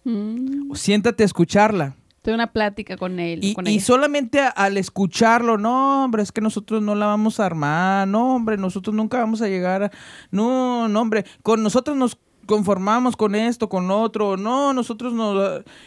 Mm. 0.09 0.73
Siéntate 0.75 1.23
a 1.23 1.25
escucharla. 1.25 1.95
Tuve 2.21 2.33
una 2.33 2.51
plática 2.51 2.97
con 2.97 3.19
él. 3.19 3.39
Y, 3.41 3.53
con 3.53 3.65
y 3.67 3.75
ella. 3.75 3.81
solamente 3.85 4.39
a- 4.41 4.49
al 4.49 4.77
escucharlo, 4.77 5.57
no, 5.57 6.03
hombre, 6.03 6.21
es 6.23 6.31
que 6.31 6.41
nosotros 6.41 6.81
no 6.81 6.93
la 6.95 7.05
vamos 7.05 7.39
a 7.39 7.45
armar, 7.45 8.07
no, 8.07 8.35
hombre, 8.35 8.57
nosotros 8.57 8.93
nunca 8.95 9.19
vamos 9.19 9.41
a 9.41 9.47
llegar 9.47 9.83
a... 9.83 9.91
No, 10.29 10.89
no, 10.89 10.99
hombre, 11.01 11.25
con 11.43 11.63
nosotros 11.63 11.95
nos 11.95 12.17
conformamos 12.45 13.15
con 13.15 13.35
esto, 13.35 13.69
con 13.69 13.89
otro, 13.89 14.35
no, 14.35 14.73
nosotros 14.73 15.13
no... 15.13 15.33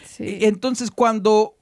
Sí. 0.07 0.39
Entonces, 0.41 0.91
cuando, 0.91 1.55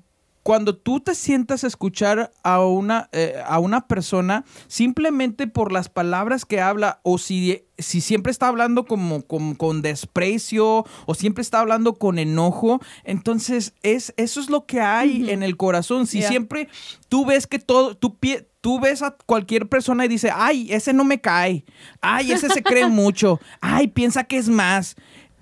cuando 0.43 0.75
tú 0.75 1.01
te 1.01 1.15
sientas 1.15 1.65
a 1.65 1.67
escuchar 1.67 2.33
a 2.43 2.65
una, 2.65 3.09
eh, 3.13 3.35
a 3.47 3.59
una 3.59 3.87
persona 3.87 4.45
simplemente 4.69 5.47
por 5.47 5.71
las 5.73 5.89
palabras 5.91 6.45
que 6.47 6.61
habla 6.63 7.01
o 7.03 7.19
si, 7.19 7.63
si 7.77 8.01
siempre 8.01 8.33
está 8.33 8.49
hablando 8.49 8.87
como, 8.87 9.23
como- 9.27 9.57
con 9.59 9.83
desprecio 9.83 10.85
o 11.07 11.15
siempre 11.15 11.43
está 11.43 11.61
hablando 11.61 11.95
con 11.95 12.19
enojo, 12.19 12.81
entonces 13.05 13.75
es, 13.83 14.15
eso 14.17 14.41
es 14.41 14.49
lo 14.49 14.65
que 14.65 14.81
hay 14.81 15.31
en 15.31 15.43
el 15.43 15.57
corazón. 15.59 16.07
Si 16.07 16.21
Yeah. 16.21 16.29
siempre 16.29 16.69
tú 17.09 17.27
ves 17.27 17.47
que 17.47 17.59
todo, 17.59 17.95
tú, 17.97 18.17
pie- 18.19 18.47
tú 18.63 18.81
ves 18.81 19.03
a 19.03 19.17
cualquier 19.27 19.69
persona 19.69 20.05
y 20.05 20.09
dice, 20.09 20.31
ay, 20.35 20.73
ese 20.73 20.93
no 20.93 21.05
me 21.05 21.21
cae, 21.21 21.65
ay, 22.01 22.33
ese 22.33 22.49
se 22.49 22.63
cree 22.63 22.87
mucho, 22.89 23.41
ay, 23.61 23.89
piensa 23.89 24.25
que 24.25 24.37
es 24.39 24.49
más 24.49 24.97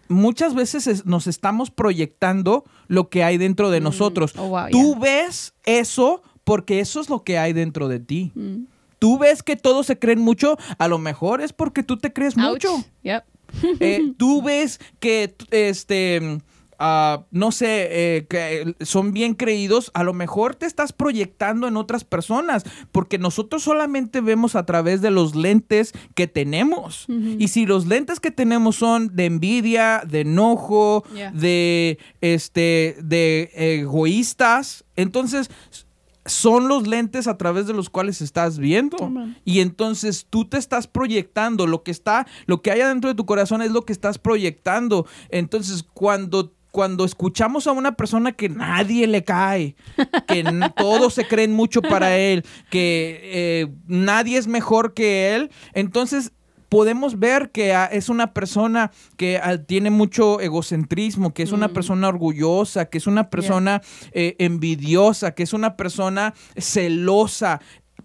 muchas 0.08 0.54
veces 0.54 0.86
es- 0.86 1.06
nos 1.06 1.26
estamos 1.26 1.70
proyectando 1.70 2.64
lo 2.86 3.08
que 3.08 3.22
hay 3.24 3.38
dentro 3.38 3.70
de 3.70 3.80
nosotros. 3.80 4.32
Oh, 4.36 4.48
wow, 4.48 4.68
Tú 4.70 4.92
yeah. 4.94 5.00
ves 5.26 5.54
eso 5.64 6.22
porque 6.44 6.80
eso 6.80 7.00
es 7.00 7.08
lo 7.10 7.22
que 7.24 7.38
hay 7.38 7.52
dentro 7.52 7.88
de 7.88 8.00
ti. 8.00 8.32
Mm. 8.34 8.64
Tú 8.98 9.18
ves 9.18 9.42
que 9.42 9.56
todos 9.56 9.86
se 9.86 9.98
creen 9.98 10.18
mucho, 10.20 10.56
a 10.78 10.88
lo 10.88 10.98
mejor 10.98 11.40
es 11.40 11.52
porque 11.52 11.82
tú 11.82 11.98
te 11.98 12.12
crees 12.12 12.36
Ouch. 12.36 12.44
mucho. 12.44 12.84
Yep. 13.02 13.24
Eh, 13.80 14.12
tú 14.18 14.42
ves 14.42 14.80
que 14.98 15.34
este 15.50 16.40
ah, 16.78 17.24
no 17.30 17.52
sé, 17.52 17.88
eh, 17.90 18.26
que 18.28 18.74
son 18.84 19.12
bien 19.12 19.34
creídos, 19.34 19.90
a 19.94 20.04
lo 20.04 20.14
mejor 20.14 20.54
te 20.54 20.66
estás 20.66 20.92
proyectando 20.92 21.66
en 21.66 21.76
otras 21.76 22.04
personas, 22.04 22.64
porque 22.92 23.18
nosotros 23.18 23.62
solamente 23.62 24.20
vemos 24.20 24.54
a 24.54 24.64
través 24.66 25.02
de 25.02 25.10
los 25.10 25.34
lentes 25.34 25.92
que 26.14 26.26
tenemos. 26.26 27.06
Y 27.38 27.48
si 27.48 27.66
los 27.66 27.86
lentes 27.86 28.20
que 28.20 28.30
tenemos 28.30 28.76
son 28.76 29.14
de 29.14 29.26
envidia, 29.26 30.02
de 30.06 30.20
enojo, 30.20 31.04
Yeah. 31.14 31.30
de 31.32 31.98
este, 32.20 32.96
de 33.02 33.50
egoístas, 33.54 34.84
entonces 34.96 35.50
son 36.26 36.68
los 36.68 36.86
lentes 36.86 37.26
a 37.26 37.38
través 37.38 37.66
de 37.66 37.72
los 37.72 37.88
cuales 37.90 38.20
estás 38.20 38.58
viendo. 38.58 38.96
Y 39.44 39.60
entonces 39.60 40.26
tú 40.28 40.44
te 40.44 40.58
estás 40.58 40.86
proyectando, 40.86 41.66
lo 41.66 41.82
que 41.82 41.90
está, 41.90 42.26
lo 42.46 42.60
que 42.60 42.70
hay 42.70 42.82
adentro 42.82 43.08
de 43.08 43.14
tu 43.14 43.24
corazón 43.26 43.62
es 43.62 43.70
lo 43.70 43.82
que 43.82 43.92
estás 43.92 44.18
proyectando. 44.18 45.06
Entonces, 45.30 45.82
cuando 45.82 46.52
cuando 46.78 47.04
escuchamos 47.04 47.66
a 47.66 47.72
una 47.72 47.96
persona 47.96 48.30
que 48.30 48.48
nadie 48.48 49.08
le 49.08 49.24
cae, 49.24 49.74
que 50.28 50.44
todos 50.76 51.12
se 51.12 51.26
creen 51.26 51.52
mucho 51.52 51.82
para 51.82 52.16
él, 52.16 52.44
que 52.70 53.20
eh, 53.24 53.66
nadie 53.88 54.38
es 54.38 54.46
mejor 54.46 54.94
que 54.94 55.34
él, 55.34 55.50
entonces 55.74 56.30
podemos 56.68 57.18
ver 57.18 57.50
que 57.50 57.74
ah, 57.74 57.86
es 57.90 58.08
una 58.08 58.32
persona 58.32 58.92
que 59.16 59.40
ah, 59.42 59.58
tiene 59.58 59.90
mucho 59.90 60.38
egocentrismo, 60.38 61.34
que 61.34 61.42
es 61.42 61.50
una 61.50 61.66
Mm. 61.66 61.72
persona 61.72 62.08
orgullosa, 62.10 62.84
que 62.84 62.98
es 62.98 63.08
una 63.08 63.28
persona 63.28 63.82
eh, 64.12 64.36
envidiosa, 64.38 65.32
que 65.34 65.42
es 65.42 65.52
una 65.52 65.74
persona 65.76 66.32
celosa. 66.56 67.60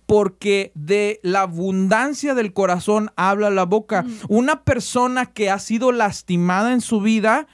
Porque 0.08 0.72
de 0.76 1.20
la 1.24 1.42
abundancia 1.42 2.34
del 2.34 2.52
corazón 2.52 3.12
habla 3.16 3.50
la 3.50 3.64
boca. 3.66 4.04
Una 4.28 4.64
persona 4.64 5.28
que 5.28 5.50
ha 5.50 5.60
sido 5.60 5.92
lastimada 5.92 6.74
en 6.74 6.82
su 6.82 7.00
vida, 7.00 7.48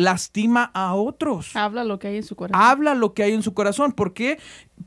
lastima 0.00 0.70
a 0.74 0.94
otros 0.94 1.54
Habla 1.54 1.84
lo 1.84 1.98
que 1.98 2.08
hay 2.08 2.16
en 2.16 2.22
su 2.22 2.34
corazón. 2.36 2.60
habla 2.62 2.94
lo 2.94 3.14
que 3.14 3.22
hay 3.22 3.32
en 3.32 3.42
su 3.42 3.54
corazón. 3.54 3.92
¿Por 3.92 4.12
qué? 4.14 4.38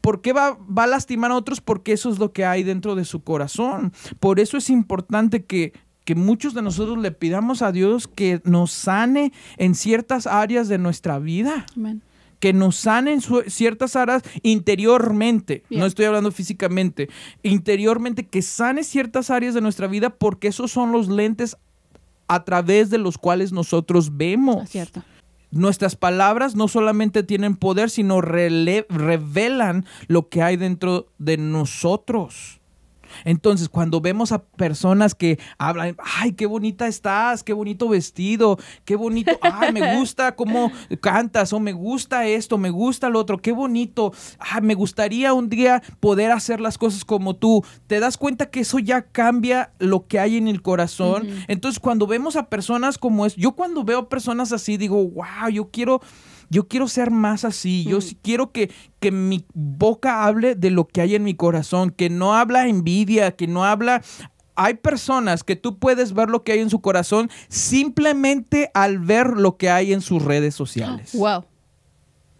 ¿Por 0.01 0.21
qué 0.21 0.33
va, 0.33 0.57
va 0.67 0.83
a 0.83 0.87
lastimar 0.87 1.31
a 1.31 1.35
otros? 1.35 1.61
Porque 1.61 1.93
eso 1.93 2.09
es 2.09 2.19
lo 2.19 2.31
que 2.33 2.45
hay 2.45 2.63
dentro 2.63 2.95
de 2.95 3.05
su 3.05 3.23
corazón. 3.23 3.93
Por 4.19 4.39
eso 4.39 4.57
es 4.57 4.69
importante 4.69 5.45
que, 5.45 5.73
que 6.03 6.15
muchos 6.15 6.53
de 6.53 6.61
nosotros 6.61 6.97
le 6.97 7.11
pidamos 7.11 7.61
a 7.61 7.71
Dios 7.71 8.07
que 8.07 8.41
nos 8.43 8.71
sane 8.71 9.31
en 9.57 9.75
ciertas 9.75 10.27
áreas 10.27 10.67
de 10.67 10.77
nuestra 10.77 11.19
vida. 11.19 11.65
Amén. 11.77 12.01
Que 12.39 12.51
nos 12.51 12.75
sane 12.75 13.13
en 13.13 13.21
su- 13.21 13.43
ciertas 13.47 13.95
áreas 13.95 14.21
interiormente. 14.77 15.63
Bien. 15.69 15.79
No 15.79 15.85
estoy 15.85 16.05
hablando 16.05 16.31
físicamente. 16.31 17.07
Interiormente, 17.43 18.25
que 18.25 18.41
sane 18.41 18.83
ciertas 18.83 19.29
áreas 19.29 19.53
de 19.53 19.61
nuestra 19.61 19.87
vida 19.87 20.09
porque 20.09 20.47
esos 20.49 20.71
son 20.71 20.91
los 20.91 21.07
lentes 21.07 21.55
a 22.27 22.43
través 22.43 22.89
de 22.89 22.97
los 22.97 23.17
cuales 23.17 23.51
nosotros 23.51 24.17
vemos 24.17 24.69
cierto. 24.69 25.03
nuestras 25.51 25.95
palabras 25.95 26.55
no 26.55 26.67
solamente 26.67 27.23
tienen 27.23 27.55
poder, 27.55 27.89
sino 27.89 28.21
revelan 28.21 29.85
lo 30.07 30.29
que 30.29 30.41
hay 30.41 30.57
dentro 30.57 31.07
de 31.17 31.37
nosotros. 31.37 32.59
Entonces, 33.25 33.69
cuando 33.69 34.01
vemos 34.01 34.31
a 34.31 34.43
personas 34.43 35.15
que 35.15 35.39
hablan, 35.57 35.95
ay, 36.19 36.33
qué 36.33 36.45
bonita 36.45 36.87
estás, 36.87 37.43
qué 37.43 37.53
bonito 37.53 37.89
vestido, 37.89 38.57
qué 38.85 38.95
bonito, 38.95 39.31
ay, 39.41 39.71
me 39.71 39.95
gusta 39.97 40.35
cómo 40.35 40.71
cantas, 41.01 41.53
o 41.53 41.59
me 41.59 41.73
gusta 41.73 42.27
esto, 42.27 42.57
me 42.57 42.69
gusta 42.69 43.09
lo 43.09 43.19
otro, 43.19 43.37
qué 43.37 43.51
bonito, 43.51 44.13
ay, 44.39 44.61
me 44.61 44.75
gustaría 44.75 45.33
un 45.33 45.49
día 45.49 45.81
poder 45.99 46.31
hacer 46.31 46.59
las 46.59 46.77
cosas 46.77 47.05
como 47.05 47.35
tú. 47.35 47.63
Te 47.87 47.99
das 47.99 48.17
cuenta 48.17 48.49
que 48.49 48.61
eso 48.61 48.79
ya 48.79 49.03
cambia 49.03 49.71
lo 49.79 50.07
que 50.07 50.19
hay 50.19 50.37
en 50.37 50.47
el 50.47 50.61
corazón. 50.61 51.27
Entonces, 51.47 51.79
cuando 51.79 52.07
vemos 52.07 52.35
a 52.35 52.49
personas 52.49 52.97
como 52.97 53.25
es, 53.25 53.35
yo 53.35 53.53
cuando 53.53 53.83
veo 53.83 54.09
personas 54.09 54.51
así, 54.51 54.77
digo, 54.77 55.03
wow, 55.07 55.49
yo 55.51 55.69
quiero, 55.69 56.01
yo 56.53 56.67
quiero 56.67 56.87
ser 56.87 57.09
más 57.11 57.43
así. 57.45 57.83
Yo 57.83 57.97
Mm. 57.97 58.01
sí 58.01 58.17
quiero 58.21 58.51
que, 58.51 58.71
que 58.99 59.11
mi 59.11 59.45
boca 59.53 60.23
hable 60.25 60.55
de 60.55 60.69
lo 60.69 60.87
que 60.87 61.01
hay 61.01 61.15
en 61.15 61.23
mi 61.23 61.33
corazón, 61.35 61.89
que 61.89 62.09
no 62.09 62.35
habla 62.35 62.67
envidia, 62.67 63.35
que 63.35 63.47
no 63.47 63.65
habla. 63.65 64.01
Hay 64.55 64.75
personas 64.75 65.43
que 65.43 65.55
tú 65.55 65.79
puedes 65.79 66.13
ver 66.13 66.29
lo 66.29 66.43
que 66.43 66.51
hay 66.51 66.59
en 66.59 66.69
su 66.69 66.79
corazón 66.79 67.29
simplemente 67.49 68.69
al 68.75 68.99
ver 68.99 69.27
lo 69.35 69.57
que 69.57 69.69
hay 69.71 69.93
en 69.93 70.01
sus 70.01 70.21
redes 70.23 70.53
sociales. 70.55 71.11
Wow. 71.17 71.45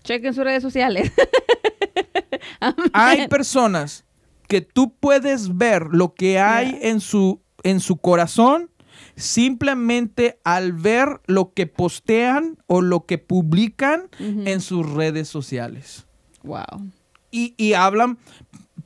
Chequen 0.03 0.34
sus 0.34 0.43
redes 0.43 0.61
sociales. 0.61 1.11
Hay 2.93 3.28
personas 3.28 4.05
que 4.47 4.61
tú 4.61 4.93
puedes 4.99 5.57
ver 5.57 5.88
lo 5.91 6.14
que 6.14 6.39
hay 6.39 6.72
Yeah. 6.72 6.89
en 6.89 6.99
su 6.99 7.41
en 7.64 7.80
su 7.80 7.95
corazón 7.97 8.70
simplemente 9.16 10.39
al 10.43 10.74
ver 10.74 11.22
lo 11.26 11.53
que 11.53 11.68
postean 11.68 12.57
o 12.68 12.82
lo 12.82 13.05
que 13.05 13.18
publican 13.18 14.09
en 14.20 14.61
sus 14.61 14.89
redes 14.89 15.28
sociales. 15.28 16.05
Wow. 16.43 16.89
Y, 17.32 17.53
y 17.57 17.74
hablan 17.74 18.18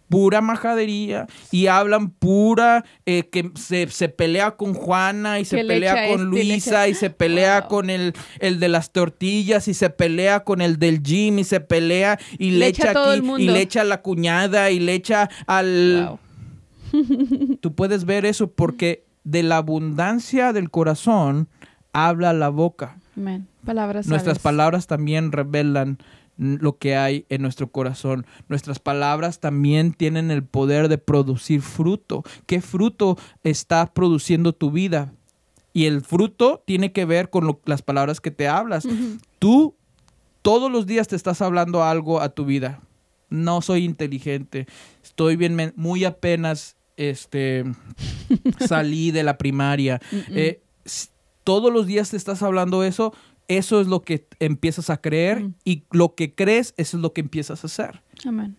pura 0.10 0.40
majadería 0.40 1.28
y 1.52 1.68
hablan 1.68 2.12
pura 2.12 2.86
eh, 3.06 3.28
que 3.30 3.52
se, 3.56 3.88
se 3.90 4.08
pelea 4.08 4.52
con 4.52 4.74
Juana 4.74 5.40
y 5.42 5.46
se 5.46 5.66
pelea 5.66 6.08
con 6.10 6.22
este 6.22 6.24
Luisa 6.24 6.88
y 6.88 6.94
se 6.94 7.10
pelea 7.10 7.62
Wow. 7.62 7.70
con 7.70 7.90
el, 7.90 8.14
el 8.40 8.60
de 8.62 8.70
las 8.70 8.92
tortillas 8.94 9.68
y 9.68 9.74
se 9.74 9.90
pelea 9.90 10.46
con 10.46 10.62
el 10.62 10.80
del 10.80 11.04
gym 11.04 11.40
y 11.40 11.44
se 11.44 11.60
pelea 11.60 12.20
y 12.38 12.52
le, 12.52 12.60
Le 12.60 12.68
echa 12.68 12.92
aquí 12.92 13.22
y 13.40 13.48
le 13.48 13.62
echa 13.62 13.82
a 13.82 13.86
la 13.86 14.02
cuñada 14.02 14.72
y 14.72 14.80
le 14.80 14.94
echa 14.94 15.30
al... 15.46 16.06
Wow. 16.08 16.20
Tú 17.60 17.74
puedes 17.76 18.06
ver 18.06 18.26
eso 18.26 18.50
porque 18.50 19.04
de 19.30 19.44
la 19.44 19.58
abundancia 19.58 20.54
del 20.54 20.70
corazón 20.70 21.48
habla 21.94 22.32
la 22.34 22.50
boca. 22.50 22.98
Amén. 23.18 23.48
Palabras 23.66 24.08
Nuestras 24.08 24.40
palabras 24.40 24.88
también 24.88 25.32
revelan 25.34 25.98
lo 26.38 26.78
que 26.78 26.96
hay 26.96 27.26
en 27.30 27.42
nuestro 27.42 27.68
corazón. 27.70 28.26
Nuestras 28.48 28.80
palabras 28.80 29.40
también 29.40 29.92
tienen 29.92 30.32
el 30.32 30.44
poder 30.44 30.88
de 30.88 30.98
producir 30.98 31.62
fruto. 31.62 32.24
¿Qué 32.46 32.62
fruto 32.62 33.18
está 33.44 33.88
produciendo 33.94 34.54
tu 34.54 34.72
vida? 34.72 35.12
Y 35.74 35.86
el 35.86 36.02
fruto 36.02 36.64
tiene 36.66 36.92
que 36.94 37.06
ver 37.06 37.30
con 37.30 37.46
lo- 37.46 37.60
las 37.66 37.82
palabras 37.82 38.22
que 38.22 38.32
te 38.32 38.48
hablas. 38.48 38.88
Tú 39.40 39.76
todos 40.42 40.72
los 40.72 40.86
días 40.86 41.08
te 41.10 41.16
estás 41.18 41.42
hablando 41.42 41.84
algo 41.84 42.22
a 42.22 42.30
tu 42.30 42.46
vida. 42.46 42.80
No 43.30 43.62
soy 43.62 43.84
inteligente. 43.84 44.68
Estoy 45.04 45.36
bien, 45.36 45.74
muy 45.76 46.06
apenas 46.06 46.77
este, 46.98 47.64
salí 48.68 49.12
de 49.12 49.24
la 49.24 49.38
primaria. 49.38 50.02
Eh, 50.30 50.62
todos 51.44 51.72
los 51.72 51.86
días 51.88 52.10
te 52.12 52.18
estás 52.18 52.44
hablando 52.44 52.84
eso. 52.84 53.14
Eso 53.48 53.80
es 53.80 53.88
lo 53.88 54.02
que 54.02 54.28
empiezas 54.40 54.90
a 54.90 54.98
creer 54.98 55.42
Mm. 55.44 55.54
y 55.64 55.84
lo 55.92 56.16
que 56.16 56.36
crees, 56.36 56.74
eso 56.76 56.98
es 56.98 57.02
lo 57.02 57.14
que 57.14 57.22
empiezas 57.22 57.64
a 57.64 57.68
hacer. 57.68 58.02
Amén. 58.26 58.58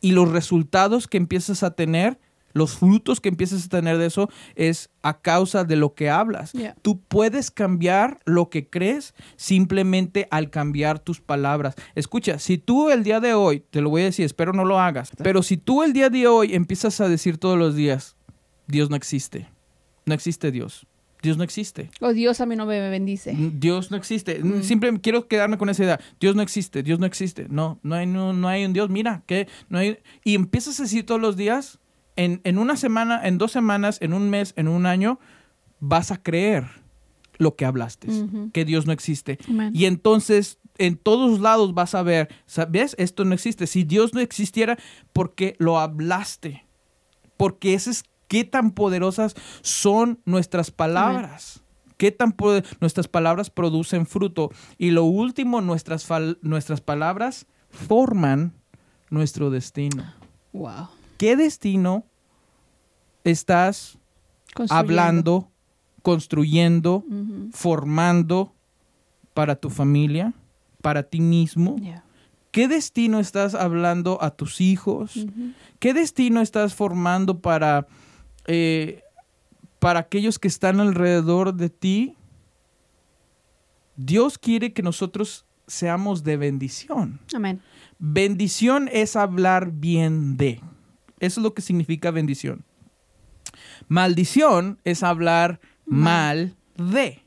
Y 0.00 0.12
los 0.12 0.30
resultados 0.30 1.06
que 1.06 1.18
empiezas 1.18 1.62
a 1.62 1.72
tener, 1.72 2.18
los 2.56 2.76
frutos 2.78 3.20
que 3.20 3.28
empiezas 3.28 3.66
a 3.66 3.68
tener 3.68 3.98
de 3.98 4.06
eso, 4.06 4.30
es 4.54 4.88
a 5.02 5.20
causa 5.20 5.64
de 5.64 5.76
lo 5.76 5.94
que 5.94 6.08
hablas. 6.08 6.52
Tú 6.80 7.00
puedes 7.00 7.50
cambiar 7.50 8.20
lo 8.24 8.48
que 8.48 8.68
crees 8.68 9.14
simplemente 9.36 10.26
al 10.30 10.48
cambiar 10.48 10.98
tus 10.98 11.20
palabras. 11.20 11.74
Escucha, 11.94 12.38
si 12.38 12.56
tú 12.56 12.88
el 12.90 13.04
día 13.04 13.20
de 13.20 13.34
hoy, 13.34 13.60
te 13.60 13.82
lo 13.82 13.90
voy 13.90 14.02
a 14.02 14.06
decir, 14.06 14.24
espero 14.24 14.54
no 14.54 14.64
lo 14.64 14.80
hagas, 14.80 15.10
pero 15.22 15.42
si 15.42 15.58
tú 15.58 15.82
el 15.82 15.92
día 15.92 16.08
de 16.08 16.26
hoy 16.26 16.54
empiezas 16.54 17.00
a 17.02 17.08
decir 17.08 17.36
todos 17.36 17.58
los 17.58 17.76
días, 17.76 18.16
Dios 18.66 18.88
no 18.88 18.96
existe, 18.96 19.48
no 20.06 20.14
existe 20.14 20.50
Dios, 20.50 20.86
Dios 21.22 21.36
no 21.36 21.44
existe. 21.44 21.90
Oh, 22.00 22.12
Dios 22.14 22.40
a 22.40 22.46
mí 22.46 22.56
no 22.56 22.64
me 22.64 22.88
bendice. 22.88 23.34
Mm, 23.34 23.60
Dios 23.60 23.90
no 23.90 23.96
existe. 23.96 24.42
Mm. 24.42 24.62
Siempre 24.62 24.98
quiero 25.00 25.28
quedarme 25.28 25.58
con 25.58 25.68
esa 25.68 25.82
idea. 25.82 26.00
Dios 26.20 26.36
no 26.36 26.42
existe, 26.42 26.82
Dios 26.82 26.98
no 26.98 27.06
existe. 27.06 27.46
No, 27.50 27.78
no 27.82 27.96
hay, 27.96 28.06
no, 28.06 28.32
no 28.32 28.48
hay 28.48 28.64
un 28.64 28.72
Dios. 28.72 28.88
Mira, 28.90 29.22
que 29.26 29.48
no 29.68 29.78
hay. 29.78 29.98
Y 30.24 30.34
empiezas 30.34 30.78
a 30.78 30.84
decir 30.84 31.04
todos 31.04 31.20
los 31.20 31.36
días, 31.36 31.80
en, 32.16 32.40
en 32.44 32.58
una 32.58 32.76
semana, 32.76 33.26
en 33.26 33.38
dos 33.38 33.52
semanas, 33.52 33.98
en 34.00 34.12
un 34.12 34.30
mes, 34.30 34.52
en 34.56 34.68
un 34.68 34.86
año, 34.86 35.20
vas 35.80 36.10
a 36.10 36.22
creer 36.22 36.66
lo 37.38 37.56
que 37.56 37.64
hablaste, 37.66 38.08
que 38.52 38.64
Dios 38.64 38.86
no 38.86 38.92
existe. 38.92 39.38
Y 39.72 39.84
entonces 39.84 40.58
en 40.78 40.96
todos 40.96 41.40
lados 41.40 41.74
vas 41.74 41.94
a 41.94 42.02
ver, 42.02 42.28
¿sabes? 42.46 42.94
Esto 42.98 43.24
no 43.24 43.34
existe. 43.34 43.66
Si 43.66 43.84
Dios 43.84 44.14
no 44.14 44.20
existiera, 44.20 44.78
porque 45.12 45.56
lo 45.58 45.78
hablaste. 45.78 46.66
Porque 47.36 47.74
ese 47.74 47.90
es 47.90 48.04
qué 48.28 48.44
tan 48.44 48.70
poderosas 48.70 49.34
son 49.62 50.20
nuestras 50.24 50.70
palabras. 50.70 51.62
Qué 51.96 52.12
tan 52.12 52.34
nuestras 52.80 53.08
palabras 53.08 53.50
producen 53.50 54.06
fruto. 54.06 54.50
Y 54.76 54.90
lo 54.90 55.04
último, 55.04 55.60
nuestras, 55.60 56.06
nuestras 56.42 56.80
palabras 56.80 57.46
forman 57.70 58.52
nuestro 59.10 59.50
destino. 59.50 60.14
Wow. 60.52 60.88
¿Qué 61.18 61.36
destino 61.36 62.04
estás 63.24 63.98
Construyendo. 64.54 64.74
hablando, 64.92 65.50
construyendo, 66.02 67.04
formando 67.52 68.54
para 69.34 69.56
tu 69.56 69.70
familia, 69.70 70.34
para 70.82 71.02
ti 71.02 71.20
mismo? 71.20 71.76
Yeah. 71.76 72.04
¿Qué 72.50 72.68
destino 72.68 73.20
estás 73.20 73.54
hablando 73.54 74.22
a 74.22 74.30
tus 74.30 74.60
hijos? 74.60 75.26
¿Qué 75.78 75.92
destino 75.92 76.40
estás 76.40 76.74
formando 76.74 77.40
para, 77.40 77.86
eh, 78.46 79.02
para 79.78 80.00
aquellos 80.00 80.38
que 80.38 80.48
están 80.48 80.80
alrededor 80.80 81.54
de 81.54 81.68
ti? 81.68 82.16
Dios 83.96 84.38
quiere 84.38 84.72
que 84.72 84.82
nosotros 84.82 85.44
seamos 85.66 86.22
de 86.24 86.36
bendición. 86.36 87.20
Amén. 87.34 87.60
Bendición 87.98 88.88
es 88.92 89.16
hablar 89.16 89.72
bien 89.72 90.36
de. 90.36 90.60
Eso 91.20 91.40
es 91.40 91.44
lo 91.44 91.54
que 91.54 91.62
significa 91.62 92.10
bendición. 92.10 92.64
Maldición 93.88 94.78
es 94.84 95.02
hablar 95.02 95.60
mal 95.86 96.56
de. 96.76 97.22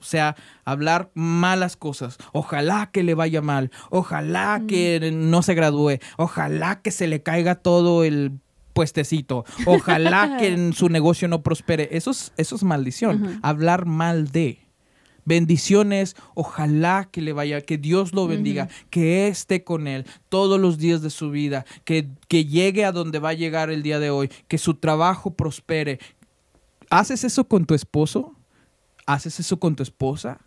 O 0.00 0.04
sea, 0.04 0.36
hablar 0.64 1.10
malas 1.14 1.76
cosas. 1.76 2.18
Ojalá 2.32 2.90
que 2.92 3.02
le 3.02 3.14
vaya 3.14 3.42
mal. 3.42 3.70
Ojalá 3.90 4.62
que 4.68 5.10
no 5.12 5.42
se 5.42 5.54
gradúe. 5.54 5.98
Ojalá 6.16 6.80
que 6.82 6.92
se 6.92 7.08
le 7.08 7.22
caiga 7.22 7.56
todo 7.56 8.04
el 8.04 8.38
puestecito. 8.74 9.44
Ojalá 9.66 10.36
que 10.38 10.48
en 10.52 10.72
su 10.72 10.88
negocio 10.88 11.26
no 11.26 11.42
prospere. 11.42 11.88
Eso 11.92 12.12
es, 12.12 12.32
eso 12.36 12.54
es 12.54 12.62
maldición. 12.62 13.40
Hablar 13.42 13.86
mal 13.86 14.28
de. 14.30 14.67
Bendiciones, 15.28 16.16
ojalá 16.32 17.06
que 17.12 17.20
le 17.20 17.34
vaya, 17.34 17.60
que 17.60 17.76
Dios 17.76 18.14
lo 18.14 18.26
bendiga, 18.26 18.70
que 18.88 19.28
esté 19.28 19.62
con 19.62 19.86
él 19.86 20.06
todos 20.30 20.58
los 20.58 20.78
días 20.78 21.02
de 21.02 21.10
su 21.10 21.30
vida, 21.30 21.66
que, 21.84 22.08
que 22.28 22.46
llegue 22.46 22.86
a 22.86 22.92
donde 22.92 23.18
va 23.18 23.28
a 23.28 23.34
llegar 23.34 23.68
el 23.68 23.82
día 23.82 23.98
de 23.98 24.08
hoy, 24.08 24.30
que 24.48 24.56
su 24.56 24.72
trabajo 24.72 25.34
prospere. 25.34 25.98
¿Haces 26.88 27.24
eso 27.24 27.44
con 27.44 27.66
tu 27.66 27.74
esposo? 27.74 28.34
¿Haces 29.04 29.38
eso 29.38 29.60
con 29.60 29.76
tu 29.76 29.82
esposa? 29.82 30.40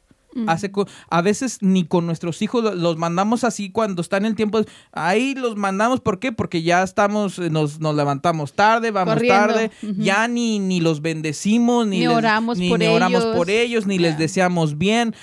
Hace 0.47 0.71
a 1.09 1.21
veces 1.21 1.57
ni 1.61 1.83
con 1.83 2.05
nuestros 2.05 2.41
hijos 2.41 2.75
los 2.75 2.97
mandamos 2.97 3.43
así 3.43 3.69
cuando 3.69 4.01
está 4.01 4.17
en 4.17 4.25
el 4.25 4.35
tiempo. 4.35 4.61
Ahí 4.91 5.35
los 5.35 5.55
mandamos, 5.57 5.99
¿por 5.99 6.19
qué? 6.19 6.31
Porque 6.31 6.63
ya 6.63 6.83
estamos, 6.83 7.37
eh, 7.39 7.49
nos, 7.49 7.79
nos 7.79 7.95
levantamos 7.95 8.53
tarde, 8.53 8.91
vamos 8.91 9.21
tarde, 9.27 9.71
ya 9.81 10.27
ni, 10.27 10.59
ni 10.59 10.79
los 10.79 11.01
bendecimos, 11.01 11.87
ni, 11.87 12.07
oramos, 12.07 12.57
ni, 12.57 12.69
por, 12.69 12.79
ni 12.79 12.85
ellos. 12.85 12.95
oramos 12.95 13.25
por 13.25 13.49
ellos, 13.49 13.85
ni 13.85 13.97
les 13.97 14.17
deseamos 14.17 14.77
bien. 14.77 15.13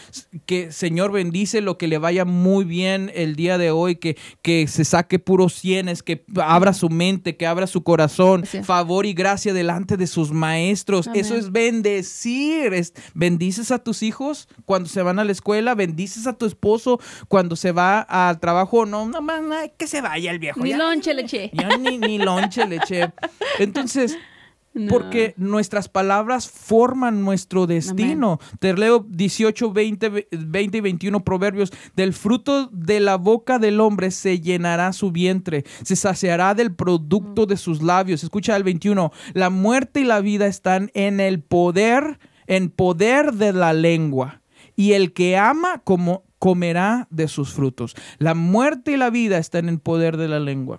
Que 0.46 0.72
Señor 0.72 1.12
bendice 1.12 1.60
lo 1.60 1.78
que 1.78 1.88
le 1.88 1.98
vaya 1.98 2.24
muy 2.24 2.64
bien 2.64 3.10
el 3.14 3.34
día 3.36 3.58
de 3.58 3.70
hoy, 3.70 3.96
que, 3.96 4.16
que 4.42 4.66
se 4.68 4.84
saque 4.84 5.18
puros 5.18 5.54
cienes, 5.54 6.02
que 6.02 6.24
abra 6.36 6.72
su 6.72 6.90
mente, 6.90 7.36
que 7.36 7.46
abra 7.46 7.66
su 7.66 7.82
corazón, 7.82 8.44
favor 8.62 9.06
y 9.06 9.14
gracia 9.14 9.52
delante 9.52 9.96
de 9.96 10.06
sus 10.06 10.32
maestros. 10.32 11.08
Eso 11.14 11.34
es 11.34 11.50
bendecir. 11.50 12.74
Es, 12.74 12.92
bendices 13.14 13.70
a 13.70 13.78
tus 13.78 14.02
hijos 14.02 14.48
cuando 14.64 14.88
se 14.88 14.97
se 14.98 15.02
van 15.04 15.20
a 15.20 15.24
la 15.24 15.30
escuela, 15.30 15.76
bendices 15.76 16.26
a 16.26 16.32
tu 16.32 16.44
esposo 16.44 16.98
cuando 17.28 17.54
se 17.54 17.70
va 17.70 18.00
al 18.00 18.40
trabajo, 18.40 18.84
no, 18.84 19.06
no 19.06 19.22
más, 19.22 19.70
que 19.76 19.86
se 19.86 20.00
vaya 20.00 20.32
el 20.32 20.40
viejo. 20.40 20.58
Ni 20.58 20.74
lonche 20.74 21.14
le 21.14 21.22
eché. 21.22 21.52
ni, 21.78 21.98
ni 21.98 22.18
lonche 22.18 22.66
le 22.66 22.76
eché. 22.76 23.12
Entonces, 23.60 24.18
porque 24.88 25.34
nuestras 25.36 25.88
palabras 25.88 26.50
forman 26.50 27.22
nuestro 27.22 27.68
destino. 27.68 28.40
Te 28.58 28.74
leo 28.74 29.06
18, 29.08 29.72
20, 29.72 30.28
20 30.32 30.78
y 30.78 30.80
21 30.80 31.24
proverbios. 31.24 31.72
Del 31.94 32.12
fruto 32.12 32.68
de 32.72 32.98
la 32.98 33.18
boca 33.18 33.60
del 33.60 33.80
hombre 33.80 34.10
se 34.10 34.40
llenará 34.40 34.92
su 34.92 35.12
vientre, 35.12 35.64
se 35.84 35.94
saciará 35.94 36.54
del 36.54 36.74
producto 36.74 37.46
de 37.46 37.56
sus 37.56 37.82
labios. 37.82 38.24
Escucha 38.24 38.56
el 38.56 38.64
21. 38.64 39.12
La 39.32 39.48
muerte 39.48 40.00
y 40.00 40.04
la 40.04 40.20
vida 40.20 40.48
están 40.48 40.90
en 40.94 41.20
el 41.20 41.40
poder, 41.40 42.18
en 42.48 42.68
poder 42.68 43.34
de 43.34 43.52
la 43.52 43.72
lengua 43.72 44.37
y 44.78 44.92
el 44.92 45.12
que 45.12 45.36
ama 45.36 45.82
como 45.82 46.22
comerá 46.38 47.08
de 47.10 47.26
sus 47.26 47.52
frutos. 47.52 47.96
La 48.18 48.36
muerte 48.36 48.92
y 48.92 48.96
la 48.96 49.10
vida 49.10 49.38
están 49.38 49.64
en 49.64 49.74
el 49.74 49.80
poder 49.80 50.16
de 50.16 50.28
la 50.28 50.38
lengua. 50.38 50.78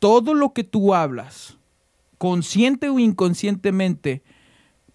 Todo 0.00 0.34
lo 0.34 0.52
que 0.52 0.64
tú 0.64 0.92
hablas, 0.92 1.58
consciente 2.18 2.88
o 2.88 2.98
inconscientemente, 2.98 4.24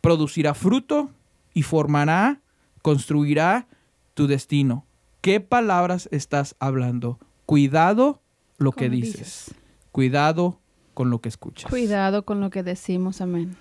producirá 0.02 0.54
fruto 0.54 1.12
y 1.54 1.64
formará, 1.64 2.42
construirá 2.82 3.68
tu 4.16 4.28
destino. 4.28 4.86
¿Qué 5.22 5.40
palabras 5.40 6.10
estás 6.12 6.58
hablando? 6.60 7.20
Cuidado 7.46 8.22
lo 8.58 8.74
que 8.74 8.90
dices. 8.90 9.56
Cuidado 9.94 10.60
con 10.94 11.10
lo 11.10 11.22
que 11.22 11.30
escuchas. 11.30 11.70
Cuidado 11.70 12.26
con 12.26 12.42
lo 12.42 12.50
que 12.50 12.64
decimos. 12.64 13.22
Amén. 13.22 13.56